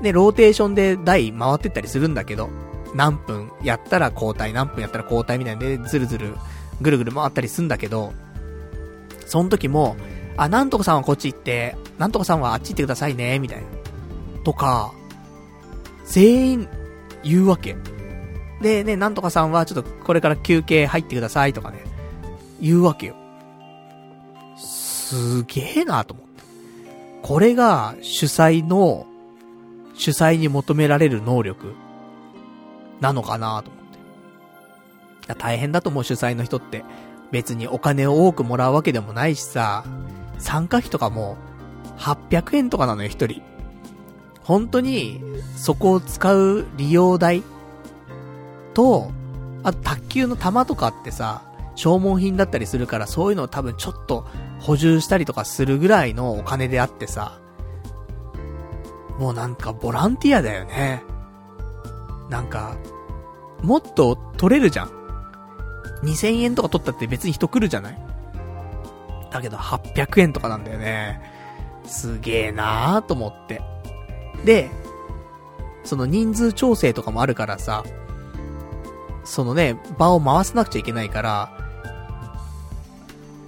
[0.00, 2.48] ね、ローテーションで台回ってったりするんだけど、
[2.94, 6.34] 何分やったら交代、何分やったら交代みたいなで、ずるずる、
[6.80, 8.12] ぐるぐる回ったりすんだけど、
[9.26, 9.96] その時も、
[10.36, 13.66] あ、なんとかさんはこっち行って、なんとかさんはあっち行ってくださいね、みたいな。
[14.44, 14.92] とか、
[16.06, 16.68] 全員
[17.22, 17.76] 言うわけ。
[18.62, 21.84] で、ね、なんとかさんはちょっとこれから休憩入ってくださいとかね、
[22.60, 23.16] 言うわけよ。
[24.56, 26.42] すげえなと思って。
[27.22, 29.06] これが主催の、
[29.94, 31.74] 主催に求められる能力
[33.00, 33.77] なのかなと思って。
[35.34, 36.84] 大変だと思う主催の人って。
[37.30, 39.84] 別にお金を多くもらうわけでもないしさ、
[40.38, 41.36] 参加費とかも
[41.98, 43.42] 800円とかなのよ、一人。
[44.42, 45.20] 本当に、
[45.56, 47.42] そこを使う利用代
[48.72, 49.10] と、
[49.62, 51.42] あと卓球の球とかってさ、
[51.74, 54.26] 消耗品だったりするからそういうのを多分ちょっと
[54.58, 57.38] 補充したりとかするぐらいのお金であってさ、
[59.18, 61.04] もうなんかボランティアだよね。
[62.30, 62.76] なんか、
[63.62, 64.97] もっと取れるじゃん。
[66.02, 67.98] 2000円とか取ったって別に人来るじゃない？
[69.30, 71.20] だけど800円とかなんだよね。
[71.84, 73.62] すげえなーと思って。
[74.44, 74.70] で、
[75.84, 77.84] その人数調整とかもあるからさ、
[79.24, 81.58] そのね、場を回さなくちゃいけないから、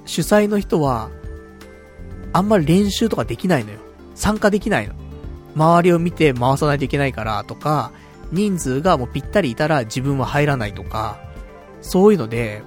[0.04, 1.10] 主催の人は、
[2.32, 3.78] あんまり練習とかできないのよ。
[4.14, 4.94] 参加できないの。
[5.54, 7.92] 周りを見て回さないといけないからとか、
[8.32, 11.18] 人数がもうぴったりいたら自分は入らないとか、
[11.80, 12.62] そういうので、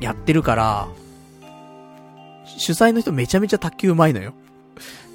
[0.00, 0.88] やってるから、
[2.44, 4.34] 主催の人めちゃめちゃ卓球上手いのよ。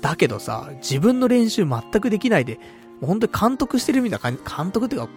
[0.02, 2.60] だけどさ、自分の練習全くできないで、も
[3.04, 5.10] う本当に監督してるみたいな監督っていうか、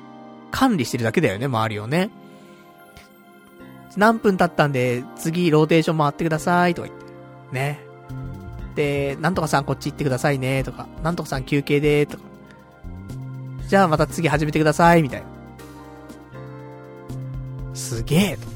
[0.51, 2.11] 管理してるだけだよね、周りをね。
[3.97, 7.05] 何分経ったんで、次ローテーション回ってください、とか言って。
[7.53, 7.81] ね。
[8.75, 10.87] で、なんとかさんこっち行ってくださいね、とか。
[11.03, 12.25] なんとかさん休憩で、とか。
[13.69, 15.34] じゃあまた次始めてください、みたいな。
[17.75, 18.47] すげえ、と。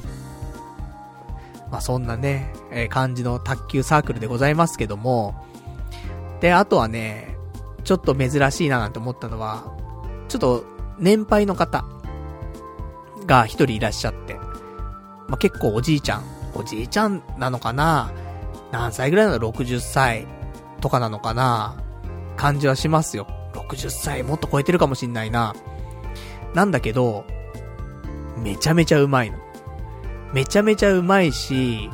[1.71, 5.35] まあ、そんなね、えー、感じの卓球サークルでございますけども、
[6.41, 7.37] で、あとはね、
[7.83, 9.65] ちょっと珍しいななんて思ったのは、
[10.27, 10.65] ちょっと、
[10.97, 11.85] 年配の方
[13.25, 14.35] が一人いらっしゃって、
[15.27, 16.23] まあ、結構おじいちゃん、
[16.55, 18.11] おじいちゃんなのかな？
[18.71, 20.27] 何歳ぐらいなの ?60 歳
[20.81, 21.75] とかなのかな？
[22.35, 23.27] 感じはしますよ。
[23.53, 25.55] 60歳もっと超えてるかもしんないな。
[26.53, 27.25] なんだけど、
[28.43, 29.37] めちゃめちゃうまいの。
[30.33, 31.89] めちゃめちゃうまいし、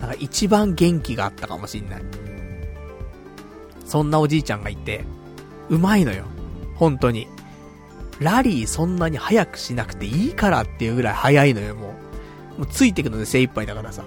[0.00, 2.02] なんか一番元気があったかもしんない。
[3.84, 5.04] そんなおじいちゃんがいて、
[5.68, 6.24] うまいのよ。
[6.76, 7.26] 本当に。
[8.20, 11.94] ラリーそんなに早くしなくていいからっていうぐらい早いのよ、も
[12.56, 12.60] う。
[12.60, 14.04] もうついてくので精一杯だからさ。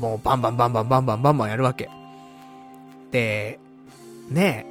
[0.00, 1.88] もうバンバンバンバンバンバンバンバンやるわけ。
[3.10, 3.58] で、
[4.30, 4.66] ね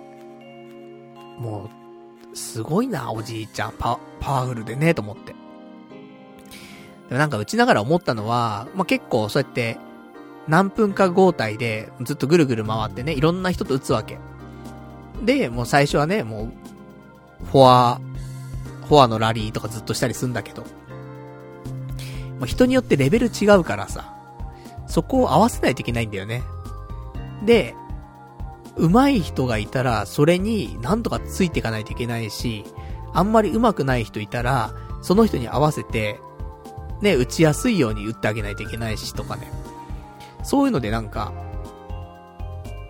[1.38, 1.42] え。
[1.42, 1.70] も
[2.34, 3.74] う、すごいな、おじいちゃん。
[3.78, 5.36] パ、パワフルでね、と思って。
[7.12, 9.78] でもなんか打ちながら思ったのは、まあ、結構そうやって、
[10.48, 14.18] 何分か交代でずっとぐるぐる回ってね、いろんな人と打つわけ。
[15.22, 18.00] で、もう最初はね、もう、フォア、
[18.88, 20.62] フォアのラリーとかずっとしたりすんだけど、
[22.40, 24.16] まあ、人によってレベル違うからさ、
[24.88, 26.44] そこを合わせないといけないんだよね。
[27.46, 27.76] で、
[28.78, 32.64] 上手い人がいたら、それになんとかついていかないといけないし、
[33.14, 36.22] あんまり上手くない人いたら、その人に合わせて、
[37.02, 39.52] ね、打ちやすいように打ってあげないといけないしとかね。
[40.44, 41.34] そういうのでなんか、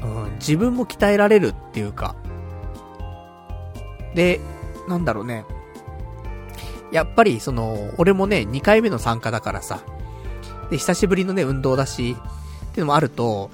[0.02, 2.16] うん、自分も鍛えられるっていうか、
[4.16, 4.42] で、
[4.88, 5.46] なんだろうね。
[6.92, 9.80] やっぱり、その、俺もね、2回目の参加だからさ、
[10.70, 12.18] で、久しぶりのね、運動だし、
[12.72, 13.50] っていうのもあると、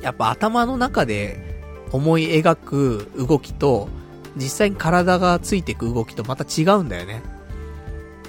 [0.00, 1.62] やっぱ頭の中で
[1.92, 3.88] 思い描く動きと、
[4.36, 7.22] 実際に体がついていく動きとまた違うんだよね。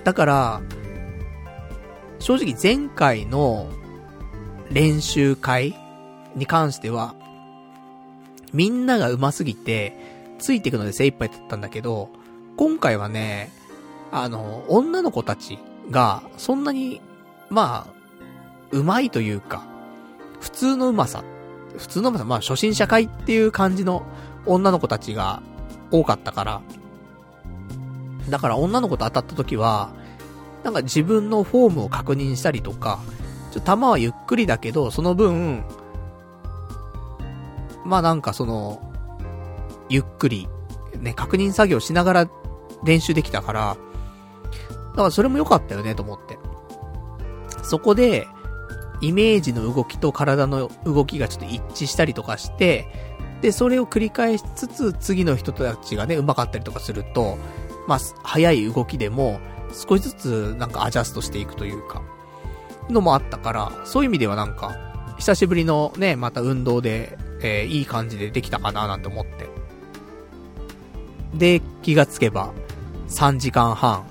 [0.04, 0.62] だから、
[2.20, 3.68] 正直前回の
[4.72, 5.76] 練習会
[6.36, 7.16] に関しては、
[8.54, 9.96] みんなが上手すぎて、
[10.40, 12.10] ついていくので精一杯だったんだけど、
[12.58, 13.52] 今回はね、
[14.12, 15.60] あの、女の子たち
[15.90, 17.02] が、そんなに、
[17.50, 17.98] まあ、
[18.72, 19.66] 上手いというか、
[20.40, 21.24] 普通の上手さ、
[21.78, 24.04] 普通の上手さ、まあ初心者会っていう感じの
[24.46, 25.42] 女の子たちが
[25.92, 26.62] 多かったから、
[28.30, 29.92] だから女の子と当たった時は、
[30.68, 33.00] なんか自分のフォームを確認したりとか、
[33.54, 35.64] ちょ、球はゆっくりだけど、その分、
[37.86, 38.82] まあなんかその、
[39.88, 40.50] ゆっくり、
[41.00, 42.30] ね、確認作業しながら
[42.84, 43.78] 練習できたから、
[44.92, 46.38] だからそれも良かったよね、と思って。
[47.64, 48.28] そこで、
[49.00, 52.88] イメージの動きと体の動きがちょっと一致したりとかして、
[53.40, 57.38] で、それを繰り返しつつ、次の人たちがね、上手かったりとかすると、
[57.88, 59.40] まあ、早い動きでも、
[59.74, 62.02] 少しずつなんかアジャストしていくというか、
[62.90, 64.76] のもあったから、そういう意味ではなんか、
[65.18, 69.50] 久しぶりのね、また運動で、えー、いい感じでできたかななんて思って。
[71.34, 72.54] で、気がつけば、
[73.10, 74.06] 3時間半、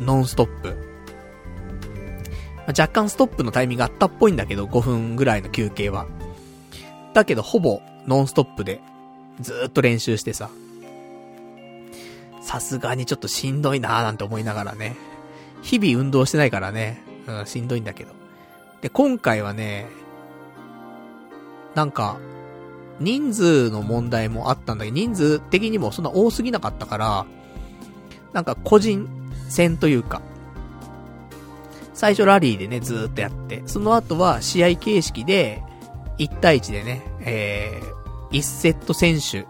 [0.00, 0.76] ノンストップ。
[2.68, 6.06] 若干ストップのタイミングあったっぽいんだけど、5分ぐらいの休憩は。
[7.14, 8.80] だけど、ほぼ、ノンストップで、
[9.40, 10.50] ずーっと練習してさ。
[12.50, 14.96] さすがにちょっとしんどいなーなんて思いながらね。
[15.62, 17.00] 日々運動してないからね。
[17.28, 18.10] うん、しんどいんだけど。
[18.80, 19.86] で、今回はね、
[21.76, 22.18] なんか、
[22.98, 27.26] 人数の問題もあったんだけど、人数的にもそんな多すぎなかったから、
[28.32, 29.08] なんか個人
[29.48, 30.20] 戦というか、
[31.94, 35.62] 最初ラリーでね、ずーっとやって、その後は試合形式で、
[36.18, 39.46] 1対1でね、えー、1セット選手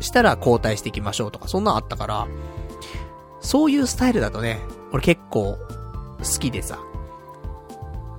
[0.00, 2.28] したら交代していきましょうとか、そんなのあったから、
[3.40, 4.60] そういうスタイルだとね、
[4.92, 5.58] 俺結構
[6.18, 6.78] 好きでさ。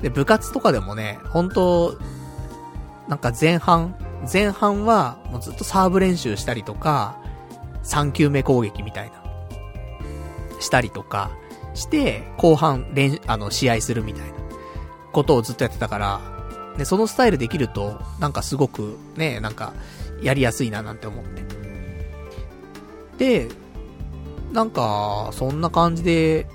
[0.02, 1.98] で、部活とかでもね、本当
[3.08, 3.96] なんか前半、
[4.32, 7.18] 前半はもうずっとサーブ練習したりとか、
[7.84, 9.24] 3球目攻撃みたいな、
[10.60, 11.32] したりとか
[11.74, 14.34] して、後半練、あの、試合するみたいな
[15.12, 16.22] ことをずっとやってたから、
[16.78, 19.74] で、そのスタイルできると、なんかすごくね、なんか、
[20.22, 21.44] やりやすいななんて思って。
[23.20, 23.50] で、
[24.54, 26.48] なんか、そんな感じで、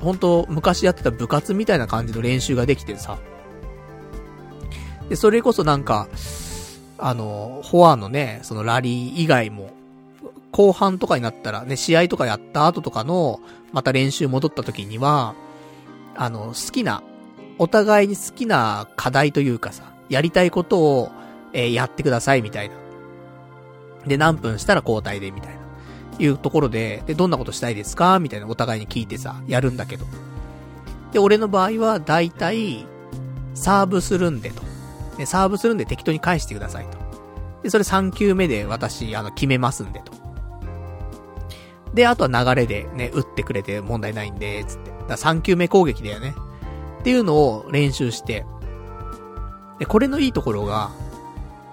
[0.00, 3.18] 本当昔やってた部活みたいな感じの練習ができてさ。
[5.08, 6.08] で、それこそなんか、
[6.98, 9.70] あの、フォアのね、そのラリー以外も、
[10.52, 13.40] 後半とかになったらね、試合とかやった後とかの、
[13.72, 15.34] また練習戻った時には、
[16.14, 17.02] あの、好きな、
[17.58, 21.10] お互いに好きな課題というかさ、やりたいことを、
[21.52, 22.76] えー、やってくださいみたいな。
[24.06, 25.61] で、何分したら交代でみたいな。
[26.18, 28.18] いうところで、で、どんなことしたいですか？
[28.18, 30.06] みたいなお互いに聞いてさ、やるんだけど。
[31.12, 32.86] で、俺の場合は、だいたい、
[33.54, 34.62] サーブするんでと。
[35.18, 36.98] で、サーブするんで適当に返してくださいと。
[37.62, 40.12] で、それ3球目で私、あの、決めますんでと。
[41.94, 44.90] で、あとは流れでね、打ってくれて問題ないんで、つって。
[45.08, 46.34] だ3球目攻撃だよね。
[47.00, 48.46] っていうのを練習して。
[49.78, 50.90] で、これのいいところが、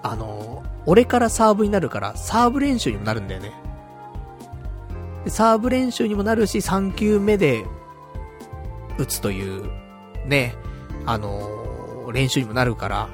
[0.02, 3.52] あの、俺からサーブになるから、サーブ練習にもなるんだよね。
[5.26, 7.66] サーブ練習にもなるし、3球目で、
[8.98, 9.70] 打つという、
[10.26, 10.54] ね、
[11.06, 13.08] あのー、練習にもなるから。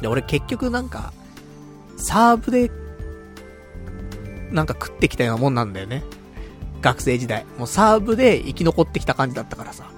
[0.00, 1.12] で、俺結局なんか、
[1.96, 2.70] サーブで、
[4.50, 6.04] なんか食ってきたようなもんなんだよね。
[6.82, 7.46] 学生時代。
[7.58, 9.90] もうサーブで生き残ってきた感じだったからさ。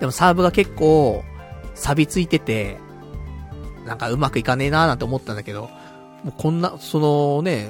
[0.00, 1.22] でもサーブが結構、
[1.74, 2.78] 錆びついてて、
[3.84, 5.68] なんかうまくいかねえなーなんて思ったんだけど、
[6.22, 7.68] もうこんな、そのね、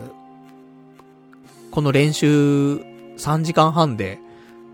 [1.74, 2.76] この練習
[3.16, 4.20] 3時間半で、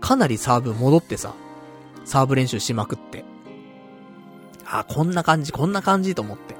[0.01, 1.33] かなりサーブ戻ってさ、
[2.05, 3.25] サーブ練習しまくって。
[4.67, 6.55] あ、こんな感じ、こんな感じと思って。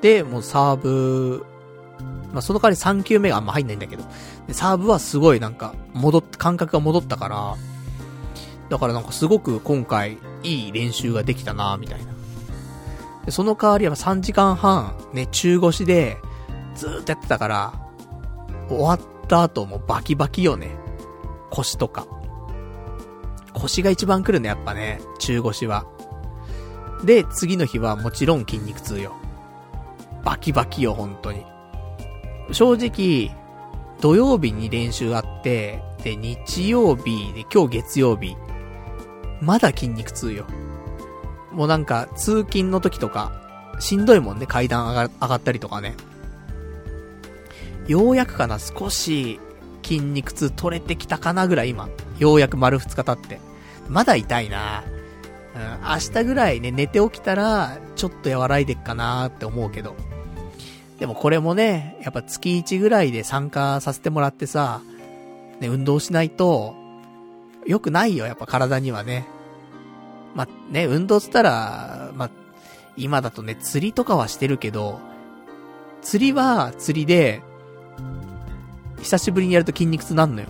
[0.00, 1.44] で、もうサーブ
[2.32, 4.04] まあ、その代わり3球目があんま入んないんだけど。
[4.46, 7.56] で、サーブはすごいなんか、戻っ、感覚が戻ったから、
[8.70, 12.12] だからなんかすごく今回、いい練習ができたなみたいな。
[13.26, 16.16] で、その代わりは3時間半、ね、中腰で、
[16.74, 17.89] ずーっとやってたから、
[18.74, 20.70] 終わった後もバキバキよね。
[21.50, 22.06] 腰とか。
[23.52, 25.84] 腰が一番来るね、やっぱね、中腰は。
[27.04, 29.14] で、次の日はもちろん筋肉痛よ。
[30.24, 31.44] バキバキよ、本当に。
[32.52, 33.34] 正直、
[34.00, 38.36] 土曜日に練習あって、で、日曜日で今日月曜日、
[39.40, 40.46] まだ筋肉痛よ。
[41.52, 43.32] もうなんか、通勤の時とか、
[43.78, 45.96] しんどいもんね、階段上が上がったりとかね。
[47.86, 49.40] ようやくかな、少し
[49.82, 51.88] 筋肉痛取れてきたかなぐらい今。
[52.18, 53.40] ようやく丸2日経って。
[53.88, 54.84] まだ痛いな
[55.54, 59.96] うん、明日ぐらいね、寝て起きたら、ちょっと和らいでっかなって思うけど。
[60.98, 64.80] でもこれもね、やっぱ月1ぐらいで参加させてもらってさ、
[65.58, 66.74] ね、運動しないと、
[67.66, 69.26] 良くないよ、やっぱ体にはね。
[70.34, 72.30] まね、運動つったら、ま
[72.96, 75.00] 今だとね、釣りとかはしてるけど、
[76.02, 77.42] 釣りは釣りで、
[79.00, 80.48] 久しぶりにやると筋肉痛なんのよ。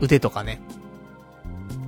[0.00, 0.60] 腕とかね。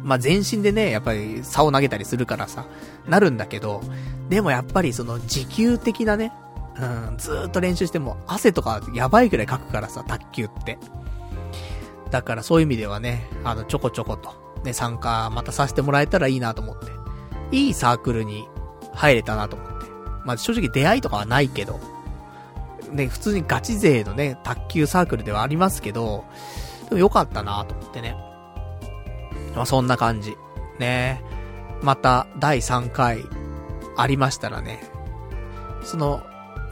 [0.02, 2.66] まあ、全身でね、やっぱり竿投げたりするからさ、
[3.08, 3.82] なるんだけど、
[4.28, 6.32] でもやっぱりその持久的なね、
[6.78, 10.78] うん、ずーっと練習しても汗とかやばいくらいかくからさ、卓球って。
[12.10, 16.86] だからそういう意味ではね、あの、ちょこちょこと、ね、参加またさせてもらえたらいいなと思って。
[17.50, 18.48] いいサークルに
[18.92, 19.86] 入れたなと思って。
[20.24, 21.80] まあ、正直出会いとかはないけど、
[22.94, 26.24] ね、普通にガチ勢のね、卓球サークルではありますけど、
[26.88, 28.16] でもよかったなと思ってね。
[29.54, 30.36] まあ、そんな感じ。
[30.78, 31.22] ね
[31.82, 33.24] また、第3回、
[33.96, 34.82] ありましたらね、
[35.84, 36.22] その、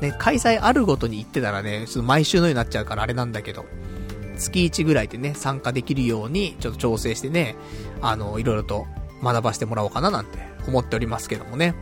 [0.00, 3.64] ね、開催あるごとに行ってたらね、ちょっと毎週のようになっちゃうからあれなんだけど、
[4.36, 7.56] 月1ぐらいでね、参加できるように、ちょっと調整してね、
[8.00, 8.86] あの、いろいろと
[9.22, 11.74] 学ばしてもらおうかななんて思っておりますけどもね。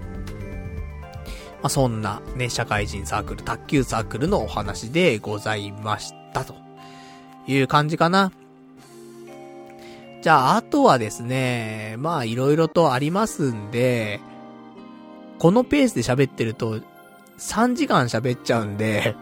[1.62, 6.54] まあ、そんなね、社会人サークル、卓球サークルのお話でございましたと
[7.46, 8.32] いう感じかな。
[10.22, 14.20] じゃあ、あとはですね、まあ、いろいろとありますんで、
[15.38, 16.80] このペースで喋ってると、
[17.38, 19.16] 3時間喋っちゃうんで、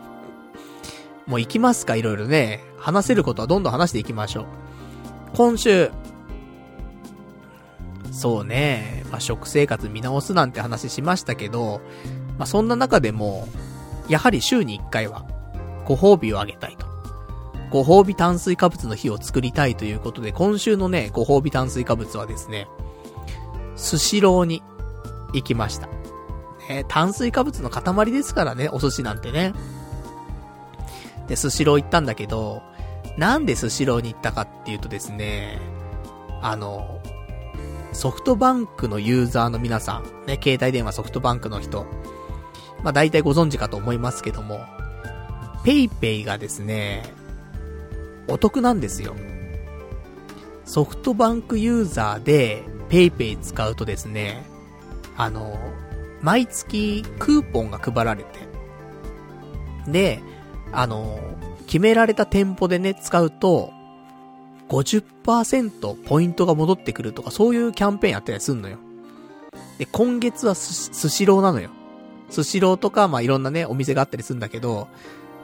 [1.27, 2.65] もう行きますか、いろいろね。
[2.79, 4.47] 話せることはどんどん話していきましょう。
[5.35, 5.91] 今週。
[8.11, 9.05] そうね。
[9.11, 11.81] まあ、食生活見直すなんて話しましたけど、
[12.39, 13.49] まあ、そんな中でも、
[14.09, 15.27] やはり週に1回は、
[15.85, 16.87] ご褒美をあげたいと。
[17.71, 22.67] ご褒美炭水化物の日を作りたいということで、今週のね、ご褒美炭水化物はですね、
[23.77, 24.63] スシローに
[25.33, 25.89] 行きました。
[26.69, 29.53] ね、炭水化物の塊ですからね、お寿司なんてね。
[31.27, 32.63] で、スシロー行ったんだけど、
[33.17, 35.61] なんでスシローに行ったかっていうとですね、
[36.41, 37.01] あの、
[37.93, 41.87] ソフトバンクのユーザーの皆さん、ね、携帯電話ソフトバンクの人、
[42.83, 44.65] まあ大体ご存知かと思いますけども、
[45.65, 47.03] PayPay がですね、
[48.29, 49.15] お得なんですよ。
[50.65, 54.45] ソフトバンクユーザーで PayPay 使うとですね、
[55.17, 55.59] あの、
[56.21, 58.49] 毎月クーポンが配られて、
[59.91, 60.21] で、
[60.73, 61.19] あの、
[61.67, 63.73] 決められた店舗でね、使うと、
[64.69, 68.77] 50%ポイントが戻ってくるとか、そういうキャンペーンやったりすんのよ。
[69.79, 71.71] で、今月はスシローなのよ。
[72.31, 74.89] スシローとか、まあ、いろんなね、お店があったりするんだけど、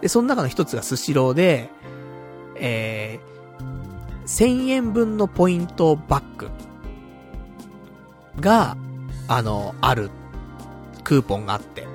[0.01, 1.71] で、その中の一つがスシローで、
[2.57, 6.51] えー、1000円分のポイントバック
[8.41, 8.77] が、
[9.29, 10.11] あの、ある
[11.03, 11.87] クーポンがあって。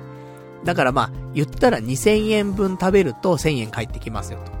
[0.64, 4.52] だからまあ、言ったら2000円分食べると1000円返ってきますよと。
[4.52, 4.58] ま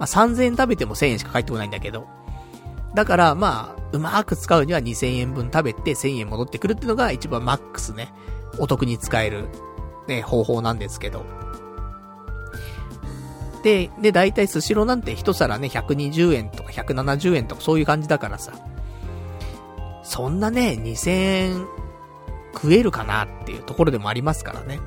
[0.00, 2.06] あ3000円食べても1000円しか返ってこないんだけど。
[2.94, 8.12] だからまあ、うまく使うには2000円分食べて1000円戻ってくるっていうのが一番マックスね、
[8.58, 9.48] お得に使える、
[10.08, 11.24] ね、方法なんですけど。
[13.62, 18.52] で、で、大体スシローなんて一皿ね、120円とか170円とかそういう感じだからさ。
[20.02, 21.66] そんなね、2000円
[22.54, 24.80] 食えるかなっていうところでもありますからね。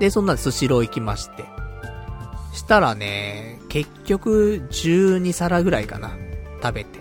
[0.00, 1.44] で、そんなスシロー行きまして。
[2.52, 6.10] したらね、結局12皿ぐらいかな。
[6.62, 6.98] 食べて。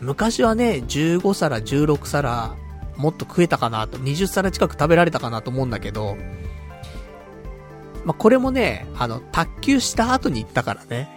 [0.00, 2.54] 昔はね、15皿、16皿、
[3.00, 6.16] もっと食えたかなと、20皿近く食べられたかなと思うんだけど、
[8.04, 11.08] まあ、これもね、あの、卓球した後に行ったからね。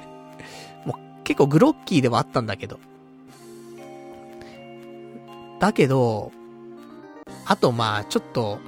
[0.86, 2.80] もう結構グロッキーではあったんだけど。
[5.60, 6.32] だけど、
[7.46, 8.60] あとまあ、ちょっと、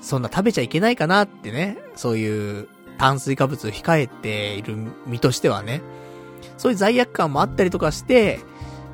[0.00, 5.80] そんな食べちゃいけないかなってね、そういう、炭水化物を控えている身としてはね、
[6.56, 8.40] そういう罪悪感もあったりとかして、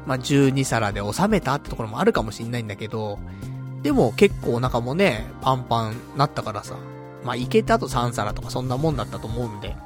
[0.08, 3.18] まあ、12皿で収めたってところもあるかもしんないんだけど、
[3.82, 6.78] でも結構お腹もね、パンパンなったからさ、
[7.24, 9.76] まあ、いけたと3皿とかそんなもんだったと思うんで、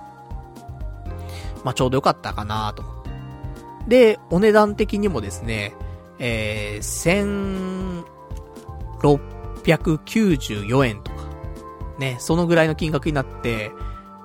[1.65, 2.85] まあ、ちょうどよかったかなと。
[3.89, 5.75] で、お値段的にもですね、
[6.21, 7.59] えー、
[9.65, 11.17] 1694円とか、
[11.99, 13.73] ね、そのぐらいの金額になって、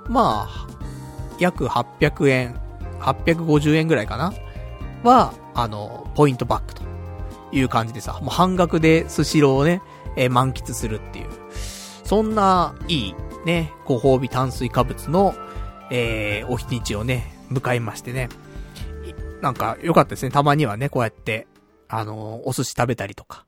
[0.07, 0.68] まあ、
[1.40, 2.61] 約800円、
[2.99, 4.32] 850円ぐらいかな
[5.03, 6.84] は、あの、ポイントバックと
[7.52, 9.82] いう感じでさ、もう半額でスシローをね、
[10.15, 11.30] えー、満喫するっていう、
[12.03, 13.15] そんな、いい、
[13.45, 15.36] ね、ご褒美炭水化物の、
[15.91, 18.30] えー、お日にちをね、迎えましてね。
[19.41, 20.32] なんか、良かったですね。
[20.32, 21.48] たまにはね、こうやって、
[21.90, 23.45] あのお寿司食べたりとか。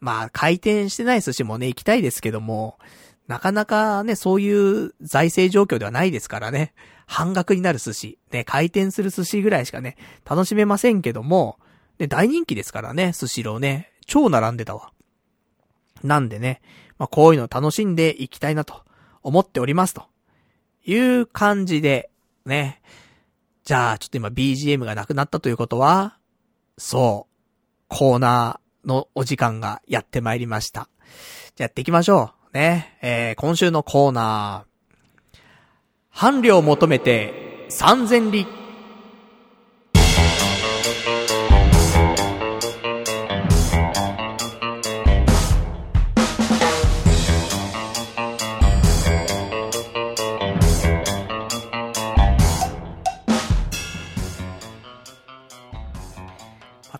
[0.00, 2.78] まあ、回転してない寿司もね、行きたいですけども、
[3.26, 6.72] なかなかね、そういう財政状況ではないですからね。
[7.08, 9.96] 半額になる寿司、ね、回転する寿司ぐらいしかね、
[10.28, 11.58] 楽しめませんけども、
[11.98, 14.92] ね、大人気ですからね、寿司ローね、超並んでたわ。
[16.04, 16.60] なんでね、
[16.98, 18.84] まあ、こういうの楽しんでいきたいなと
[19.22, 20.04] 思っておりますと。
[20.84, 22.10] いう感じで、
[22.44, 22.82] ね。
[23.64, 26.18] じゃあ、ちょっと今 BGM がなくなったということは、
[26.76, 30.90] そう、コーナーのお時間がやってまいりました。
[31.56, 32.56] じゃあやっていきましょう。
[32.56, 32.98] ね。
[33.00, 34.67] えー、今週のコーナー。
[36.20, 38.48] 伴侶を求めて三千里。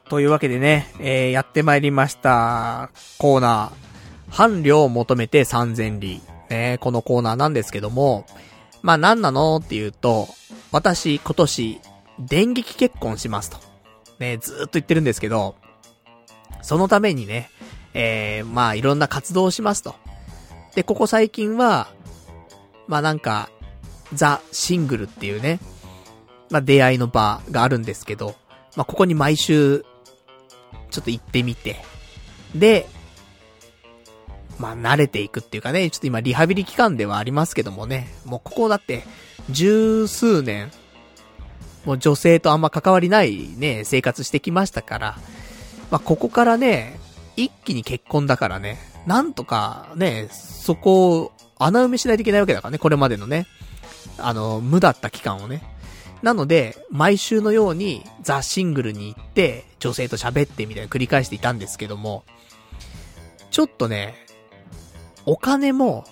[0.09, 6.23] というわけでね、えー、やってまいりました、コーナー、伴侶を求めて3000里。
[6.51, 8.25] ね、このコーナーなんですけども、
[8.83, 9.57] まあ何なの？
[9.57, 10.29] っていうと、
[10.71, 11.81] 私今年、
[12.19, 13.59] 電撃結婚しますと。
[14.19, 15.55] ね、ずーっと言ってるんですけど、
[16.63, 17.51] そのためにね、
[17.95, 19.95] えー、まあいろんな活動をしますと。
[20.75, 21.89] で、ここ最近は、
[22.87, 23.51] まあなんか、
[24.13, 25.61] ザ・シングルっていうね、
[26.51, 28.35] まあ出会いの場があるんですけど、
[28.77, 29.85] まあここに毎週
[30.91, 31.83] ちょっと行ってみて、
[32.55, 32.89] で、
[34.59, 39.05] まあ、慣れていくっていうかね、ちょっと今リハビリ期間ではありますけどもね、もうここだって、
[39.51, 40.71] 十数年、
[41.85, 45.19] もう女性とあんま関わりないね、生活してきましたから、
[45.91, 46.99] まあ、ここからね、
[47.37, 53.47] 一気に結婚だからね、なんとかね、そこを穴埋めしないといけないわけだからね、これまでのね、
[54.19, 55.63] あの、無だった期間をね。
[56.23, 62.25] なので、毎週のようにザ・シングルに行って、女性と喋ってみたいな繰り返していたんですけども、
[63.51, 64.27] ちょっとね、
[65.29, 66.07] お金も、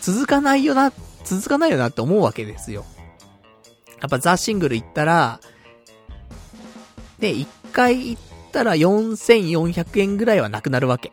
[0.00, 0.92] 続かないよな、
[1.24, 2.84] 続かないよなって思うわけですよ。
[4.00, 5.40] やっぱザ・シングル行ったら、
[7.18, 8.22] で、一回行っ
[8.52, 11.12] たら4400円ぐらいはなくなるわけ。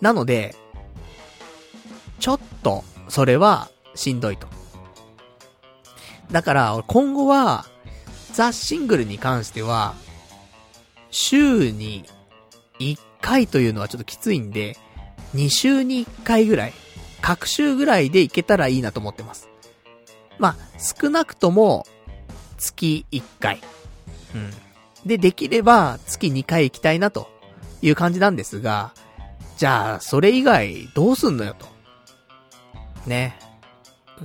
[0.00, 0.56] なので、
[2.18, 4.46] ちょっと、それは、しんどいと。
[6.30, 7.66] だから、今後は、
[8.32, 9.94] ザ・シングルに関しては、
[11.10, 12.06] 週に
[12.78, 14.78] 1回というのはちょっときついんで、
[15.34, 16.72] 2週に1回ぐらい、
[17.20, 19.48] 各週ぐらいでいけたらいいなと思ってます。
[20.38, 21.86] まあ、少なくとも、
[22.58, 23.60] 月1回。
[24.34, 24.50] うん。
[25.06, 27.28] で、できれば、月2回行きたいなと
[27.80, 28.92] いう感じなんですが、
[29.56, 31.66] じゃあ、それ以外、どうすんのよと。
[33.06, 33.38] ね。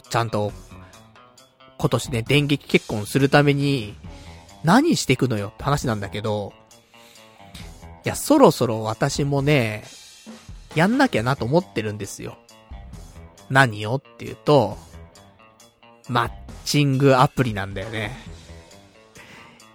[0.10, 0.52] ちゃんと
[1.78, 3.96] 今年ね、電撃結婚するために、
[4.64, 6.54] 何していくのよって話なんだけど、
[8.04, 9.84] いや、そろそろ私もね、
[10.76, 12.38] やんなきゃなと思ってるんですよ。
[13.50, 14.78] 何よっていうと、
[16.10, 16.32] マッ
[16.66, 18.18] チングアプリなんだよね。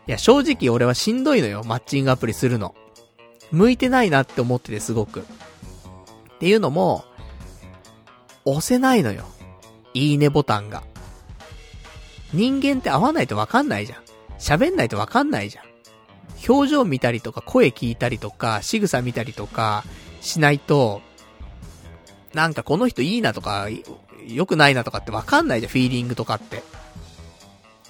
[0.07, 2.75] いや、正直俺はしんどいのよ、マッチングアプリするの。
[3.51, 5.21] 向いてないなって思っててすごく。
[5.21, 5.25] っ
[6.41, 7.05] ていうのも、
[8.45, 9.25] 押せないのよ。
[9.95, 10.83] いいねボタンが。
[12.33, 14.03] 人間って会わないとわかんないじゃん。
[14.39, 15.65] 喋んないとわかんないじゃん。
[16.49, 19.85] 表情見たりとか、声聞いたりとか、仕草見たりとか、
[20.23, 21.03] しないと、
[22.33, 23.67] なんかこの人いいなとか、
[24.27, 26.63] 良くないなとかってわかんないじゃん、フィーリングとかって。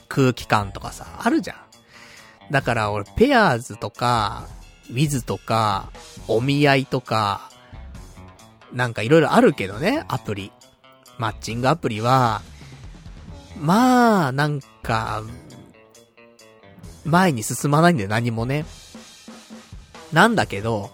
[0.09, 1.57] 空気感とかさ、あるじゃん。
[2.51, 4.49] だから俺、ペアーズとか、
[4.91, 5.91] ウィズとか、
[6.27, 7.51] お見合いとか、
[8.73, 10.51] なんかいろいろあるけどね、アプリ。
[11.19, 12.43] マッチングアプリは、
[13.61, 15.23] まあ、なんか、
[17.05, 18.65] 前に進まないんだよ、何もね。
[20.13, 20.91] なんだけど、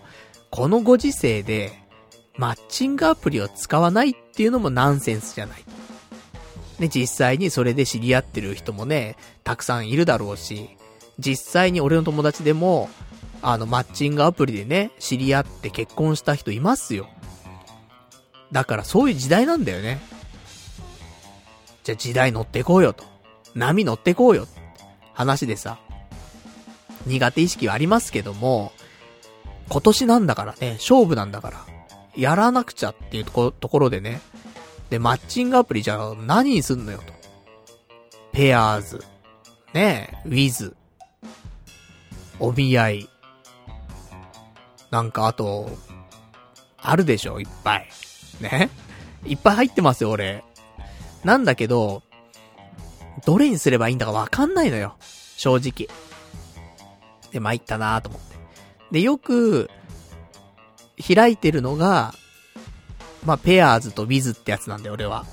[0.50, 1.72] このご時世で、
[2.36, 5.64] マッチングアプリを使わないっていうのもナンセンスじゃない。
[6.78, 10.70] ね、実際にそれで知り合ってる人もね、たくさんいるだろうし、
[11.18, 12.88] 実際に俺の友達でも、
[13.42, 17.08] あの、マッチングアプリでね、知り合って結婚した人いますよ。
[18.52, 20.00] だからそういう時代なんだよね。
[21.84, 23.04] じゃあ時代乗ってこうよと。
[23.54, 24.46] 波乗ってこうよ。
[25.12, 25.78] 話でさ。
[27.06, 28.72] 苦手意識はありますけども、
[29.68, 31.66] 今年なんだからね、勝負なんだから。
[32.16, 34.20] やらなくちゃっていうとこ、ろでね。
[34.90, 37.12] で、マッチングアプリじゃあ何にすんのよと。
[38.32, 39.04] ペアーズ。
[39.74, 40.74] ねえ、ウィズ。
[42.40, 43.08] お見合い。
[44.90, 45.70] なんかあと、
[46.78, 47.88] あるでしょ、いっぱい。
[48.40, 48.70] ね
[49.26, 50.44] いっぱい入ってますよ、俺。
[51.24, 52.02] なんだけど、
[53.26, 54.96] どれにすればいいんだかわかんないのよ。
[55.36, 55.88] 正直。
[57.32, 58.27] で、参ったなーと思って。
[58.90, 59.70] で、よく、
[61.14, 62.12] 開いてるのが、
[63.24, 65.26] まあ、ペアーズとウィズってやつなんで、俺は。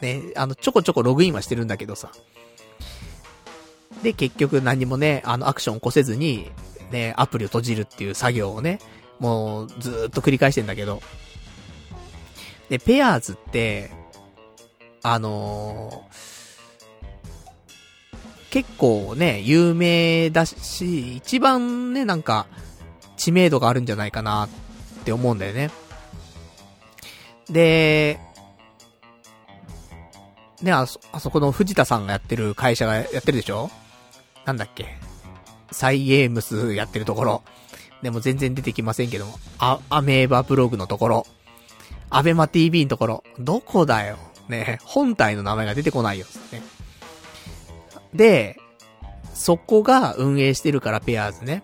[0.00, 2.10] ね、あの、ちょこちょこログインはしてるんだけどさ。
[4.02, 6.50] で、結局何もね、あの、アクション起こせずに、
[6.90, 8.80] ね、アプリを閉じるっていう作業をね、
[9.18, 11.00] もう、ずっと繰り返してんだけど。
[12.68, 13.90] で、ペアーズって、
[15.02, 16.42] あのー、
[18.50, 22.46] 結構ね、有名だし、一番ね、なんか、
[23.22, 24.48] 知名度があるんじゃないかなっ
[25.04, 25.70] て思うんだよね。
[27.48, 28.18] で、
[30.60, 33.70] ね、あそ、あそこの藤田さんがやってる会社がやってるでしょ？
[34.44, 34.98] なんだっけ？
[35.70, 37.42] サイエームスやってるところ。
[38.02, 39.38] でも全然出てきませんけども。
[39.60, 41.26] あ、アメーバブログのところ。
[42.10, 43.24] アベマ TV のところ。
[43.38, 44.18] どこだよ？
[44.48, 46.26] ね、本体の名前が出てこないよ。
[46.50, 46.60] ね。
[48.12, 48.58] で、
[49.32, 51.62] そこが運営してるからペアーズね。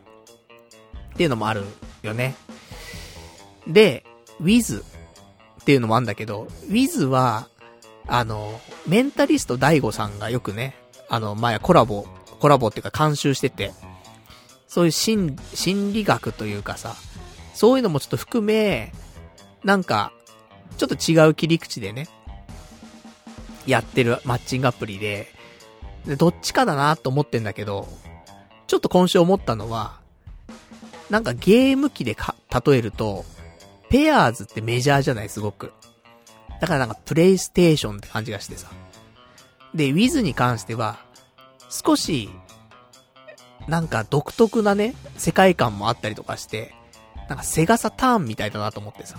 [1.18, 1.64] っていうのもある
[2.02, 2.36] よね。
[3.66, 4.04] で、
[4.40, 7.48] Wiz っていうのもあるんだけど、Wiz は、
[8.06, 10.76] あの、メンタリスト DAIGO さんがよくね、
[11.08, 12.06] あの、前コラボ、
[12.38, 13.72] コラボっていうか監修してて、
[14.68, 16.94] そういう心、心理学というかさ、
[17.52, 18.92] そういうのもちょっと含め、
[19.64, 20.12] なんか、
[20.76, 22.06] ちょっと違う切り口でね、
[23.66, 25.26] やってるマッチングアプリで、
[26.06, 27.88] で、どっちかだなと思ってんだけど、
[28.68, 29.98] ちょっと今週思ったのは、
[31.10, 32.34] なんかゲーム機でか、
[32.66, 33.24] 例えると、
[33.88, 35.72] ペアーズってメジャーじゃない、すごく。
[36.60, 38.68] だからなんかプレイステーションって感じがしてさ。
[39.74, 40.98] で、ウィズに関しては、
[41.70, 42.30] 少し、
[43.66, 46.74] なんか独特なね、世界観もあったりとかして、
[47.28, 49.18] なんかセガサターンみたいだなと思ってさ。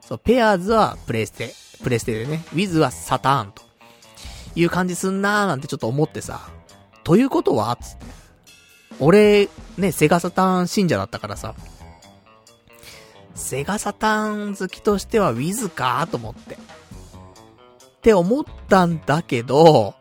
[0.00, 1.52] そう、ペアーズはプレイステ、
[1.82, 3.62] プレイステでね、ウィズはサターンと。
[4.54, 6.48] いう感じすんなーなんてちょっと思ってさ。
[7.04, 8.06] ということはつって。
[9.00, 11.54] 俺、ね、セガサターン信者だったからさ。
[13.34, 16.54] セガサターン好きとしてはウィズかーと思って。
[16.54, 16.58] っ
[18.00, 19.94] て思ったんだけど、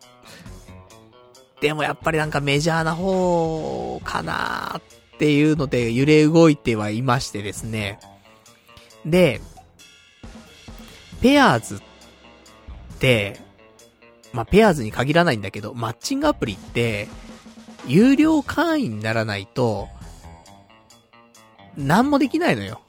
[1.60, 8.00] でもやっぱりなんかメジャーな方かなっていうので揺れ動いてはいましてですね。
[9.06, 9.42] で、
[11.22, 11.80] ペアーズっ
[13.00, 13.40] て、
[14.34, 17.08] まあ、ペアーズに限らないんだけど、マッチングアプリって、
[17.88, 19.88] 有料会員にならないと、
[21.78, 22.82] 何もできないのよ。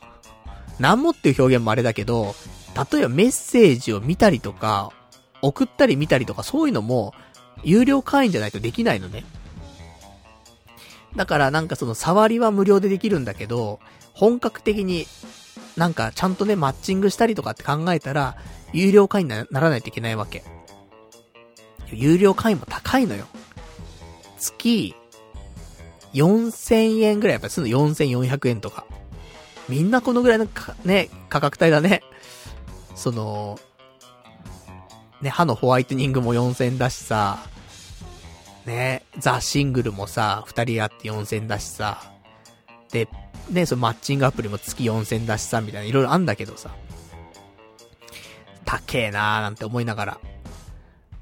[0.79, 2.35] 何もっていう表現もあれだけど、
[2.93, 4.93] 例えばメッセージを見たりとか、
[5.43, 7.15] 送ったり見たりとかそういうのも、
[7.63, 9.25] 有料会員じゃないとできないのね。
[11.15, 13.81] だからなんかその触りは無料でできるんだけど、
[14.13, 15.07] 本格的に
[15.77, 18.37] なんかちゃんとね、マッチングしたりとかって考えたら、
[18.73, 20.43] 有料会員にならないといけないわけ。
[21.93, 23.27] 有料会員も高いのよ。
[24.47, 24.95] 月、
[26.15, 28.87] 4000円ぐらいやっぱりするの4400円とか。
[29.69, 30.47] みんなこのぐらいの
[30.85, 32.03] ね、価格帯だね。
[32.95, 33.59] その、
[35.21, 37.39] ね、歯のホワイトニングも4000だしさ、
[38.65, 42.13] ね、ザ・シングルもさ、二人あって4000だしさ、
[42.93, 43.09] で、
[43.51, 46.71] ね、そのマッチングアプリも月4000だしさ、みたいな、いろいろあんだけどさ、
[48.65, 50.21] 高えなーなんて思いながら。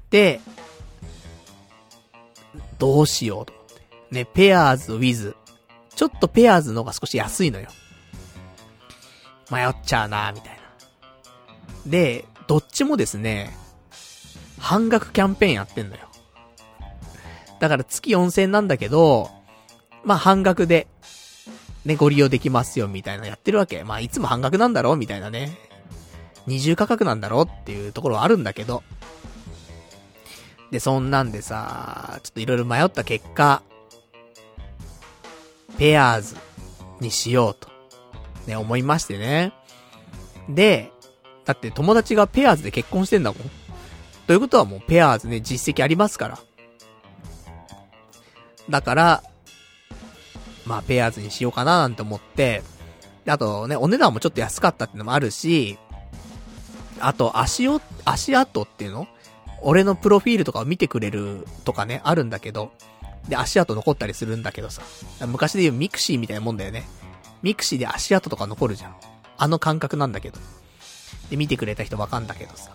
[0.09, 0.39] で、
[2.77, 3.81] どうしようと思って。
[4.11, 5.35] ね、ペアーズ、ウィズ。
[5.95, 7.69] ちょっとペアーズの方が少し安いのよ。
[9.51, 10.59] 迷っちゃうなみたいな。
[11.85, 13.55] で、どっちもですね、
[14.59, 16.01] 半額キャンペーンやってんのよ。
[17.59, 19.29] だから月4000なんだけど、
[20.03, 20.87] まあ半額で、
[21.85, 23.83] ね、ご利用できますよ、みたいなやってるわけ。
[23.83, 25.57] まあいつも半額なんだろうみたいなね。
[26.47, 28.83] 二重価格なんだろうっていうところはあるんだけど。
[30.75, 33.61] で、そんなんでさ、ちょっといろいろ迷った結果、
[35.77, 36.35] ペアーズ
[36.99, 37.69] にしようと、
[38.45, 39.53] ね、思いましてね。
[40.49, 40.91] で、
[41.45, 43.51] だって友達がペアーズで結婚してんだもん。
[44.27, 46.39] ということはもうペアーズね、実績ありますから。
[48.69, 49.23] だから、
[50.65, 52.63] まあ、ペアーズにしようかななんて思って、
[53.25, 55.79] あとね、お値段もちょっと安かったってのもあるし、
[56.99, 59.07] あと、足を、足跡っていうの
[59.67, 62.71] 俺のプロフィールとかを見てくれるとかね、あるんだけど、
[63.27, 64.83] で、足跡残ったりするんだけどさ。
[65.25, 66.87] 昔で言う mixi みたいなもんだよね。
[67.41, 68.95] mixi で足跡とか残るじゃん。
[69.37, 70.39] あの感覚なんだけど。
[71.31, 72.71] で、見てくれた人わかんだけどさ。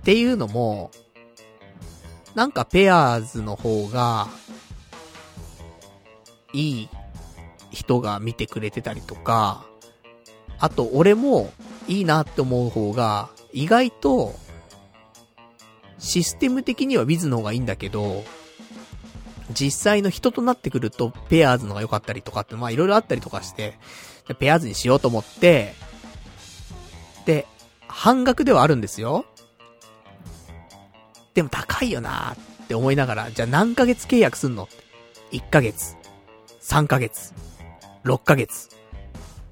[0.00, 0.90] っていうのも、
[2.34, 4.26] なんか Pairs の方が、
[6.52, 6.88] いい
[7.70, 9.64] 人が見てくれてたりとか、
[10.58, 11.52] あと俺も
[11.86, 14.34] いいなって思う方が、意外と、
[15.98, 18.24] システム的には Wiz の方がいいんだけど、
[19.50, 23.74] 実際の人となってくると、ペアーズのが良かったりとかって、まあいろいろあったりとかして、
[24.38, 25.74] ペアーズにしようと思って、
[27.24, 27.46] で、
[27.86, 29.24] 半額ではあるんですよ。
[31.34, 34.68] でも高いよなーって思いながら、じゃあ何ヶ月契約すんの
[35.32, 35.96] ?1 ヶ月、
[36.62, 37.32] 3ヶ月、
[38.04, 38.68] 6ヶ月、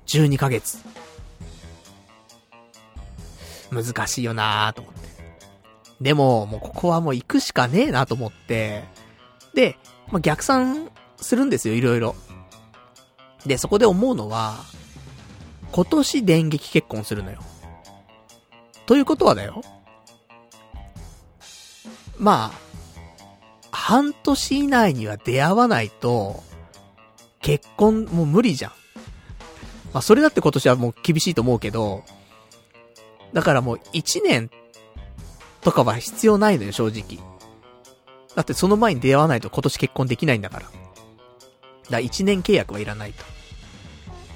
[0.07, 0.79] 12ヶ月。
[3.71, 5.06] 難しいよなーと思って。
[6.01, 8.85] でも、もうここはもう行くしかねえなと思って、
[9.55, 9.79] で、
[10.09, 12.15] まあ、逆算するんですよ、いろいろ。
[13.47, 14.57] で、そこで思うのは、
[15.73, 17.41] 今年電撃結婚するのよ。
[18.87, 19.63] ということはだよ。
[22.19, 22.67] まあ、
[23.71, 26.43] 半年以内には出会わないと、
[27.41, 28.73] 結婚もう無理じゃん。
[29.93, 32.05] まあ、それだって今年はもう厳しいと思うけど、
[33.33, 34.51] だからもう1年
[35.67, 37.19] とかは必要ないのよ、正直。
[38.37, 40.63] だってその前に出会わないと今年結婚できないんだから。
[40.63, 40.73] だか
[41.91, 43.25] ら1年契約はいらないと。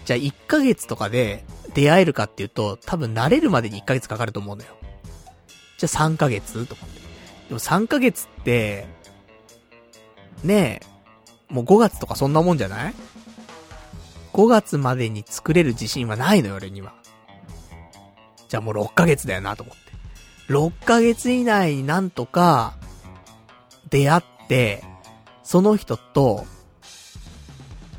[0.06, 4.70] じゃあ1ヶ月とかで出会えるかっていうと、多分慣れるまでに1ヶ月かかると思うのよ。
[5.78, 7.00] じゃあ3ヶ月と思って。
[7.46, 8.88] でも3ヶ月って、
[10.42, 12.94] ねえ、もう5月とかそんなもんじゃない
[14.32, 16.92] ?5 月までに作れる自信はないのよ、俺には。
[18.48, 19.79] じゃあもう6ヶ月だよなと思って。
[20.50, 22.74] 6ヶ月以内になんとか、
[23.88, 24.82] 出会って、
[25.44, 26.44] その人と、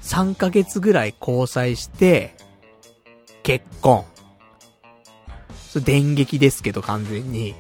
[0.01, 2.35] 3ヶ月ぐらい交際して、
[3.43, 4.03] 結婚。
[5.69, 7.55] それ電撃ですけど完全に。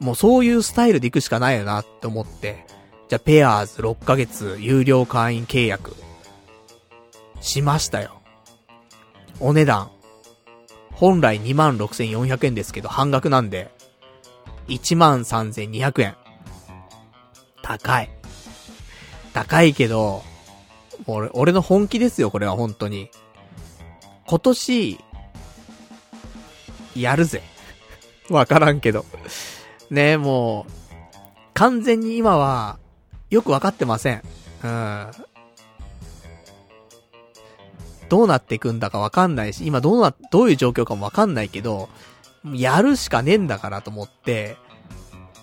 [0.00, 2.64] もうそういうスタイルで行くしかないよなって思って。
[3.10, 5.94] じゃあペアーズ6ヶ月有料会員契約。
[7.42, 8.22] しましたよ。
[9.38, 9.90] お値段。
[10.92, 13.70] 本来26,400円ですけど半額なんで、
[14.68, 16.16] 13,200円。
[17.62, 18.10] 高い。
[19.32, 20.22] 高いけど、
[21.06, 23.10] 俺、俺の本気ですよ、これは本当に。
[24.26, 25.00] 今年、
[26.94, 27.42] やるぜ。
[28.30, 29.04] わからんけど。
[29.90, 30.72] ねもう、
[31.54, 32.78] 完全に今は、
[33.30, 34.22] よくわかってません。
[34.62, 35.10] うん。
[38.08, 41.88] どうなっていくんだかわかんないし、今どうな、どういう状況かもわかんないけど、
[42.44, 44.56] やるしかねえんだからと思って、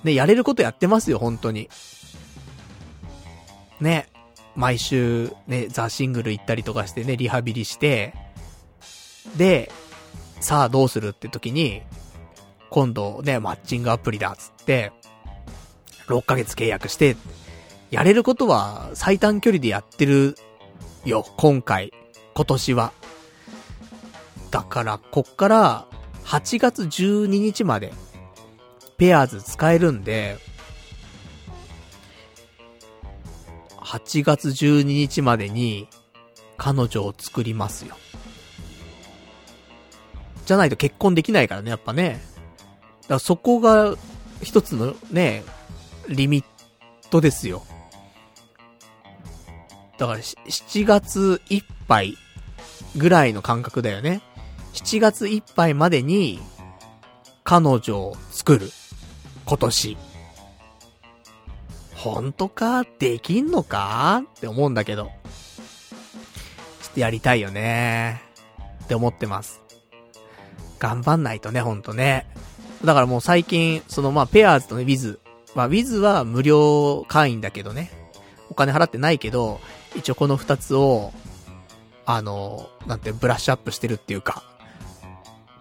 [0.03, 1.69] ね、やれることやってますよ、本当に。
[3.79, 4.09] ね、
[4.55, 8.13] 毎週、ね、ザ・シングル行ったりとかしてね、リハビリして、
[9.37, 9.71] で、
[10.39, 11.81] さあどうするって時に、
[12.69, 14.91] 今度ね、マッチングアプリだっ、つって、
[16.07, 17.15] 6ヶ月契約して、
[17.91, 20.35] やれることは最短距離でやってる
[21.05, 21.91] よ、今回、
[22.35, 22.93] 今年は。
[24.51, 25.87] だから、こっから、
[26.29, 27.91] 8月12日まで、
[28.97, 30.37] ペアーズ使えるんで、
[33.77, 35.87] 8月12日までに、
[36.55, 37.97] 彼女を作りますよ。
[40.45, 42.21] じゃないと結婚できないからね、やっぱね。
[43.01, 43.95] だからそこが、
[44.43, 45.43] 一つのね、
[46.09, 46.45] リミッ
[47.09, 47.63] トですよ。
[49.97, 52.15] だから、7月いっぱい
[52.95, 54.21] ぐらいの感覚だよね。
[54.79, 56.39] 7月いっぱいまでに、
[57.43, 58.71] 彼女を作る。
[59.45, 59.97] 今年。
[61.95, 62.85] 本当か？
[62.97, 64.23] できんのか？
[64.37, 65.05] って思うんだけど。
[65.05, 65.11] ちょ
[66.91, 68.21] っとやりたいよね
[68.85, 69.61] って思ってます。
[70.79, 72.27] 頑張んないとね、ほんとね。
[72.85, 75.19] だからもう最近、そのまあ、ペアーズとね、ウィズ。
[75.55, 77.91] まあ、ウィズは無料会員だけどね。
[78.49, 79.59] お金払ってないけど、
[79.95, 81.11] 一応この二つを、
[82.05, 84.43] あの、なんて、ブラッシュアップしてるっていうか、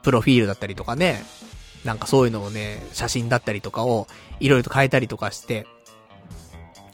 [0.03, 1.23] プロフィールだったりとかね、
[1.85, 4.07] なんかそういうのをね、写真だったりとかを、
[4.41, 5.67] いろいろと変えたりとかして、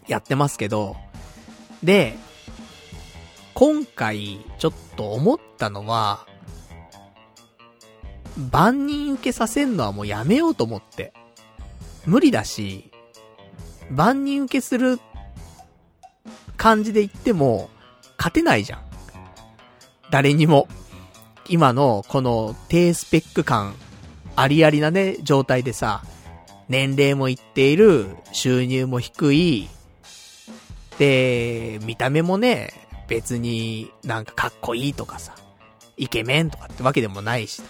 [0.06, 0.96] やってますけど、
[1.82, 2.16] で、
[3.54, 6.26] 今回、ちょっと思ったのは、
[8.50, 11.12] 万人受けさせんのはもうやめようと思って。
[12.04, 12.90] 無理だし、
[13.90, 14.98] 万人受けする
[16.56, 17.70] 感じで言っても、
[18.18, 18.80] 勝てないじゃん。
[20.10, 20.68] 誰にも。
[21.48, 23.74] 今の、この低スペック感、
[24.36, 26.02] ありありなね、状態でさ、
[26.68, 29.68] 年齢もいっている、収入も低い、
[30.98, 32.72] で、見た目もね、
[33.08, 35.34] 別になんかかっこいいとかさ、
[35.96, 37.62] イケメンとかってわけでもないし。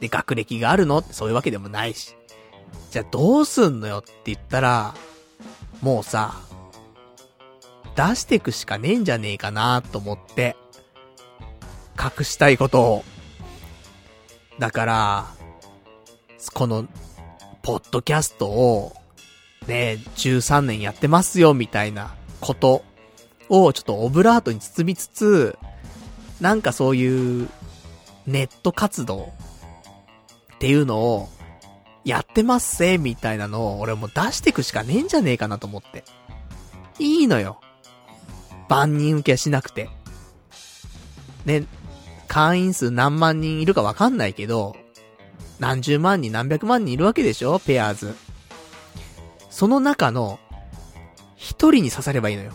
[0.00, 0.98] で、学歴があるの？
[0.98, 2.14] ってそういうわけでもないし。
[2.90, 4.94] じゃあどうすんのよって言ったら、
[5.82, 6.40] もうさ、
[7.96, 10.56] 出してくしかねえんじゃねえかなと思って、
[11.98, 13.04] 隠したいことを。
[14.58, 15.26] だから、
[16.52, 16.86] この、
[17.62, 18.94] ポッドキャストを、
[19.66, 22.84] ね、13年やってますよ、みたいなこと
[23.48, 25.58] をちょっとオブラートに包みつつ、
[26.40, 27.48] なんかそういう
[28.26, 29.32] ネット活動
[30.54, 31.28] っていうのを
[32.04, 36.04] やってますせ、みたいなのを俺も出してくしかねえんじゃねえかなと思って。
[36.98, 37.60] いいのよ。
[38.68, 39.88] 万人受けしなくて。
[41.44, 41.64] ね、
[42.34, 44.74] 会員数何万人いるかわかんないけど、
[45.60, 47.60] 何十万人何百万人いるわけでしょ？
[47.60, 48.16] ペアーズ。
[49.50, 50.40] その中の、
[51.36, 52.50] 一人に刺さればいいのよ。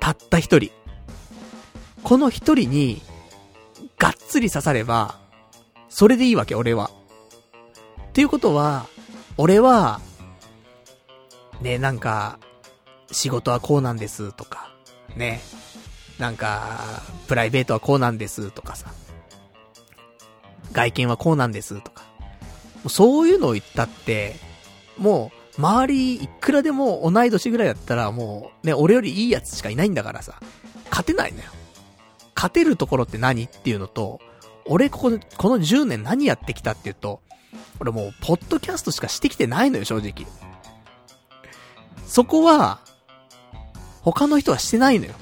[0.00, 0.72] たった一人。
[2.02, 3.02] この一人に、
[4.00, 5.20] がっつり刺されば、
[5.88, 6.90] それでいいわけ、俺は。
[8.08, 8.86] っていうことは、
[9.36, 10.00] 俺は、
[11.60, 12.40] ね、なんか、
[13.12, 14.74] 仕事はこうなんですとか、
[15.14, 15.40] ね、
[16.18, 16.80] なんか、
[17.28, 18.92] プライベートはこうなんですとかさ、
[20.74, 22.02] 外見はこうなんですとか、
[22.88, 24.36] そういうのを言ったって、
[24.98, 30.40] もう、周り、いくらでも同い年ぐらいだったら、もう、ね、俺よりいいやつしかいないんだからさ、
[30.90, 31.44] 勝てないのよ。
[32.34, 34.20] 勝てるところって何っていうのと、
[34.66, 37.20] 俺ここ、この10年何やってきたっていうと、
[37.80, 40.26] 俺もう、ポッドキャストしかしてきてないのよ、正直。
[42.06, 42.80] そこは、
[44.02, 45.12] 他の人はしてないのよ。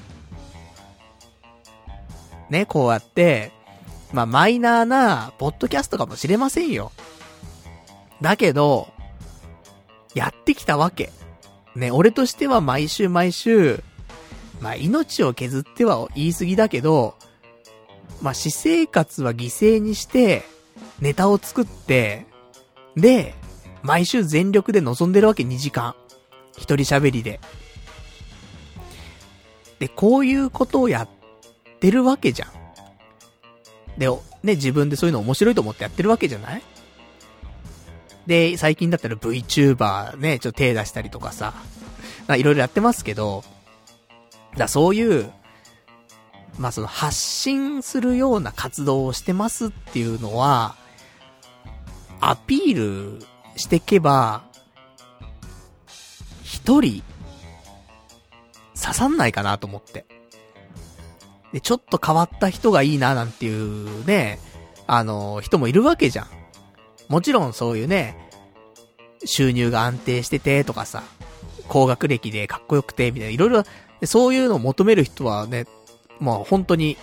[2.49, 3.51] ね、こうやって、
[4.13, 6.91] まあ、マイナーな、ポッドキャストかもしれませんよ。
[8.21, 8.87] だけど、
[10.13, 11.11] やってきたわけ。
[11.75, 13.83] ね、俺としては毎週毎週、
[14.61, 17.15] まあ、命を削っては言い過ぎだけど、
[18.21, 20.43] まあ、私生活は犠牲にして、
[20.99, 22.27] ネタを作って、
[22.95, 23.33] で、
[23.81, 25.95] 毎週全力で臨んでるわけ2時間。
[26.55, 27.39] 一人喋りで。
[29.79, 31.09] で、こういうことをやっ
[31.79, 32.62] てるわけじゃん。
[33.97, 34.07] で、
[34.43, 36.61] ね、自分でそういうの面白いと思ってやってるわけじゃない？
[38.25, 41.53] で、最近だったら VTuber ね、ちょっと手出したりとかさ、
[42.29, 43.43] いろいろやってますけど、
[44.57, 45.31] だそういう、
[46.57, 50.75] まあその発信するような活動をしてますっていうのは、
[52.21, 53.25] アピール
[53.57, 54.43] してけば、
[56.43, 57.03] 一人、
[58.79, 60.05] 刺さんないかなと思って。
[61.53, 64.39] で、ちょっと変わった人がいいななんていうね、
[64.87, 66.27] あの、人もいるわけじゃん。
[67.07, 68.17] もちろんそういうね、
[69.23, 71.03] 収入が安定しててとかさ、
[71.67, 73.63] 高学歴でかっこよくて、みたいな、いろいろ、
[74.05, 75.65] そういうのを求める人はね、
[76.19, 76.97] まあ本当に、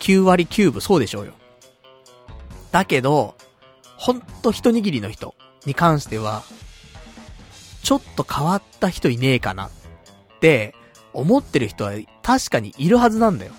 [0.00, 1.32] 9割9分そうでしょうよ。
[2.72, 3.36] だけど、
[3.96, 5.34] ほんと一握りの人
[5.64, 6.42] に関しては、
[7.82, 9.70] ちょっと変わった人いねえかなっ
[10.40, 10.74] て
[11.12, 11.92] 思ってる人は
[12.22, 13.52] 確かにいるはずなんだよ。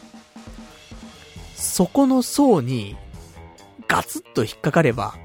[1.64, 2.98] そこの層に
[3.88, 5.16] ガツッと引っかかれば、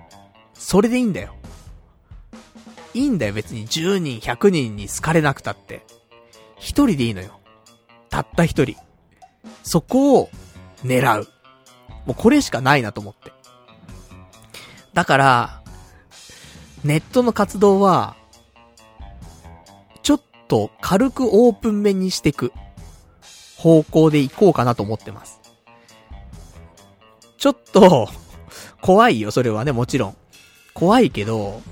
[0.54, 1.34] それでいいんだよ。
[2.94, 5.84] いいんだよ別に10人、100人に好かれなくたって。
[6.56, 7.40] 一人でいいのよ。
[8.08, 8.76] たった一人。
[9.64, 10.30] そこを
[10.84, 11.28] 狙う。
[12.06, 13.32] もうこれしかないなと思って。
[14.94, 15.62] だから、
[16.84, 18.16] ネットの活動は、
[20.02, 22.52] ちょっと軽くオープン面にしていく
[23.56, 25.37] 方向で行こうかなと思ってます。
[27.38, 28.08] ちょっと、
[28.82, 30.16] 怖いよ、それはね、もちろん。
[30.74, 31.62] 怖いけど、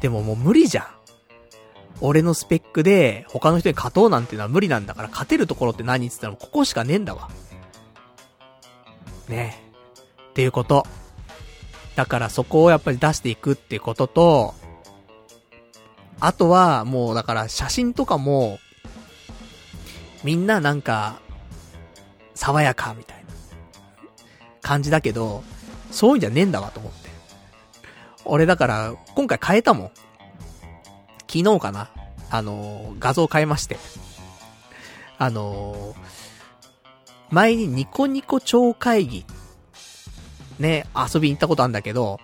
[0.00, 0.86] でももう無理じゃん。
[2.00, 7.30] 俺のスペックで他の人に勝とうなんてのは無理なんだから勝てるところって何って言ったらここしかねえんだわ。
[9.28, 9.62] ね
[10.18, 10.84] えっていうこと。
[11.94, 14.54] だからそこをやっぱり出していくっていうことと、
[16.18, 18.58] あとはもうだから写真とかも、
[20.24, 21.20] みんななんか、
[22.34, 23.21] 爽やかみたいな
[24.62, 25.44] 感じだけど、
[25.90, 27.10] そういうんじゃねえんだわと思って。
[28.24, 29.90] 俺だから、今回変えたもん。
[31.28, 31.90] 昨日かな
[32.30, 33.76] あのー、画像変えまして。
[35.18, 35.94] あのー、
[37.30, 39.24] 前にニコニコ超会議、
[40.58, 42.20] ね、遊びに行ったことあるんだけど、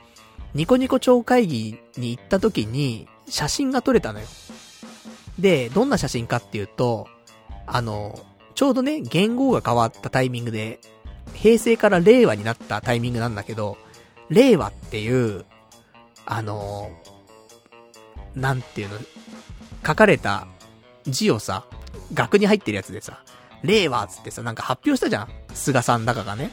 [0.55, 4.27] ニコニコ超会議に行った時に、写真が撮れたのよ。
[5.39, 7.06] で、どんな写真かっていうと、
[7.66, 8.19] あの、
[8.55, 10.81] ちょうどね、言語が変わったタイミングで、
[11.34, 13.78] 平成から令和になったタイミングなんだけど、
[14.28, 15.44] 令和っていう、
[16.26, 16.90] あの、
[18.34, 18.98] なんていうの、
[19.86, 20.46] 書かれた
[21.06, 21.64] 字をさ、
[22.14, 23.22] 額に入ってるやつでさ、
[23.62, 26.50] 令和つってさ、なんか発表したじゃん菅さんだかがね。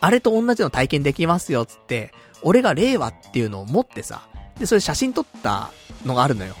[0.00, 4.28] あれと同じの体験できますよっ、つって、俺が令和っていうのを持ってさ、
[4.58, 5.70] で、それ写真撮った
[6.04, 6.54] のがあるのよ。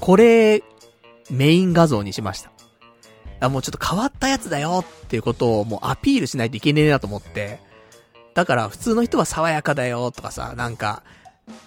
[0.00, 0.62] これ、
[1.30, 2.53] メイン画像にしました。
[3.46, 7.60] あ、もうちょっと変わったやつだよっていうことをもうアピールしないといけねえなと思って。
[8.34, 11.02] だから普通の人は爽やかだよとかさ、なんか、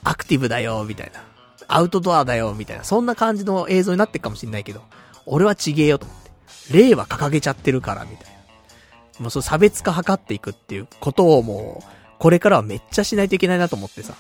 [0.04, 1.24] アクティブだよみたいな。
[1.68, 2.84] アウトドアだよみたいな。
[2.84, 4.82] そんな感じの映像になってるかもしんないけど、
[5.26, 6.28] 俺はちげえよと思って。
[6.74, 8.38] 令和掲げちゃってるからみたいな。
[9.20, 11.86] もうそう差別化図っていくっていうことをもう、
[12.20, 14.14] これからはめっちゃしないといけないなと思ってさ。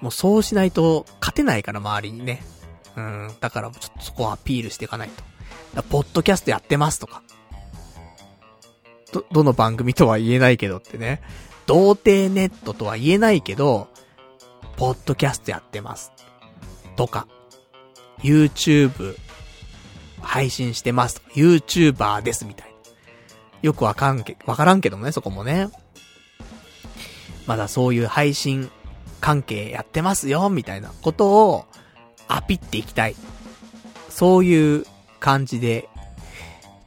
[0.00, 2.42] もうそうしないと勝てないから周りにね。
[2.96, 3.30] うん。
[3.40, 5.22] だからちょっとそこをアピールしていかないと。
[5.88, 7.22] ポッドキャストやってますとか。
[9.12, 11.22] ど、どの番組とは言えないけどってね。
[11.66, 13.88] 童貞ネットとは言えないけど、
[14.76, 16.12] ポッドキャストやってます。
[16.96, 17.26] とか。
[18.22, 19.16] YouTube
[20.20, 21.22] 配信してます。
[21.34, 22.70] YouTuber ですみたいな。
[23.62, 25.68] よくわかんけ、わからんけどもね、そこもね。
[27.46, 28.70] まだそういう配信
[29.20, 31.66] 関係やってますよ、みたいなことを
[32.28, 33.16] アピっていきたい。
[34.08, 34.86] そういう
[35.20, 35.88] 感じで、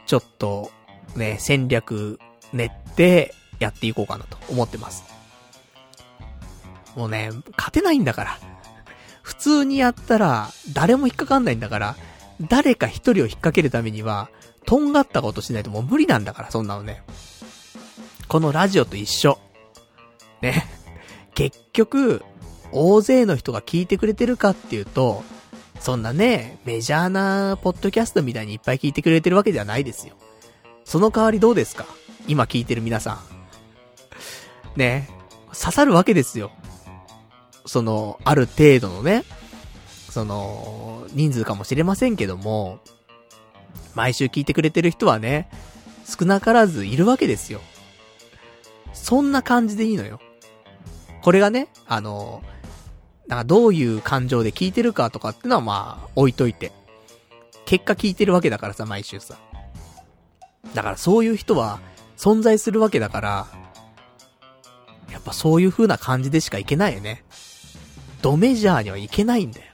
[0.06, 0.72] ちょっと
[1.16, 2.20] ね、戦略
[2.52, 5.04] 練ってやっていこうかなと思ってます。
[6.96, 8.40] もうね、勝てないんだから。
[9.22, 11.96] 普通にやったら、誰も引っかかんないんだから、
[12.42, 14.30] 誰か一人を引っ掛けるためには、
[14.66, 17.04] とんがったことしないともう無理なんだから、そんなのね。
[18.28, 19.40] このラジオと一緒。
[20.42, 20.66] ね。
[21.36, 22.24] 結局、
[22.72, 25.24] 大勢の人が聞いてくれてるかっていうと、
[25.84, 30.16] そんなね、メジャーなポッドキャストみたいにいっぱい聞いてくれてるわけではないですよ。
[30.86, 31.86] その代わりどうですか？
[32.26, 33.20] 今聞いてる皆さ
[34.76, 34.80] ん。
[34.80, 35.10] ね、
[35.48, 36.52] 刺さるわけですよ。
[37.66, 39.26] その、ある程度のね、
[40.10, 42.80] その、人数かもしれませんけども、
[43.94, 45.50] 毎週聞いてくれてる人はね、
[46.06, 47.60] 少なからずいるわけですよ。
[48.94, 50.22] そんな感じでいいのよ。
[51.22, 52.42] これがね、あの、
[53.28, 56.72] なんかどういう感情で聞いてるかとかってのはまあ、置いといて。
[57.66, 59.38] 結果聞いてるわけだからさ、毎週さ。
[60.74, 61.80] だからそういう人は
[62.18, 63.48] 存在するわけだから、
[65.12, 67.24] やっぱそういう風な感じでしかいけないよね。
[68.22, 69.66] ドメジャーにはいけないんだよ。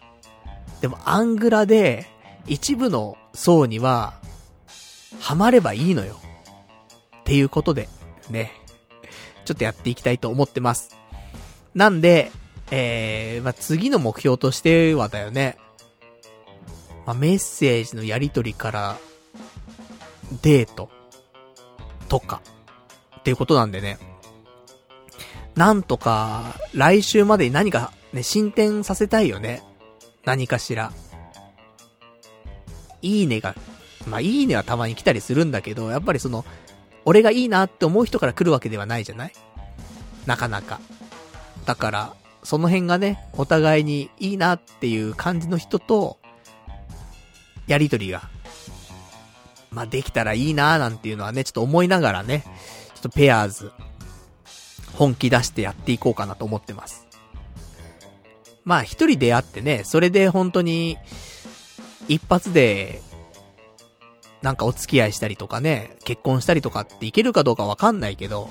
[0.81, 2.07] でもアングラで
[2.47, 4.13] 一部の層には、
[5.19, 6.19] ハマればいいのよ。
[7.21, 7.89] っていうことで、
[8.29, 8.51] ね。
[9.45, 10.95] ちょっとやっていきたいと思ってます。
[11.73, 12.31] なんで、
[12.71, 15.57] えー、まあ、次の目標としてはだよね。
[17.05, 18.97] まあ、メッセージのやりとりから、
[20.41, 20.89] デート、
[22.07, 22.41] とか、
[23.19, 23.97] っていうことなんでね。
[25.55, 29.63] なんとか、来週までに何かね、進展させたいよね。
[30.25, 30.91] 何かしら。
[33.01, 33.55] いいねが、
[34.07, 36.45] まあ、いいねはたまに来たりするんだけど、やっぱりその、
[37.05, 39.33] 俺がいいなって思う人から来るわけではないじゃない？
[40.25, 40.79] なかなか。
[41.65, 42.13] だから、
[42.43, 46.17] その辺がね、お互いにいいなっていう感じの人と、
[47.67, 48.29] やりとりが、
[49.71, 52.43] まあ、できたらいいなーなんていうのはね、ちょっと思いながらね、
[52.95, 53.71] ちょっとペアーズ、
[54.93, 57.07] 本気出してやっていこうかなと思ってます。
[58.65, 60.97] まあ、一人で会ってね、それで本当に、
[62.07, 63.01] 一発で、
[64.41, 68.49] なんかお付き合いしたりとかね、結婚したりとかっていけるかどうかわかんないけど、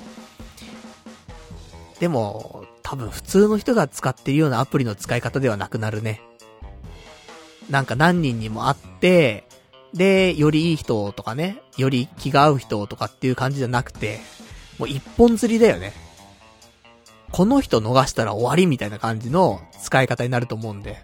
[1.99, 6.21] でも、多分普通の人が使ってるようなアプリの使い方ではなくなるね。
[7.69, 9.47] なんか何人にも会って、
[9.93, 14.19] で、よりいい人とかね、より気が合う人とかっていう感じじゃなくて、
[14.79, 15.93] もう一本釣りだよね。
[17.31, 20.97] この人逃したら終わりみたいな感じの使い方になると思うんで、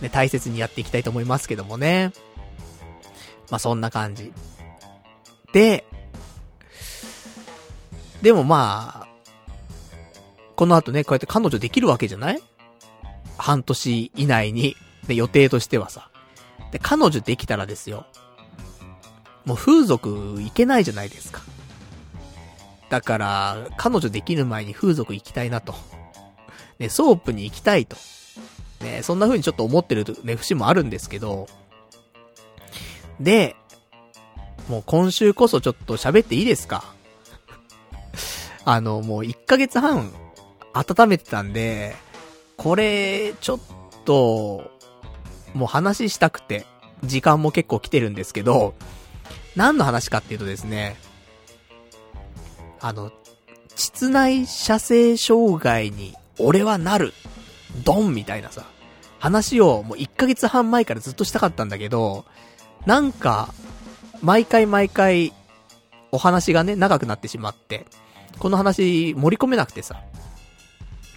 [0.00, 2.12] ね、大切にやっていきたいと思いますけどもね。
[3.50, 4.32] まあ、そんな感じ。
[5.52, 5.84] で、
[8.22, 9.05] でもまあ、
[10.56, 12.42] この後ね、こうやって彼女できるわけじゃない？
[13.38, 14.74] 半年以内に、
[15.06, 16.10] で、予定としてはさ。
[16.72, 18.06] で、彼女できたらですよ。
[19.44, 21.42] もう風俗行けないじゃないですか。
[22.88, 25.74] だから、彼女できる前に風俗行きたいなと。
[26.78, 27.96] ね、ソープに行きたいと。
[28.80, 31.46] ね、そんな風にちょっと思ってるね、節もあるんですけど。
[33.20, 33.56] で、
[34.68, 36.84] もう今週こそちょっと喋っていいですか？
[38.64, 40.12] あの、もう1ヶ月半
[40.78, 41.96] 温めてたんで、
[42.56, 43.60] これ、ちょっ
[44.04, 44.70] と、
[45.54, 46.66] もう話したくて、
[47.02, 48.74] 時間も結構来てるんですけど、
[49.54, 50.96] 何の話かっていうとですね、
[52.80, 53.10] あの、
[53.74, 57.12] 膣内射精障害に俺はなる、
[57.84, 58.64] ドンみたいなさ、
[59.18, 62.26] 話をもう1ヶ月半前からずっとしたかったんだけど、
[62.84, 63.52] なんか、
[64.22, 65.32] 毎回毎回、
[66.12, 67.86] お話がね、長くなってしまって、
[68.38, 70.02] この話盛り込めなくてさ。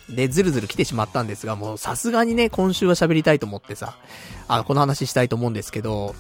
[0.10, 3.96] で、ずるずる来てしまったんですが、もうさすがにね、今週は喋りたいと思ってさ、
[4.48, 6.16] あの、この話したいと思うんですけど、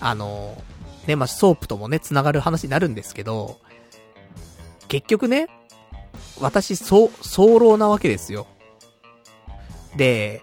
[0.00, 0.62] あの、
[1.06, 3.58] ね、まあ、ソープともね、繋がる話になるんですけど、
[4.88, 5.48] 結局ね、
[6.40, 8.46] 私、そう、早漏なわけですよ。
[9.96, 10.42] で、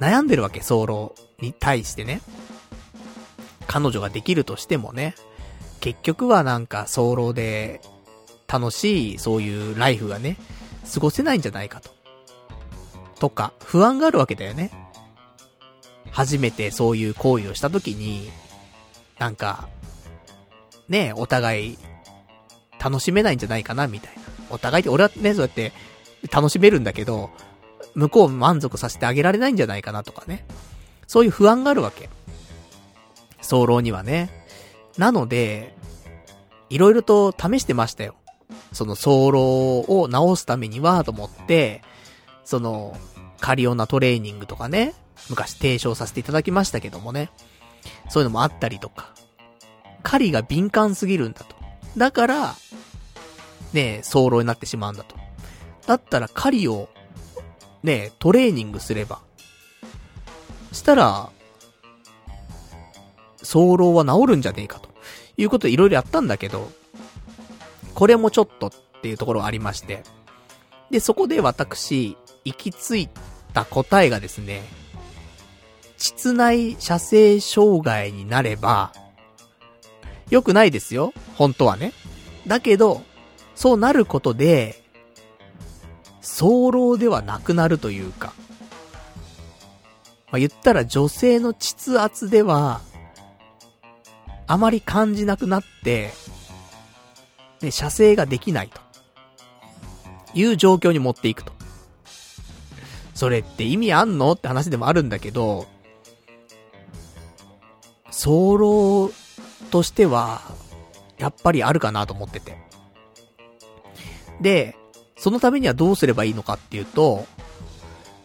[0.00, 2.20] 悩んでるわけ、早漏に対してね。
[3.66, 5.14] 彼女ができるとしてもね、
[5.80, 7.80] 結局はなんか早漏で
[8.46, 10.36] 楽しいそういうライフがね、
[10.92, 11.90] 過ごせないんじゃないかと。
[13.18, 14.70] とか、不安があるわけだよね。
[16.10, 18.30] 初めてそういう行為をした時に、
[19.18, 19.68] なんか、
[20.88, 21.78] ねえお互い、
[22.78, 24.22] 楽しめないんじゃないかな、みたいな。
[24.50, 25.72] お互いって、俺はね、そうやって、
[26.30, 27.30] 楽しめるんだけど、
[27.94, 30.44] 向こう満足させてあげられないんじゃないかなとかね。
[31.06, 32.08] そういう不安があるわけ。
[33.40, 34.30] 早漏にはね。
[34.98, 35.74] なので、
[36.70, 38.14] いろいろと試してましたよ。
[38.72, 41.82] その早漏を直すためには、と思って、
[42.44, 42.96] その、
[43.40, 44.94] カリオナトレーニングとかね、
[45.28, 47.30] 昔提唱させていただきましたけどもね。
[48.08, 49.14] そういうのもあったりとか。
[50.02, 51.56] 狩りが敏感すぎるんだと。
[51.96, 52.54] だから、
[53.72, 55.16] ね早漏になってしまうんだと。
[55.86, 56.88] だったら狩りを、
[57.82, 59.20] ねトレーニングすれば。
[60.72, 61.30] したら、
[63.42, 64.88] 早漏は治るんじゃねえかと。
[65.36, 66.70] いうことでいろいろやったんだけど、
[67.94, 68.72] これもちょっとっ
[69.02, 70.02] ていうところがありまして。
[70.90, 73.08] で、そこで私、行き着い
[73.52, 74.62] た答えがですね、
[75.96, 78.92] 膣内射精障害になれば、
[80.30, 81.12] 良くないですよ。
[81.36, 81.92] 本当はね。
[82.46, 83.02] だけど、
[83.54, 84.82] そうなることで、
[86.20, 88.32] 早漏ではなくなるというか、
[90.30, 92.80] まあ、言ったら女性の膣圧では、
[94.46, 96.12] あまり感じなくなって、
[97.64, 98.80] ね、射精ができないと。
[100.34, 101.52] いう状況に持っていくと。
[103.14, 104.32] それって意味あんの？
[104.32, 105.66] って話でもあるんだけど、
[108.10, 109.12] 早漏
[109.70, 110.42] としては、
[111.18, 112.58] やっぱりあるかなと思ってて。
[114.40, 114.76] で、
[115.16, 117.26] そのためにはどうすればいいのかっていうと、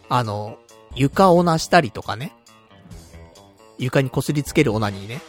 [0.10, 0.57] あの、
[0.95, 2.34] 床をなしたりとかね。
[3.78, 5.22] 床に擦りつけるオナニーね。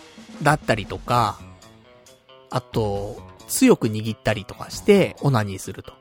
[0.43, 1.39] だったりとか、
[2.49, 3.21] あと、
[3.51, 5.93] 強く握ったりとかして、オナニーすると。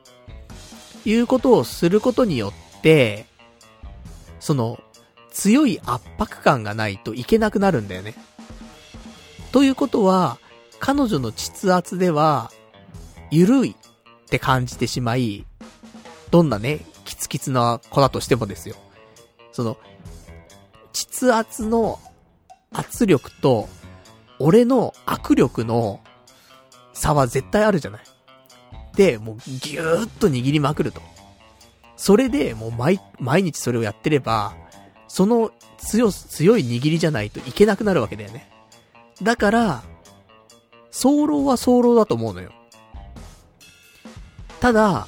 [1.03, 3.25] いうことをすることによって、
[4.39, 4.79] その、
[5.31, 8.13] 強い圧迫感がないといけなくなるんだよね。
[9.51, 10.37] ということは、
[10.79, 12.51] 彼女の膣圧では、
[13.31, 13.75] ゆるいっ
[14.29, 15.45] て感じてしまい、
[16.29, 18.75] どんなね、キツキツな子だとしてもですよ。
[19.51, 19.77] その、
[20.93, 21.99] 膣圧の
[22.71, 23.67] 圧力と、
[24.37, 25.99] 俺の握力の
[26.99, 28.01] 差は絶対あるじゃない。
[28.95, 31.01] で、もうぎゅーっと握りまくると。
[31.95, 34.53] それで、もう毎、毎日それをやってれば、
[35.07, 38.51] その強、強い握りじゃないといけなくなるわけだよね。
[39.23, 39.83] だから、
[40.91, 42.51] 早漏は早漏だと思うのよ。
[44.59, 45.07] ただ、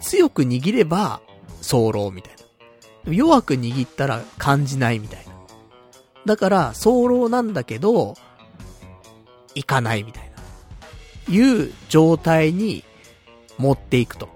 [0.00, 1.20] 強く握れば、
[1.60, 2.32] 早漏みたい
[3.04, 3.12] な。
[3.12, 5.32] 弱く握ったら感じないみたいな。
[6.24, 8.16] だから、早漏なんだけど、
[9.58, 10.28] いかないみたいな。
[11.34, 12.84] いう状態に
[13.58, 14.28] 持っていくと。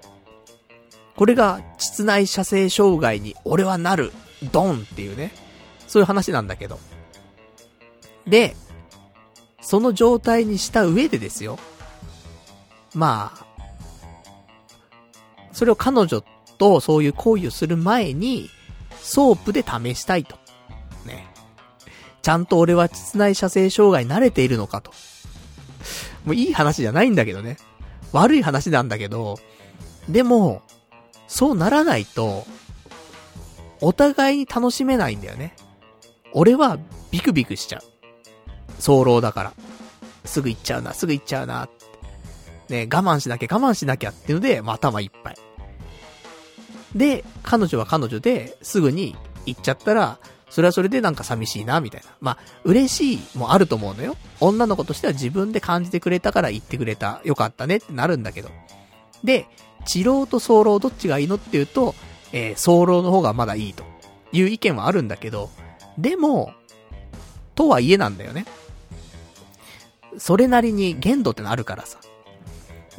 [1.15, 4.11] これが、膣内射精障害に俺はなる、
[4.51, 5.31] ドンっていうね。
[5.87, 6.79] そういう話なんだけど。
[8.27, 8.55] で、
[9.61, 11.57] その状態にした上でですよ。
[12.93, 13.45] まあ、
[15.51, 16.23] それを彼女
[16.57, 18.49] とそういう行為をする前に、
[19.01, 20.37] ソープで試したいと。
[21.05, 21.27] ね。
[22.21, 24.91] ちゃんと俺は膣内射精障害なれているのかと。
[26.25, 27.57] もういい話じゃないんだけどね。
[28.11, 29.39] 悪い話なんだけど、
[30.09, 30.61] でも、
[31.27, 32.45] そうならないと、
[33.81, 35.55] お互いに楽しめないんだよね。
[36.33, 36.77] 俺は
[37.11, 37.83] ビクビクしちゃう。
[38.79, 39.53] 早漏だから。
[40.25, 41.83] すぐ行っちゃうな、すぐ行っちゃうな、って。
[42.69, 45.35] ね、我慢しなきゃ我慢しなきゃっていうので、まあ、頭いっぱい。
[46.95, 50.19] で、彼女は彼女で、すぐに行っちゃったら、
[50.53, 52.11] それはそれでなんか寂しいな、みたいな。
[52.21, 54.15] まあ、嬉しいもあると思うのよ。
[54.39, 57.21] 女の子としては自分で感じてくれたから言ってくれた。
[57.23, 58.49] よかったねってなるんだけど。
[59.23, 59.47] で、
[59.87, 61.95] 治療と早漏どっちがいいのっていうと、
[62.33, 63.83] えー、早漏の方がまだいいと
[64.31, 65.49] いう意見はあるんだけど、
[65.97, 66.53] でも、
[67.55, 68.45] とはいえなんだよね。
[70.19, 71.97] それなりに限度ってのあるからさ。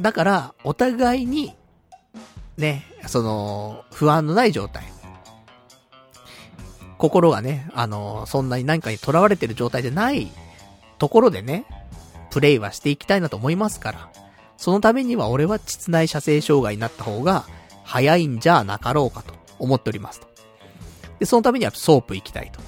[0.00, 1.54] だから、お互いに、
[2.56, 4.93] ね、その、不安のない状態。
[7.04, 10.32] 心がね、あの、そんなに何かに囚われてる状態でない
[10.98, 11.66] ところでね、
[12.30, 14.10] プレイはしていきたいなと思いますから。
[14.56, 17.44] そのためには俺は膣内射精障害になった方が
[17.82, 20.28] 早いんじゃなかろうかと思っておりますと。
[21.18, 22.60] で、そのためにはソープ行きたいと。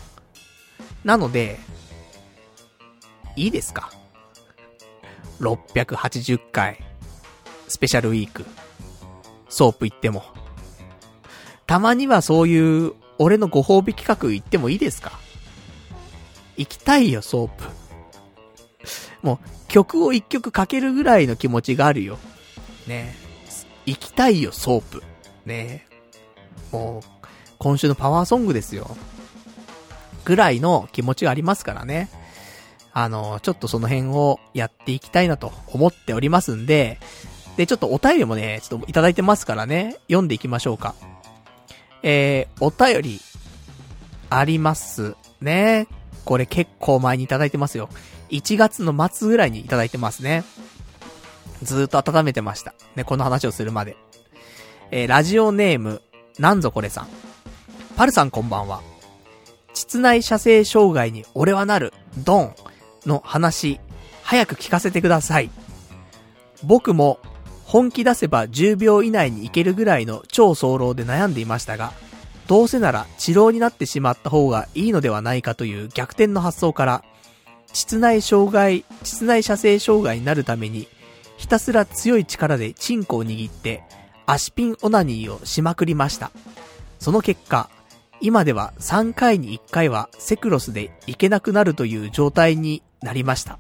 [1.03, 1.59] なので、
[3.37, 3.91] いいですか
[5.41, 6.79] ?680 回、
[7.69, 8.45] スペシャルウィーク、
[9.49, 10.25] ソープ行っても。
[11.67, 15.19] たまにはそういう俺のご褒美企画行ってもいいですか？
[16.57, 17.65] 行きたいよ、ソープ。
[19.23, 22.19] もう、曲を一曲かけるぐらいの気持ちがあるよ。
[22.87, 23.15] ね
[23.85, 25.03] 行きたいよ、ソープ。
[25.45, 25.87] ね
[26.73, 27.27] もう、
[27.59, 28.97] 今週のパワーソングですよ。
[30.25, 32.09] ぐらいの気持ちがありますからね。
[32.93, 36.99] あの、ちょっとその辺をやっていきたいなと思っておりますんで、
[37.57, 40.95] で、ちょっとお便りもね、ちょっといただいてますからね、読んでいきましょうか。
[42.09, 43.21] えー、お便り、
[44.31, 45.89] ありますね。
[46.25, 47.89] これ結構前にいただいてますよ。
[48.31, 50.45] 1月の末ぐらいにいただいてますね。
[51.65, 52.75] ずーっと温めてました。
[52.95, 53.97] ね、この話をするまで。
[54.93, 56.01] えー、ラジオネーム、
[56.39, 57.09] なんぞこれさん。
[57.97, 58.83] パルさんこんばんは。
[59.75, 62.55] 膣内射精障害に俺はなる、ドン
[63.05, 63.81] の話、
[64.23, 65.51] 早く聞かせてください。
[66.63, 67.19] 僕も
[67.67, 71.93] 本気出せば10秒以内に行けるぐらいの超早漏で悩んでいましたが、
[72.47, 77.05] どうせなら治療になってしまった方がいいのではないかという逆転の発想から、
[77.73, 80.87] 膣内障害、膣内射精障害になるために、
[81.37, 83.83] ひたすら強い力でチンコを握って、
[84.27, 86.31] 足ピンオナニーをしまくりました。
[87.01, 87.69] その結果、
[88.21, 93.59] 今では3回に1回はセクロスで行けなくなるという状態になりました。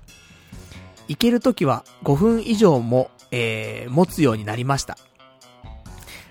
[1.08, 4.98] 行けるときは5分以上もえー、持つようになりました。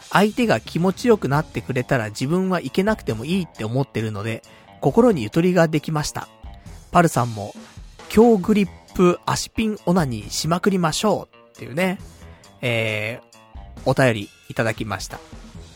[0.09, 4.43] 相手が気持ちよくなってくれたら自分はいけなくてもいいって思ってるので、
[4.81, 6.27] 心にゆとりができました。
[6.91, 7.53] パルさんも、
[8.09, 11.99] 強グリップ足ピンオナニーしまくりましょうっていうね、
[12.61, 15.19] えー、お便りいただきました。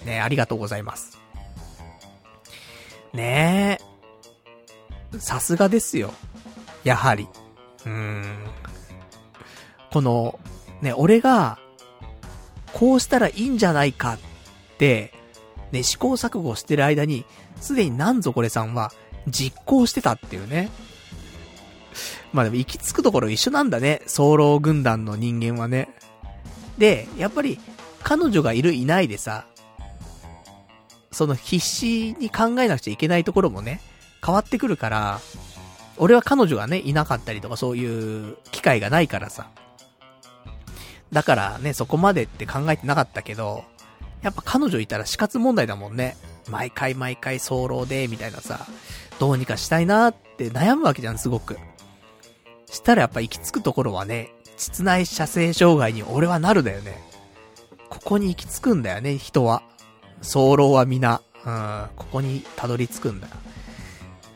[0.05, 1.19] ねありがとうございます。
[3.13, 3.79] ね
[5.13, 6.13] え、さすがですよ。
[6.83, 7.27] やはり。
[7.85, 8.23] うーん。
[9.91, 10.39] この、
[10.81, 11.57] ね、俺が、
[12.73, 14.19] こうしたらいいんじゃないかっ
[14.77, 15.13] て、
[15.71, 17.25] ね、試行錯誤してる間に、
[17.59, 18.91] すでになんぞこれさんは、
[19.27, 20.69] 実行してたっていうね。
[22.31, 25.89] まあでも行き着くところ一緒なんだね、早漏軍団の人間はね。
[26.77, 27.59] で、やっぱり、
[28.03, 29.45] 彼女がいるいないでさ、
[31.11, 33.81] その必死に考えなくちゃいけないところもね、
[34.25, 35.19] 変わってくるから、
[35.97, 39.49] 俺は彼女がね、いなかったりとかそういう機会がないからさ、
[41.11, 43.63] だからね、そこまでって考えてなかったけど、
[44.21, 46.17] やっぱ彼女いたら死活問題だもんね。
[46.49, 48.65] 毎回毎回早漏で、みたいなさ、
[49.19, 51.57] どうにかしたいなって悩むわけじゃん、すごく。
[52.67, 57.01] したらやっぱ行き着くところはね、膣内射精障害に俺はなるだよね。
[57.89, 59.63] ここに行き着くんだよね、人は。
[60.21, 63.33] 早漏は皆、うん、ここにたどり着くんだよ。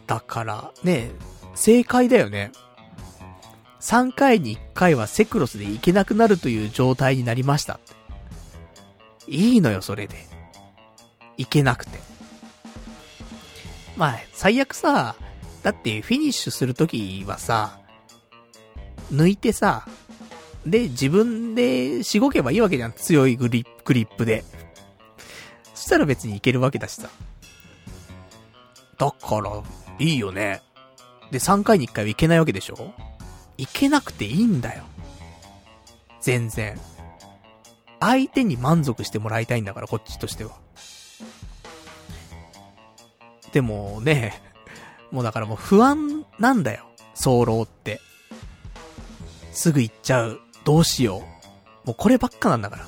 [0.08, 1.12] だから、ね、
[1.56, 2.52] 正解だよね。
[3.84, 7.82] 3回に1回はセクロスで行けなくなるという状態になりました。
[9.28, 10.16] いいのよ、それで。
[11.38, 12.00] 行けなくて。
[13.98, 15.16] まあ、最悪さ、
[15.64, 17.82] だってフィニッシュするときはさ、
[19.12, 19.86] 抜いてさ、
[20.66, 22.94] で、自分でしごけばいいわけじゃん。
[22.94, 24.46] 強いグリップ、グリップで。
[25.74, 27.10] そしたら別にいけるわけだしさ。
[28.98, 29.62] だから、
[30.00, 30.62] いいよね。
[31.32, 32.94] で、3回に1回はいけないわけでしょ？
[33.58, 34.84] いけなくていいんだよ。
[36.22, 36.80] 全然。
[38.00, 40.52] 相手に満足してもらいたいんだから、こっちとしては。
[43.52, 44.42] でもね、
[45.12, 46.86] もうだからもう不安なんだよ。
[47.14, 48.02] 早漏って。
[49.52, 50.40] すぐ行っちゃう。
[50.66, 51.24] どうしよ
[51.84, 51.88] う。
[51.88, 52.88] もうこればっかなんだから。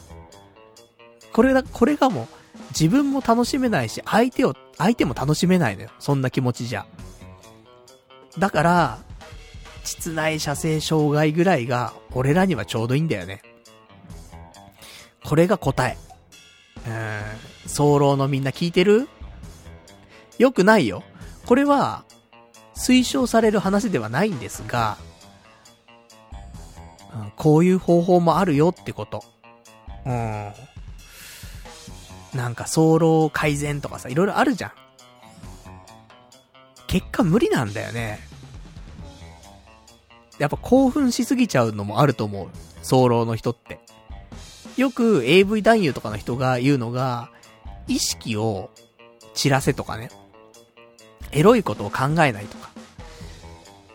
[1.32, 2.28] これだ、これがもう、
[2.70, 5.90] 自分も楽しめないし、相手を、相手も楽しめないのよ。
[6.00, 6.86] そんな気持ちじゃ。
[8.40, 9.00] だから、
[9.86, 13.42] 膣内射精障害ぐらいが、俺らにはちょうどいいんだよね。
[15.24, 15.98] これが答え。
[16.86, 17.24] うーん、
[17.68, 19.08] 早漏のみんな聞いてる？
[20.38, 21.04] よくないよ。
[21.46, 22.04] これは、
[22.76, 24.98] 推奨される話ではないんですが、
[27.14, 29.24] うん、こういう方法もあるよってこと。
[30.06, 30.52] うん。
[32.34, 34.72] なんか、早漏改善とかさ、いろいろあるじゃん。
[36.88, 38.20] 結果無理なんだよね。
[40.38, 42.50] やっぱ興奮しすぎちゃうのもあると思う。
[42.84, 43.80] 早漏の人って。
[44.78, 47.30] よく AV 男優とかの人が言うのが、
[47.88, 48.70] 意識を
[49.34, 50.10] 散らせとかね。
[51.32, 52.70] エロいことを考えないとか。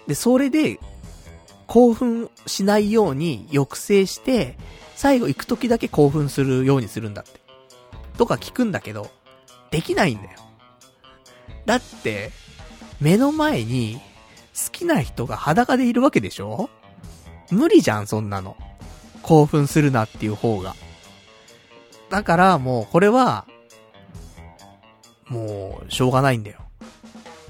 [0.06, 0.78] で、それで、
[1.66, 4.56] 興奮しないように抑制して、
[4.96, 7.40] 最後行く時だけ興奮するようにするんだって。
[8.18, 9.10] とか聞くんだけど、
[9.70, 10.30] できないんだよ。
[11.66, 12.32] だって、
[13.00, 14.00] 目の前に
[14.54, 16.70] 好きな人が裸でいるわけでしょ？
[17.50, 18.56] 無理じゃん、そんなの。
[19.22, 20.74] 興奮するなっていう方が。
[22.08, 23.46] だからもうこれは、
[25.28, 26.58] もう、しょうがないんだよ。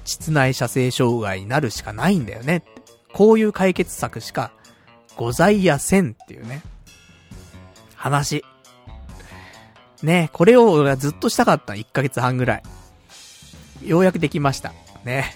[0.04, 2.62] 室内射精障害になるしかないんだよね。
[3.12, 4.52] こういう解決策しか
[5.16, 6.62] ございやせんっていうね。
[7.94, 8.44] 話。
[10.02, 11.74] ねこれを俺はずっとしたかった。
[11.74, 12.62] 1ヶ月半ぐらい。
[13.84, 14.72] ようやくできました。
[15.04, 15.32] ね。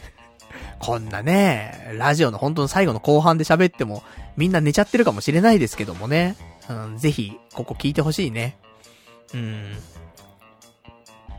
[0.85, 4.02] こんなね、ラジオの本当の最後の後半で喋っても、
[4.36, 6.36] みんな寝ちゃってるかもしれないですけどもね。
[6.69, 8.59] うん、ぜひ、ここ聞いてほしいね。
[9.32, 9.73] うん。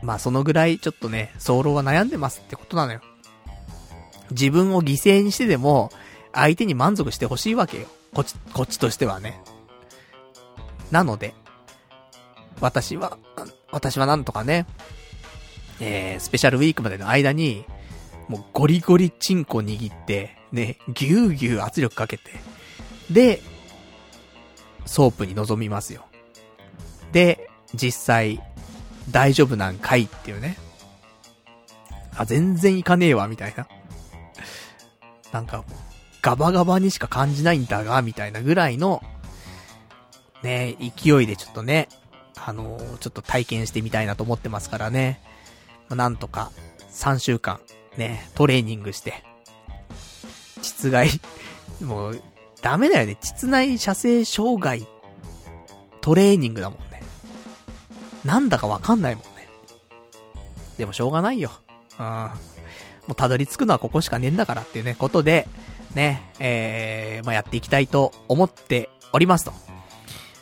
[0.02, 3.00] まあそのぐらいちょっとね、早漏は悩んでますってことなのよ。
[4.32, 5.92] 自分を犠牲にしてでも、
[6.32, 7.86] 相手に満足してほしいわけよ。
[8.14, 9.40] こっち、こっちとしてはね。
[10.90, 11.34] なので、
[12.60, 13.16] 私は、
[13.70, 14.66] 私はなんとかね、
[15.78, 17.64] えー、スペシャルウィークまでの間に、
[18.28, 22.32] もうゴリゴリチンコ握って、ね、ぎゅうぎゅう圧力かけて、
[23.10, 23.40] で、
[24.84, 26.04] ソープに臨みますよ。
[27.12, 28.40] で、実際、
[29.10, 30.56] 大丈夫なんかいっていうね。
[32.16, 33.68] あ、全然いかねえわ、みたいな。
[35.32, 35.64] なんか、
[36.22, 39.02] ガバガバにしか感じないんだが、みたいなぐらいの、
[40.42, 41.88] ね、勢いでちょっとね、
[42.36, 45.20] あのー、ちょっと体験してみたいなと思ってますからね。
[45.88, 46.52] ま、なんとか、
[46.90, 47.60] 3週間、
[47.96, 49.24] ね、トレーニングして、
[50.62, 51.08] 実害、
[51.80, 52.22] もう、
[52.62, 53.16] ダメだよね。
[53.20, 54.86] 実内射精障害、
[56.00, 57.02] トレーニングだもんね。
[58.24, 59.48] なんだかわかんないもんね。
[60.78, 61.50] でもしょうがないよ。
[61.98, 62.06] うん。
[62.06, 62.30] も
[63.12, 65.46] うたどり着くのはここしかねえんだからっていうね、ことで、
[65.94, 69.52] ね、えー、まあ、やっていきたいと思っておりますと。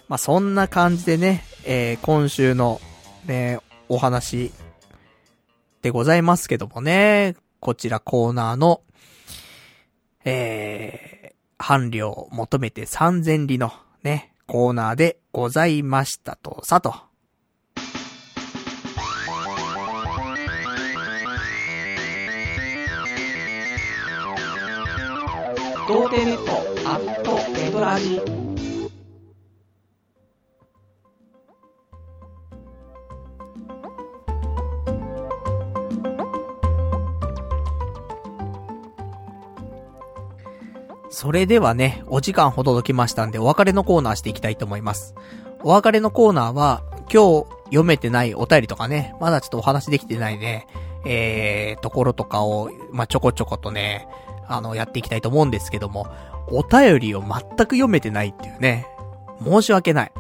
[0.08, 2.80] まあ、そんな感じでね、えー、今週の、
[3.26, 4.52] ね、お話
[5.82, 8.82] でございますけどもね、こちらコーナーの、
[10.26, 13.72] えー、伴侶を求めて3000里の
[14.02, 16.94] ね、コーナーでございましたとさと。
[25.88, 26.52] 童貞ネット
[26.86, 28.20] アットネトラジ
[41.14, 45.14] それではね、お時間ほど届きましたんで、お別れのコーナーしていきたいと思います。
[45.62, 50.66] お別れのコーナーは、今日読めてないお便りとかね、まだちょっとお話できてないね、
[51.06, 54.08] えー、ところとかを、まあ、ちょこちょことね、
[54.48, 56.08] あの、やっていきたいと思うんですけども、
[56.48, 57.28] お便りを全
[57.58, 58.88] く読めてないっていうね、
[59.40, 60.12] 申し訳ない。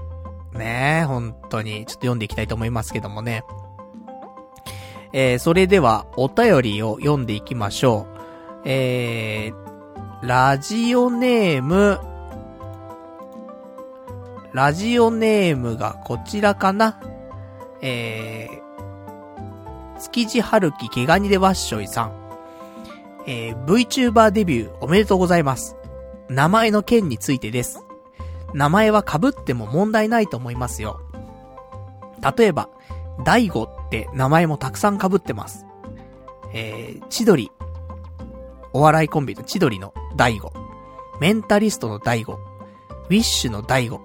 [0.52, 3.42] ねえ、本当に、ちょっと読んでいきたいと思いますけどもね。
[5.12, 8.14] えー、それでは、お便りを読んでいきましょう。
[8.64, 9.63] えー、
[10.26, 12.00] ラジオネーム、
[14.54, 16.98] ラジオネームがこちらかな
[17.82, 22.12] えー、築地春樹毛ガニでわっしょいさん。
[23.26, 25.76] えー、VTuber デビューおめでとうございます。
[26.30, 27.84] 名前の件についてです。
[28.54, 31.02] 名前は被っても問題ないと思いますよ。
[32.38, 32.70] 例えば、
[33.26, 35.66] 大悟って名前もたくさん被ってます。
[36.54, 37.52] えー、千鳥、
[38.76, 40.52] お笑いコンビの千鳥の大悟、
[41.20, 42.40] メンタリストの大悟、
[43.08, 44.00] ウィッシュの大悟、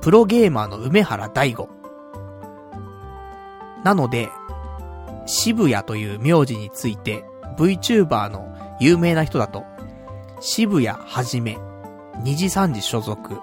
[0.00, 1.68] プロゲーマーの梅原大悟。
[3.84, 4.28] なので、
[5.24, 7.24] 渋谷という名字について
[7.58, 9.64] VTuber の有名な人だと、
[10.40, 11.56] 渋谷はじめ、
[12.24, 13.40] 二次三次所属、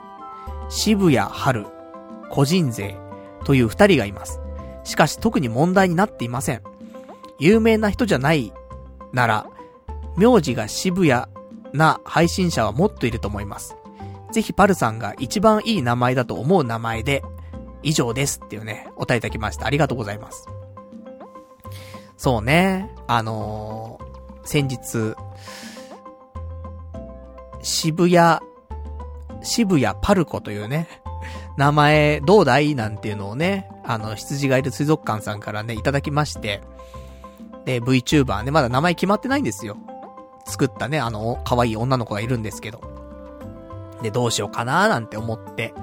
[0.67, 1.65] 渋谷春、
[2.29, 2.97] 個人税
[3.45, 4.41] という二人がいます。
[4.83, 6.61] しかし特に問題になっていません。
[7.39, 8.51] 有名な人じゃない
[9.13, 9.45] なら、
[10.17, 11.25] 名字が渋谷
[11.73, 13.75] な配信者はもっといると思います。
[14.31, 17.23] ぜひパルさんが一番いい名前だと思う名前で、
[17.83, 19.65] 以上ですっていうね、お答えいただきました。
[19.65, 20.47] ありがとうございます。
[22.17, 23.99] そうね、あの
[24.45, 25.15] 先日、
[27.61, 28.39] 渋谷、
[29.41, 30.87] 渋谷パルコというね、
[31.57, 36.61] 名前どうだいなんていうのをね、あの、羊がいる水族館さんからね、いただきまして、
[37.65, 39.77] で、VTuber ね、まだ名前決まってないんですよ。
[40.45, 42.81] 作ったね、あの、可愛い女の子がいるんですけど。
[44.01, 45.73] で、どうしようかなーなんて思って。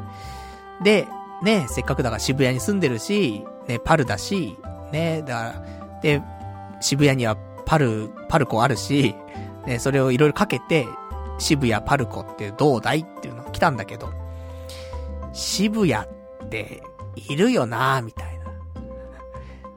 [0.82, 1.07] で、
[1.43, 4.59] ね、せっかくだから渋谷に住んでるし、ね、パルだし、
[4.93, 6.23] ね、だから、で、
[6.81, 9.15] 渋谷にはパル、パルコあるし、
[9.66, 10.87] ね、それをいろいろかけて、
[11.39, 14.11] 渋谷パルコってどうだいっていうのが来たんだけど、
[15.32, 16.82] 渋谷って
[17.15, 18.45] いるよなーみたいな。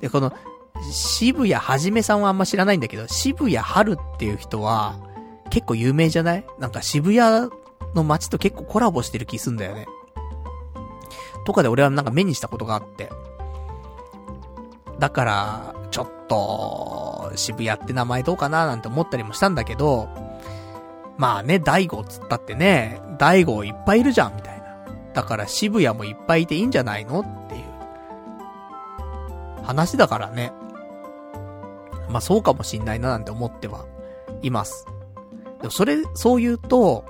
[0.01, 0.33] で、この、
[0.91, 4.95] 渋谷はじめさんはあんま知らないんだけど、渋谷春っていう人は、
[5.49, 6.45] 結構有名じゃない？
[6.59, 7.49] なんか渋谷
[7.93, 9.87] の街と結構コラボしてる気すんだよね。
[11.45, 13.11] とかで俺はなんか目にしたことがあって。
[14.99, 20.07] だから、ちょっと、渋谷って名前どうかななんて思ったりもしたんだけど、
[21.17, 24.63] まあね、大悟っつったってね、大悟いっぱいいるじゃん、みたいな。
[25.13, 27.19] だから渋谷もいっぱいいていいんじゃないの？
[27.19, 27.63] っていう。
[29.63, 30.53] 話だからね。
[32.09, 33.85] まあそうかもしんないななんて思っては
[34.41, 34.85] います。
[35.59, 37.05] でもそれ、そう言うと、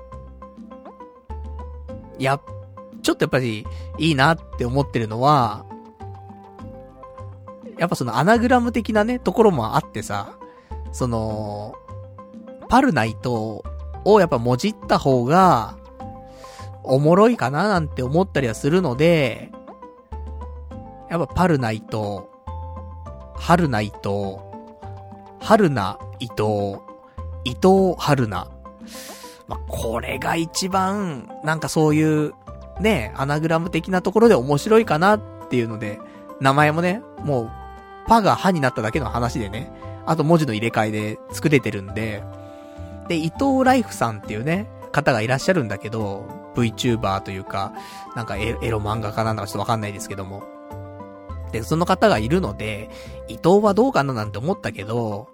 [2.23, 2.39] や、
[3.01, 3.65] ちょっとやっぱり
[3.97, 5.65] いいなって思ってるのは、
[7.77, 10.37] やっぱそのアナグラム的なね、ところもあってさ、
[10.91, 11.75] その、
[12.69, 13.63] パルナイト
[14.05, 15.77] をやっぱもじった方が、
[16.83, 19.51] おもろいかななんて思ったりはするので、
[21.09, 22.29] やっぱパルナイト、
[23.35, 24.42] ハルナイト、
[25.43, 26.79] ハルナ、伊藤、
[27.43, 28.47] 伊藤春菜。
[29.49, 32.33] まあ、これが一番、なんかそういう、
[32.79, 35.99] ね、アナグラム的なところで面白いかなっていうので、
[36.39, 37.51] 名前もね、もう、
[38.07, 39.69] パが歯になっただけの話でね、
[40.05, 42.23] あと文字の入れ替えで作れてるんで、
[43.09, 46.25] で、伊藤ライフさんっていうね、方がいらっしゃるんだけど、
[46.55, 47.73] VTuber というか、
[48.15, 50.52] なんかエロ漫画家なんだかちょっとわかんないですけども。
[51.53, 52.89] で、その方がいるので、
[53.27, 55.29] 伊藤はどうかななんて思ったけど、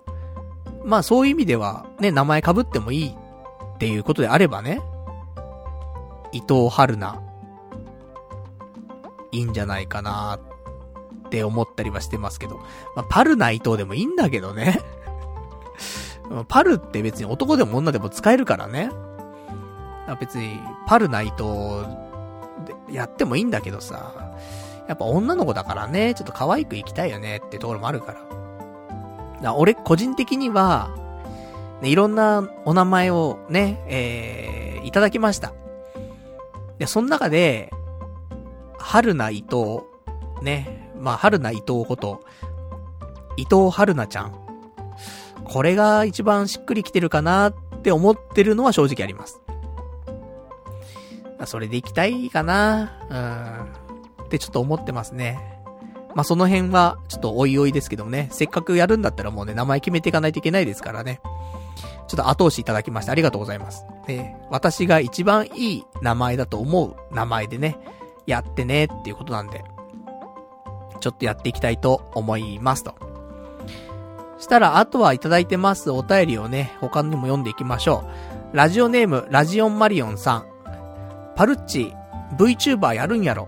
[0.84, 4.82] まあそういう意味では、ね、名前被ってもいいっていうことであればね、
[6.34, 7.22] 伊藤春菜、
[9.32, 10.40] いいんじゃないかな
[11.28, 12.58] って思ったりはしてますけど。
[12.96, 14.82] まあ、パルナ伊藤でもいいんだけどね。
[16.50, 18.92] パルって別に男でも女でも使えるからね。
[20.20, 21.86] 別に、パルナイト、
[22.92, 24.34] やってもいいんだけどさ、
[24.90, 28.22] やっぱ女の子だからね、ちょっと可愛く生きたいよねってところもあるから。
[29.44, 30.90] だ俺、個人的には、
[31.80, 35.54] ね、いろんなお名前をね、えー、いただきました。
[36.80, 37.72] で、その中で、
[38.80, 39.82] 春菜伊藤、
[40.42, 42.22] ね、まあ、春菜伊藤こと、
[43.38, 44.34] 伊藤春菜ちゃん。
[45.44, 47.54] これが一番しっくりきてるかなっ
[47.84, 49.40] て思ってるのは正直あります。
[51.46, 53.79] それで行きたいかなうん。
[54.30, 55.40] ってちょっと思ってますね。
[56.16, 61.20] まあ、その辺は、ちょっとおいおいですけどもね、せっかくやるんだったらもうね、名前決めていかないといけないですからね。
[62.08, 63.86] ちょっと後押しいただきましてありがとうございます。
[64.08, 67.78] で、私が一番いい名前だと思う名前でね、
[68.26, 69.64] やってねっていうことなんで、
[71.00, 72.96] ちょっとやっていきたいと思いますと。
[74.40, 78.04] したら、あとはいただいてますお便りをね、他にも読んでいきましょ
[78.54, 78.58] う。
[78.58, 80.46] ラジオネーム、ラジオンマリオンさん。
[81.36, 81.94] パルッチ、
[82.38, 83.48] VTuber やるんやろ。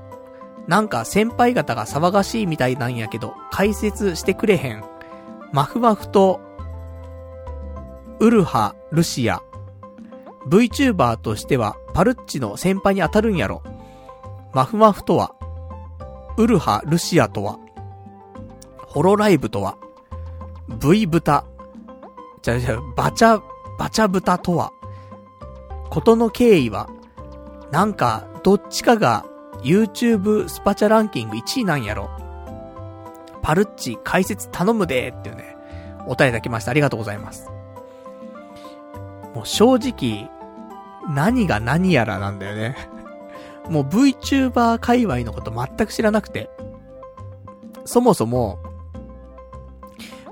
[0.71, 4.85] なんか先輩方が騒がしいみたいなんやけど、解説してくれへん。
[5.51, 6.39] マフマフと、
[8.21, 9.41] ウルハ、ルシア。
[10.47, 13.63] VTuber としては、パルッチの先輩に当たるんやろ。
[14.53, 15.35] マフマフとは、
[16.37, 17.59] ウルハ、ルシアとは、
[18.77, 19.77] ホロライブとは、
[20.79, 21.43] V 豚。
[22.43, 23.41] じゃじゃ、バチャ、
[23.77, 24.71] バチャ豚とは、
[25.89, 26.89] ことの経緯は、
[27.71, 29.25] なんか、どっちかが
[29.63, 32.09] YouTube スパチャランキング1位なんやろ。
[33.41, 35.55] パルッチ解説頼むでっていうね、
[36.07, 36.71] お便りいただきました。
[36.71, 37.49] ありがとうございます。
[39.33, 40.29] もう正直、
[41.09, 42.75] 何が何やらなんだよね。
[43.69, 46.49] もう VTuber 界隈のこと全く知らなくて。
[47.85, 48.59] そもそも、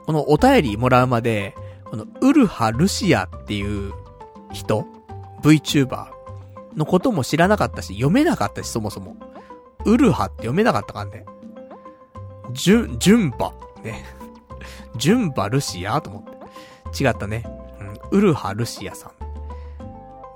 [0.06, 3.94] このお便りもらうまで、このウルハ・ルシアっていう
[4.52, 4.86] 人
[5.42, 6.08] ?VTuber
[6.76, 9.16] のことも知らなかったし、読めなかったし、そもそも。
[9.86, 11.26] ウルハって読めなかったからね。
[12.52, 13.54] ジュン、ジュンバ。
[13.84, 14.06] ね。
[14.98, 16.24] ジュンバルシアと思っ
[16.92, 17.04] て。
[17.04, 17.44] 違ったね。
[18.12, 18.20] うん。
[18.20, 19.12] ウルハルシアさ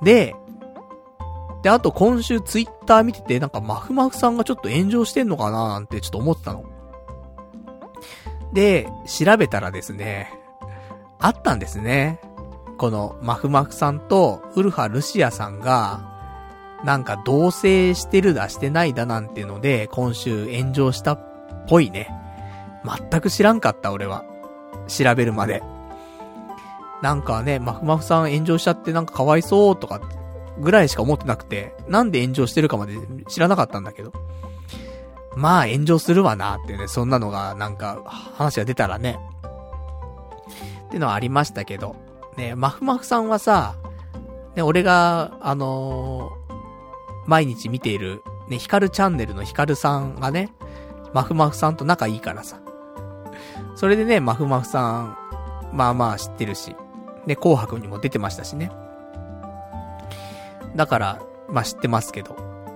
[0.02, 0.04] ん。
[0.04, 0.36] で、
[1.64, 6.66] で、あと今週ツイッター見てて、なんかマフマフさんがちょっと炎上してんのかななんてちょっと思ってたの。
[8.52, 10.32] で、調べたらですね、
[11.20, 12.20] あったんですね。
[12.78, 16.13] この、マフマフさんと、ウルファ・ルシアさんが、
[16.84, 22.10] なんか同棲してるだしてないだなんていうので、今週炎上したっぽいね。
[23.10, 24.26] 全く知らんかった、俺は。
[24.88, 25.64] 調べるまで。
[27.02, 30.02] なんかね、マフマフさん炎上しちゃってなんかかわいそうとか、
[30.60, 32.96] ぐらいしか思ってなくて、なんで炎上してるかまで
[33.28, 34.12] 知らなかったんだけど。
[35.36, 39.18] まあ炎上するわなってね、そんなのがなんか話が出たらね。
[40.88, 41.96] ってのはありましたけど。
[42.38, 43.76] ね、マフマフさんはさ、
[44.56, 46.43] ね、俺が、あのー、
[47.26, 50.54] 毎日見ている、ね、ヒカルチャンネルのヒカルさんがね、
[51.14, 52.60] マフマフさんと仲いいからさ。
[53.76, 55.18] それでね、マフマフさん、
[55.72, 56.76] まあまあ知ってるし、
[57.26, 58.72] ね、紅白にも出てましたしね。
[60.76, 62.36] だから、まあ知ってますけど。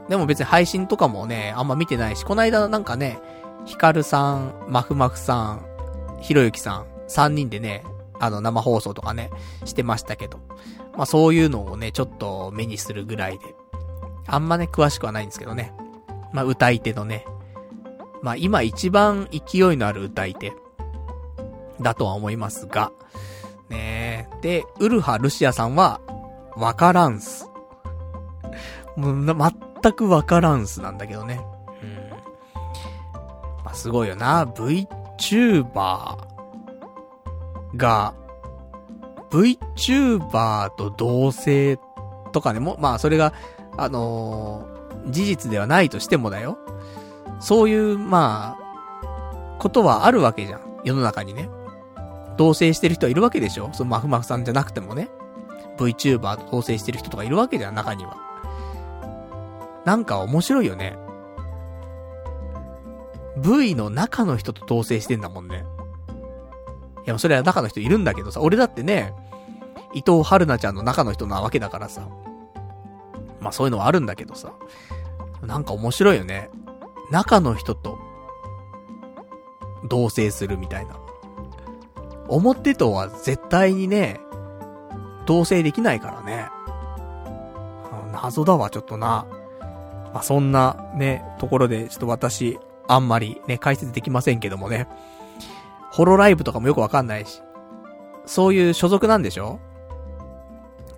[0.09, 3.19] でも別に配信とかもね、あんま見てないし、この間なんかね、
[3.65, 5.65] ヒカルさん、マフマフさん、
[6.21, 7.83] ひろゆきさん、3人でね、
[8.19, 9.29] あの生放送とかね、
[9.65, 10.39] してましたけど。
[10.95, 13.45] まあそういうのをね、ちょっと目にするぐらいで。
[14.27, 15.73] あんまね、詳しくはないんですけどね。
[16.33, 17.25] まあ歌い手のね。
[18.21, 20.53] まあ今一番勢いのある歌い手。
[21.81, 22.91] だとは思いますが。
[23.69, 25.99] ねで、ウルハ・ルシアさんは、
[26.55, 27.49] わからんす。
[28.95, 31.41] もう、全くわからんすなんだけどね。
[31.83, 32.09] うん。
[33.63, 34.45] まあ、すごいよな。
[34.45, 36.17] VTuber
[37.75, 38.13] が、
[39.29, 41.77] VTuber と同性
[42.31, 43.33] とかね、も、まあそれが、
[43.77, 46.57] あのー、事実ではないとしてもだよ。
[47.39, 50.61] そういう、まあ、ことはあるわけじゃん。
[50.83, 51.49] 世の中にね。
[52.37, 55.09] 同棲してる人はいるわけでしょそのマフマフさんじゃなくてもね。
[55.77, 58.17] VTuber と同棲してる人とかいるわけじゃん、中には。
[59.85, 60.97] なんか面白いよね。
[63.37, 65.65] V の中の人と同棲してんだもんね。
[67.05, 69.13] いや、それは中の人いるんだけどさ、俺だってね、
[69.93, 72.07] 伊藤春菜ちゃんの中の人なわけだからさ。
[73.39, 74.53] まあそういうのはあるんだけどさ。
[75.41, 76.49] なんか面白いよね。
[77.11, 77.97] 中の人と、
[79.87, 80.97] 同棲するみたいな。
[82.27, 84.19] 表とは絶対にね、
[85.25, 86.49] 同棲できないからね。
[88.11, 89.25] 謎だわ、ちょっとな。
[90.13, 94.87] まあ、そんなね、ところで、ちょっと私、あんまりね、解説できませんけどもね。
[95.91, 97.41] ホロライブとかもよくわかんないし。
[98.25, 99.59] そういう所属なんでしょ？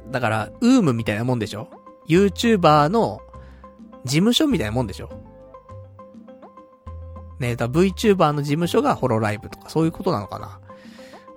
[0.07, 1.67] だから、ウームみたいなもんでしょ？
[2.09, 3.21] ?YouTuber の
[4.03, 5.09] 事務所みたいなもんでしょ？
[7.39, 10.59] ねだ VTuber の事務所がホロライブとかそういうことなのかな？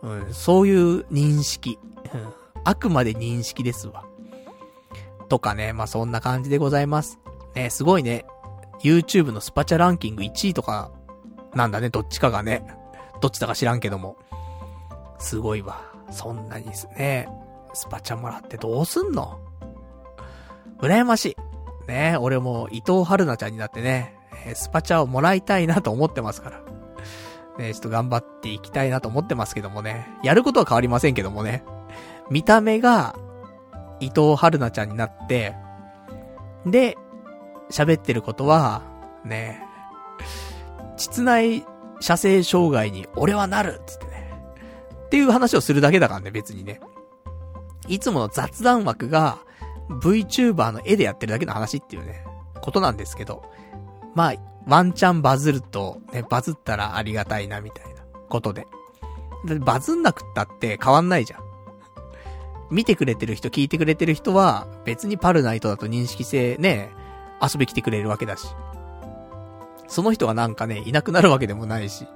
[0.03, 1.78] うん、そういう認識。
[2.12, 2.32] うん、
[2.65, 4.05] あくまで認識ですわ。
[5.28, 7.19] とかね、まあ、そんな感じでございます。
[7.55, 8.27] ね、すごいね。
[8.82, 10.90] YouTube のスパチャランキング1位とか、
[11.55, 12.66] なんだね、どっちかがね。
[13.20, 14.16] どっちだか知らんけども。
[15.19, 15.81] すごいわ。
[16.11, 17.28] そんなにですね、
[17.73, 19.39] スパチャもらってどうすんの？
[20.82, 21.36] 羨ましい。
[21.88, 24.18] ね俺も伊藤春菜ちゃんになってね、
[24.54, 26.62] スパチャをもらいたいなと思ってますから。
[27.59, 30.09] ね、ちょっと頑張っていきたいなと思ってますけどもね。
[30.22, 31.64] やることは変わりませんけどもね。
[32.30, 33.14] 見た目が、
[34.00, 35.54] 伊藤春菜ちゃんになって、
[36.66, 36.96] で、
[37.70, 38.82] 喋ってることは、
[39.24, 39.62] ね、
[40.96, 41.64] 膣内
[42.00, 44.32] 射精障害に俺はなるつってね。
[45.06, 46.80] っていう話をするだけだからね、別にね。
[47.86, 49.38] いつもの雑談枠が
[49.88, 52.24] VTuber の絵でやってるだけの話っていうね、
[52.60, 53.42] ことなんですけど。
[54.14, 54.34] まあ、
[54.66, 58.66] ワンチャンバズると、ね、バズったらありがたいな、みたいなことで。
[59.60, 61.40] バズんなくったって変わんないじゃん。
[62.70, 66.90] 見てくれてる人、聞いてくれてる人は、別にパルナイトだと認識性ね、
[67.42, 68.46] 遊び来てくれるわけだし。
[69.88, 72.06] その人がなんかね、いなくなるわけでもないし。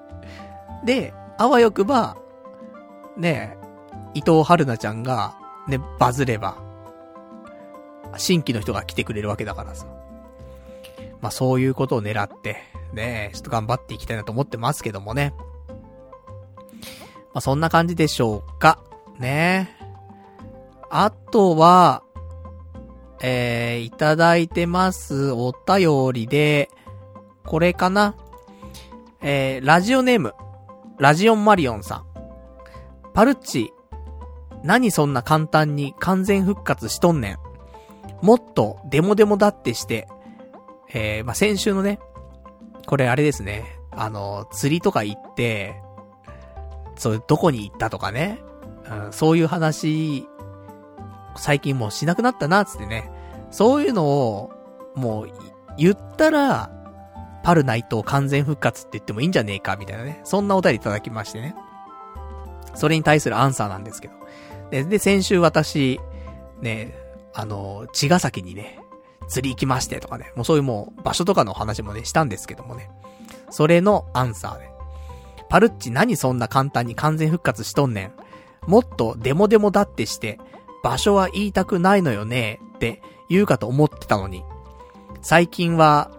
[0.85, 2.17] で、あわよくば、
[3.17, 3.59] ね、
[4.15, 5.37] 伊藤春菜ちゃんが、
[5.69, 6.57] ね、バズれば、
[8.19, 9.87] 新規の人が来てくれるわけだからさ。
[11.21, 12.63] まあそういうことを狙って、
[12.93, 15.35] ね、ちょっと頑張っていきたいなと思ってますけどもね。
[17.33, 18.83] まあそんな感じでしょうか。
[19.19, 19.77] ね。
[20.91, 22.03] あとは、
[23.21, 26.71] えー、いただいてますお便りで、
[27.45, 28.15] これかな
[29.21, 30.35] えー、ラジオネーム、
[30.99, 32.07] ラジオンマリオンさん。
[33.15, 33.73] パルッチ、
[34.63, 37.39] 何そんな簡単に完全復活しとんねん。
[38.23, 40.09] もっとデモデモだってして、
[40.93, 41.99] えー、まあ、先週のね、
[42.87, 45.83] これあれですね、あの、釣りとか行って、
[46.97, 48.41] そう、どこに行ったとかね、
[48.91, 50.27] うん、そういう話、
[51.37, 53.11] 最近もうしなくなったな、つってね。
[53.51, 54.53] そういうのを、
[54.95, 55.31] もう、
[55.77, 56.71] 言ったら、
[57.43, 60.21] パルナイト完全復活って言ってもいいんじゃねえか、みたいなね。
[60.25, 61.55] そんなお便りいただきましてね。
[62.75, 64.15] それに対するアンサーなんですけど。
[64.71, 66.01] で、で、先週私、
[66.61, 66.95] ね、
[67.39, 68.81] あの、茅ヶ崎にね、
[69.29, 72.91] 釣り行きましてとかね、もうそういうもう場所とかの話もね、したんですけどもね。
[73.51, 74.71] それのアンサーで。
[75.51, 78.13] パルッチ何そんな簡単に完全復活しとんねん。
[78.67, 80.39] もっとデモデモだってして、
[80.83, 84.43] 場所は言いたくないのよね、って言うかと思ってたのに。
[85.21, 86.11] 最近は、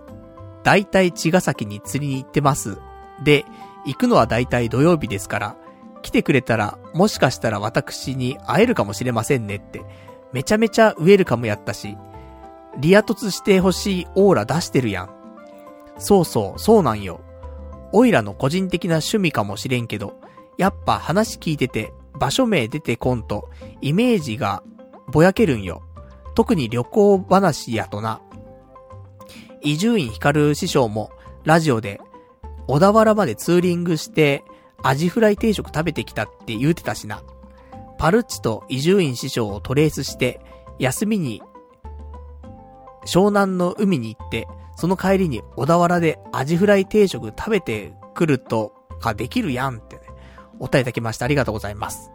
[0.63, 2.77] だいたい茅ヶ崎に釣りに行ってます。
[3.23, 3.43] で、
[3.85, 5.55] 行くのはだいたい土曜日ですから、
[6.03, 9.83] 来てくれたら、もしかしたら私に会えるかもしれませんねって、
[10.37, 11.97] めちゃめちゃウェルカムやったし、
[12.77, 15.09] リア突してほしいオーラ出してるやん。
[15.97, 17.21] そうそう、そうなんよ。
[17.91, 20.21] おいらの個人的な趣味かもしれんけど、
[20.59, 23.49] やっぱ話聞いてて、場所名出てこんと、
[23.81, 24.61] イメージが
[25.11, 25.81] ぼやけるんよ。
[26.35, 28.21] 特に旅行話やとな。
[29.63, 31.09] 伊集院光師匠も、
[31.45, 31.99] ラジオで、
[32.67, 34.43] 小田原までツーリングして、
[34.83, 37.23] アジフライ定食食べてきたって言うてたしな。
[37.97, 40.39] パルチと伊集院師匠をトレースして、
[40.79, 41.41] 休みに、
[43.05, 50.01] 湘南の海に行って、その帰りに小田原でアジフライ定食食べてくるとかできるやんってね、
[50.59, 52.11] お答えいただきましてありがとうございます。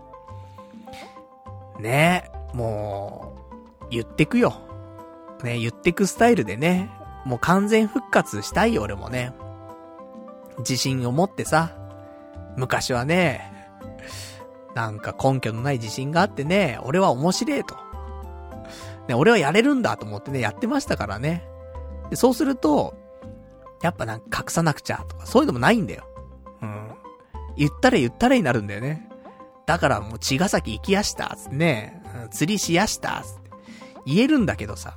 [1.80, 3.34] ねえ、も
[3.82, 4.54] う、言ってくよ。
[5.42, 6.90] ね言ってくスタイルでね、
[7.24, 9.32] もう完全復活したいよ俺もね。
[10.58, 11.76] 自信を持ってさ、
[12.56, 13.51] 昔はね、
[14.74, 17.76] なんか根拠のない自信があってね、俺は面白えと。
[19.08, 21.44] ね、俺はやれるんだと思ってね、やってましたからね。
[22.10, 22.94] で、そうすると、
[23.82, 26.04] やっぱなんか隠さなくちゃとか、そういうのもないんだよ。
[26.62, 26.88] うん。
[27.56, 29.08] 言ったら言ったらになるんだよね。
[29.66, 33.50] だからもう茅ヶ崎行きやしたつってね、釣りしやしたつって
[34.06, 34.96] 言えるんだけどさ。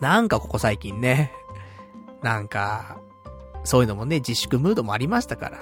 [0.00, 1.32] なんかここ最近ね、
[2.22, 2.98] なんか、
[3.64, 5.58] そういうのもね、自粛ムードもありましたから、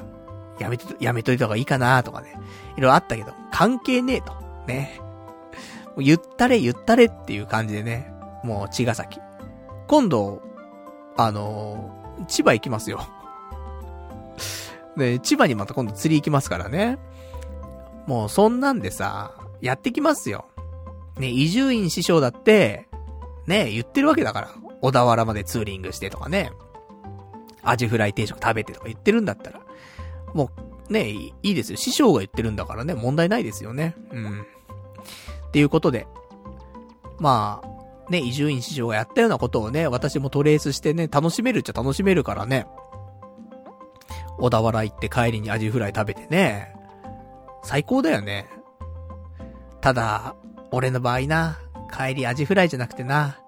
[0.58, 2.34] やめと、やめといた方がいいかなとかね、
[2.76, 4.34] いろいろあったけど、関係ねえと。
[4.66, 5.00] ね。
[5.98, 8.12] 言ったれ言ったれっていう感じでね、
[8.44, 9.20] もう茅ヶ崎。
[9.86, 10.42] 今度、
[11.16, 13.00] あのー、千葉行きますよ。
[14.96, 16.98] で、千葉にまた今度釣り行きますからね。
[18.06, 20.46] もうそんなんでさ、やってきますよ。
[21.18, 22.88] ね、伊集院師匠だって、
[23.46, 24.48] ね、言ってるわけだから。
[24.82, 26.50] 小田原までツーリングしてとかね。
[27.62, 29.60] アジフライ定食食べてとか言ってるんだったら。
[30.36, 30.50] も
[30.88, 31.78] う、ね、いいですよ。
[31.78, 33.96] 師匠が言ってるんだからね、問題ないですよね。
[34.12, 34.40] うん。
[35.48, 36.06] っていうことで。
[37.18, 42.66] まあ、ね、伊集院師匠がやったようなことをね、私もトレースしてね、楽しめるっちゃ楽しめるからね。
[44.38, 46.76] 小田原行って帰りにアジフライ食べてね。
[47.64, 48.46] 最高だよね。
[49.80, 50.36] ただ、
[50.70, 51.58] 俺の場合な、
[51.90, 53.38] 帰りアジフライじゃなくてな、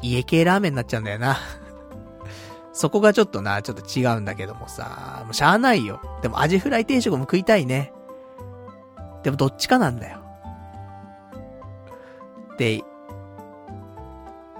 [0.00, 1.36] 家系ラーメンになっちゃうんだよな。
[2.72, 6.00] そこがちょっとな、ちょっと違うんだけどもさ、もうしゃあないよ。
[6.22, 7.92] でもアジフライ定食も食いたいね。
[9.22, 10.20] でもどっちかなんだよ。
[12.58, 12.82] で、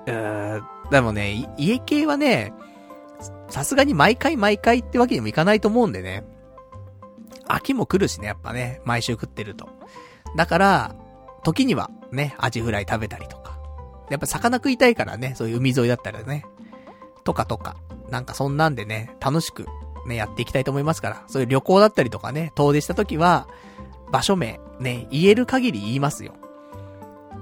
[0.06, 2.52] うーん、でもね、家系はね、
[3.48, 6.24] さすがに毎回毎回ってわけにもいかないと思うんでね。
[7.46, 9.68] 秋も来るしね、やっぱね、毎週食ってると。
[10.36, 10.94] だから、
[11.44, 13.58] 時にはね、アジフライ食べたりとか。
[14.10, 16.44] やっぱ魚食いたいからね、そういう海沿いだったらね。
[17.24, 17.76] とかとか。
[18.10, 19.66] なんかそんなんでね、楽しく
[20.06, 21.22] ね、やっていきたいと思いますから。
[21.26, 23.48] そういう旅行だったりとかね、遠出した時は、
[24.10, 26.34] 場所名、ね、言える限り言いますよ。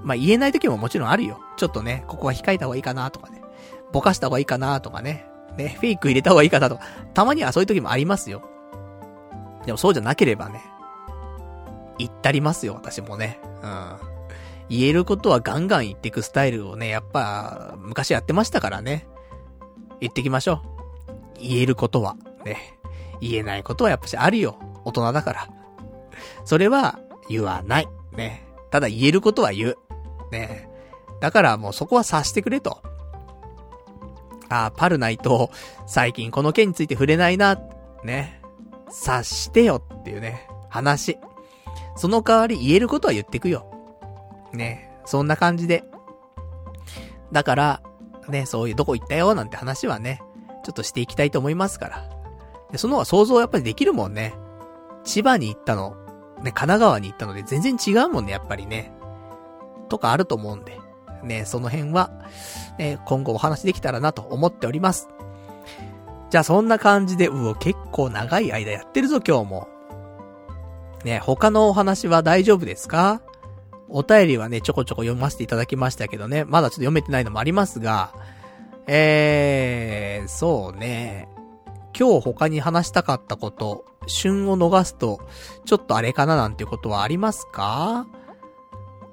[0.03, 1.39] まあ、言えない時ももちろんあるよ。
[1.57, 3.41] ちょっとね、ここは控えた方がいいかなとかね。
[3.91, 5.27] ぼかした方がいいかなとかね。
[5.57, 6.83] ね、フェイク入れた方がいいかなとか。
[7.13, 8.41] たまにはそういう時もありますよ。
[9.65, 10.61] でもそうじゃなければね。
[11.97, 13.39] 言ったりますよ、私もね。
[13.61, 13.95] うん。
[14.69, 19.07] 言えることはガンガン言っていくスタイルをね、やっぱ、昔やってましたからね。
[20.01, 21.39] 言ってきましょう。
[21.39, 22.57] 言えることは、ね。
[23.21, 24.57] 言えないことはやっぱしあるよ。
[24.83, 25.49] 大人だから。
[26.43, 26.99] それは、
[27.29, 27.87] 言わない。
[28.13, 28.45] ね。
[28.71, 29.77] ただ言えることは言う。
[30.31, 30.67] ね
[31.19, 32.81] だからもうそこは察してくれと。
[34.49, 35.51] ああ、パルナイト、
[35.85, 37.57] 最近この件について触れないな、
[38.03, 38.41] ね。
[38.89, 41.17] 察してよっていうね、話。
[41.95, 43.65] その代わり言えることは言ってくよ。
[44.51, 44.91] ね。
[45.05, 45.83] そんな感じで。
[47.31, 47.83] だから、
[48.31, 50.21] ね、そういうどこ行ったよなんて話はね、
[50.63, 52.09] ちょっとしていきたいと思いますから。
[52.71, 54.33] で、その方が想像やっぱりできるもんね。
[55.03, 55.95] 千葉に行ったの、
[56.37, 58.91] ね、神奈川に行ったので全然違うもんね、やっぱりね。
[59.89, 60.79] とかあると思うんで。
[61.23, 62.09] ね、その辺は、
[62.79, 65.07] ね、今後お話できたらなと思っております。
[66.31, 69.67] じゃあそんな感じで、うお、結構長い間やってるぞ今日も。
[71.03, 73.21] ね、他のお話は大丈夫ですか？
[73.93, 78.13] お便りはね、ちょこちょこ読ませていただきましたけどね、まだちょっと読めてないのもありますが、
[78.87, 81.27] えー、そうね、
[81.97, 85.19] 今日他に話したかったこと旬を逃すと、
[85.65, 88.07] ちょっとあれかななんていうことはありますか？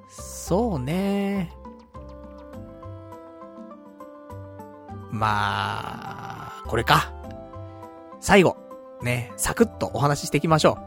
[0.08, 1.52] そうね。
[5.10, 7.12] まあ、これか。
[8.20, 8.56] 最後。
[9.02, 10.78] ね、サクッとお話ししていきましょ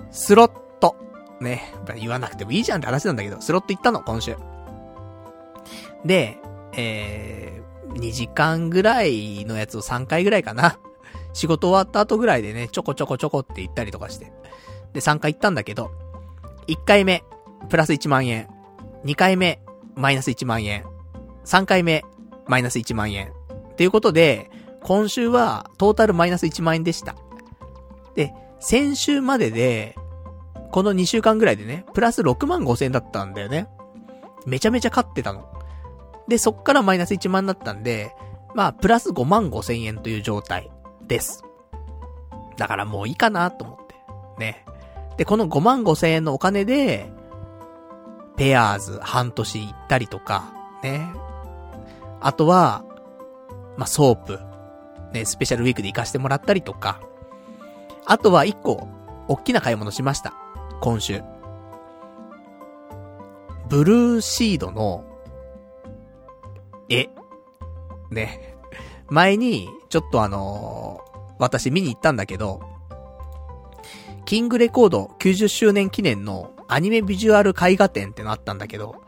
[0.00, 0.06] う。
[0.10, 0.69] スロット。
[1.40, 4.36] ね、言わなくてもいいじゃんって話なんだけど、スロット行ったの、今週。
[6.04, 6.38] で、
[6.76, 10.78] えー、2時間ぐらいのやつを3回ぐらいかな。
[11.32, 14.32] 仕事終わった後ぐらいでね、ちょこちょこちょこって言ったりとかして。
[14.92, 15.90] で、3回行ったんだけど、
[16.66, 17.24] 1回目、
[17.68, 18.48] プラス1万円。
[19.04, 19.60] 2回目、
[19.94, 20.84] マイナス1万円。
[21.44, 22.04] 3回目、
[22.46, 23.32] マイナス1万円。
[23.72, 24.50] っていうことで、
[24.82, 27.14] 今週はトータルマイナス1万円でした。
[28.14, 29.96] で、先週までで、
[30.70, 33.68] この2週間ぐらいでね、プラス6万5千円だったんだよね。
[34.46, 35.44] めちゃめちゃ勝ってたの。
[36.28, 38.14] で、そっからマイナス1万になったんで、
[38.54, 40.70] まあ、プラス5万5千円という状態
[41.06, 41.44] です。
[42.56, 43.94] だからもういいかなと思って。
[44.38, 44.64] ね。
[45.16, 47.10] で、この5万5千円のお金で、
[48.36, 50.52] ペアーズ半年行ったりとか、
[50.82, 51.10] ね。
[52.20, 52.84] あとは、
[53.76, 54.38] まあ、ソープ、
[55.12, 57.00] ね、スペシャルウィークで行かしてもらったりとか、
[58.06, 58.88] あとは一個、
[59.28, 60.34] おっきな買い物しました。
[60.80, 61.22] 今週。
[63.68, 65.04] ブルーシードの、
[66.88, 67.08] 絵。
[68.10, 68.56] ね。
[69.10, 72.60] 前に、ちょっとあのー、私見に行ったんだけど、
[74.24, 79.02] キングレコード90周年記念のアニメビジュアル絵画展ってのあったんだけど、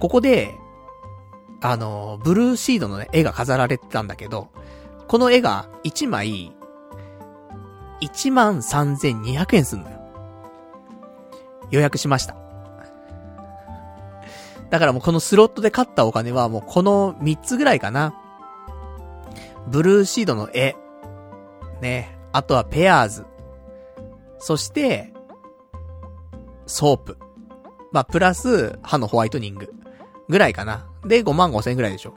[0.00, 0.54] ここで、
[1.60, 4.48] あのー、ブルーシードのね、絵が飾られてたんだけど、
[5.08, 6.52] この絵が1枚、
[8.00, 9.97] 13,200円すんのよ。
[11.70, 12.36] 予約しました。
[14.70, 18.14] だからもうこのスロットで買ったお金はもうこの3つぐらいかな。
[19.66, 20.76] ブルーシードの絵。
[21.80, 22.16] ね。
[22.32, 23.26] あとはペアーズ。
[24.38, 25.12] そして、
[26.66, 27.18] ソープ。
[27.92, 29.72] まあ、プラス、歯のホワイトニング。
[30.28, 30.86] ぐらいかな。
[31.04, 32.14] で、5万5千円ぐらいでしょ。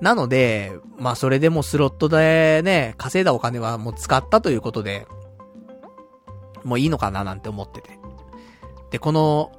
[0.00, 5.06] なので、まあ、それでもスロットでね、稼いだお金はもう使ったということで、
[6.64, 7.99] もういいのかななんて思ってて。
[8.90, 9.52] で、この、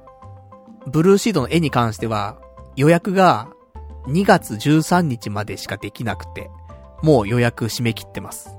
[0.86, 2.36] ブルーシードの絵に関しては、
[2.76, 3.48] 予約が
[4.06, 6.50] 2月13日までしかできなくて、
[7.02, 8.56] もう予約締め切ってます。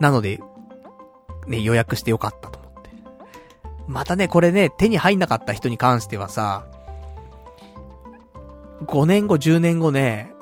[0.00, 0.40] なので、
[1.46, 2.90] ね、予約してよかったと思って。
[3.86, 6.66] またね、これね、手に入んなかった人に関してはさ、
[8.84, 10.32] 5年後、10年後ね、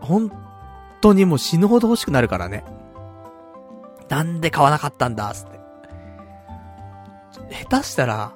[0.00, 0.30] 本
[1.00, 2.64] 当にもう死ぬほど欲しくなるからね。
[4.08, 5.60] なんで買わなかったんだ、つって。
[7.64, 8.34] 下手したら、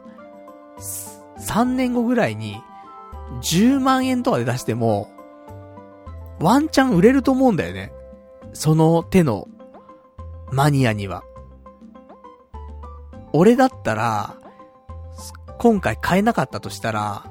[0.79, 2.63] 3年後ぐらいに、
[3.41, 5.09] 10万円とかで出しても、
[6.41, 7.93] ワンチャン売れると思うんだよね。
[8.53, 9.49] その手の、
[10.53, 11.25] マニアには。
[13.33, 14.37] 俺だったら、
[15.59, 17.25] 今回買えなかったとしたら、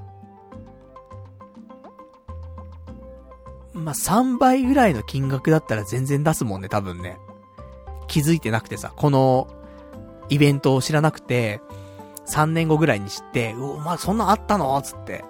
[3.74, 7.18] まあ、3倍ぐらいの金額だったら全然出すもんね、多分ね。
[8.08, 9.48] 気づいてなくてさ、この、
[10.30, 11.62] イベントを知らなくて、
[12.28, 14.82] 3年後ぐらいに知って、うお、まそんなあったの？
[14.82, 15.24] つって。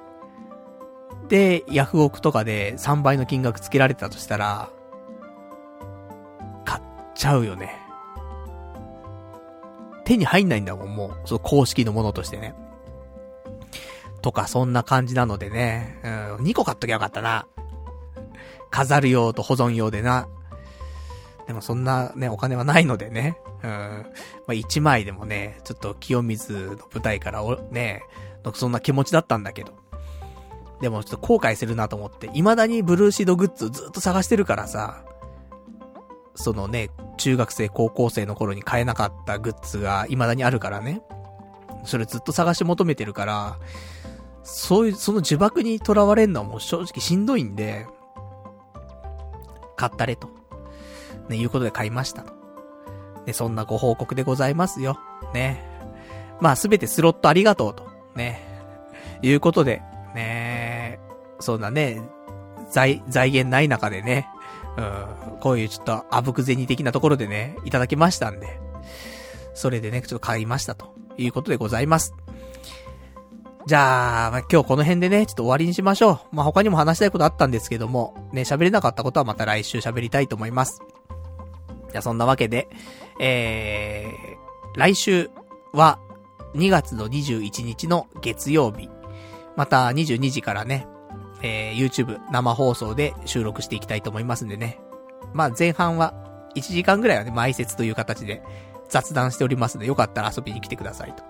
[1.28, 4.70] で、ヤフオクとかで3倍の金額つけられたとしたら、
[6.64, 6.84] 買っ
[7.16, 7.76] ちゃうよね。
[10.06, 11.18] 手に入んないんだもん、もう。
[11.26, 12.54] その公式のものとしてね。
[14.22, 16.00] とか、そんな感じなのでね。
[16.04, 16.08] う
[16.42, 17.48] ん、2個買っときゃよかったな。
[18.70, 20.28] 飾る用と保存用でな。
[21.48, 23.38] でもそんなね、お金はないのでね。
[23.66, 23.70] うん。
[23.70, 24.06] ま
[24.50, 28.04] あ、1枚でもね、ちょっと清水の舞台からお、ね、
[28.54, 29.74] そんな気持ちだったんだけど。
[30.82, 35.04] でもちょっと後悔するなと思って、未だにブルーシードグッズずっと探してるからさ、
[36.36, 41.02] そのね、中学生、高校生の頃に買えなかったグッズが未だにあるからね。
[41.86, 43.58] それずっと探し求めてるから、
[44.44, 47.88] そういう、その呪縛に囚われんのはもう正直しんどいんで、
[49.76, 50.30] 買ったれと。
[51.30, 52.35] ね、いうことで買いましたと。
[53.26, 55.00] ね、そんなご報告でございますよ。
[55.34, 55.64] ね。
[56.40, 57.88] まあすべてスロットありがとうと。
[58.16, 58.42] ね。
[59.22, 59.82] いうことで、
[60.14, 61.00] ね
[61.40, 62.02] そんなね、
[62.72, 64.28] 財、財源ない中でね、
[64.78, 64.82] う
[65.36, 68.60] ん、こういうちょっとあぶく銭的なところでね、いただきましたんで、
[69.54, 72.14] それでね、ちょっと買いましたということでございます。
[73.68, 76.36] じゃあ、まあ、今日この辺でね、ちょっと終わりにしましょう。
[76.36, 80.82] まあ、他にも話したいことあったんですけども、ね、喋れなかったことはまた来週喋りたいと思います。
[81.96, 82.68] じゃあ、そんなわけで、
[83.22, 85.30] えー、来週
[85.72, 86.00] は
[86.54, 88.90] 2月の21日の月曜日、
[89.56, 90.88] また22時からね、
[91.42, 94.82] えー、YouTube 生放送で収録していきたいと思いますんでね。
[95.34, 96.14] まあ前半は
[96.58, 98.44] 1時間ぐらいはね、埋設という形で
[98.90, 101.24] 雑談しておりますので、よかったら遊びに来てくださいと。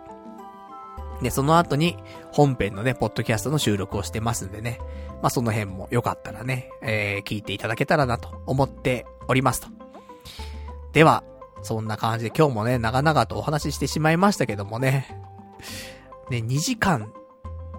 [1.22, 1.96] で、その後に
[2.32, 4.80] 本編のね、ポッドキャストの収録をしてますんでね。
[5.22, 9.75] まあ、その辺もよかったらね、えー、聞いていただけたらなと思っておりますと。
[10.96, 11.26] では、
[11.62, 15.20] そんな感じで今日もね、長々とお話ししてしまいましたけどもね。
[16.30, 17.12] ね、2時間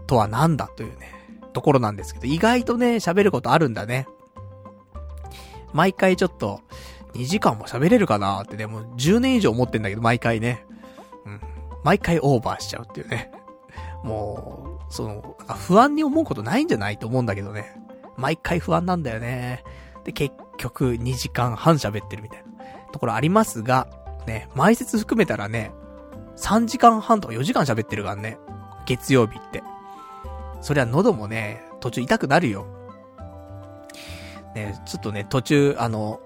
[0.06, 1.12] とは何だというね、
[1.54, 4.06] ところなんですけど、意外とね、喋ることあるんだね。
[5.72, 6.60] 毎回ちょっと、
[7.14, 10.66] 2時間も喋れるかなってね、もう10年以上思ってんだけど、毎回ね。
[11.24, 11.40] うん。
[11.84, 13.30] 毎回オーバーしちゃうっていうね。
[14.04, 17.80] もう、その、不安に思うことないんじゃないと思うんだけどね。
[18.18, 19.64] 毎回不安なんだよね。
[20.04, 22.45] で、結局2時間半喋ってるみたいな
[22.96, 23.86] ところありますが、
[24.26, 25.70] ね、埋設含めたらね、
[26.36, 28.38] 3時間半とか4時間喋ってるからね。
[28.86, 29.62] 月曜日って。
[30.62, 32.66] そりゃ喉もね、途中痛くなるよ。
[34.54, 36.20] ね、ちょっとね、途中、あの、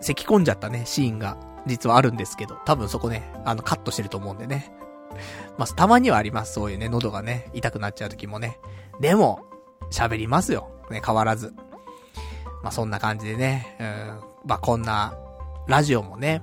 [0.00, 4.72] 咳込んじゃったね、シーンが、実はあるんですけど、多分そこね、あの、カットしてると思うんでね。
[5.58, 8.60] まあ、たまにはあります、そういうね、喉がね、痛くなっちゃう時もね。
[9.00, 9.40] でも、
[9.90, 10.70] 喋りますよ。
[10.90, 11.52] ね、変わらず。
[12.62, 15.14] まあ、そんな感じでね、うん、まあ、こんな、
[15.66, 16.42] ラジオもね、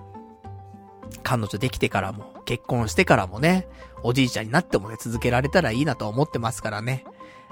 [1.23, 3.67] 彼女できてからも、結婚してからもね、
[4.03, 7.05] おじいちゃんになってもね、続けられたらいいなと思ってますからね。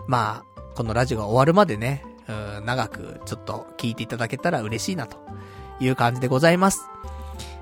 [0.08, 5.18] まあ、このラジオが終わるまでね、うん、長くちょっと聞いていただけたら嬉しいなと
[5.80, 6.88] いう感じでございます。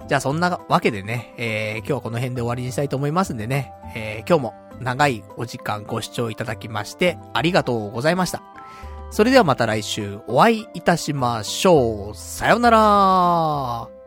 [0.08, 8.42] じゃあそんなわけでね、えー、今日はこの辺で終わりにしたいと思いますんでね、えー、今日も長いお時間ご視聴いただきましてありがとうございました。
[9.12, 12.16] それではまた来週お会いいたしましょう。
[12.16, 13.99] さよなら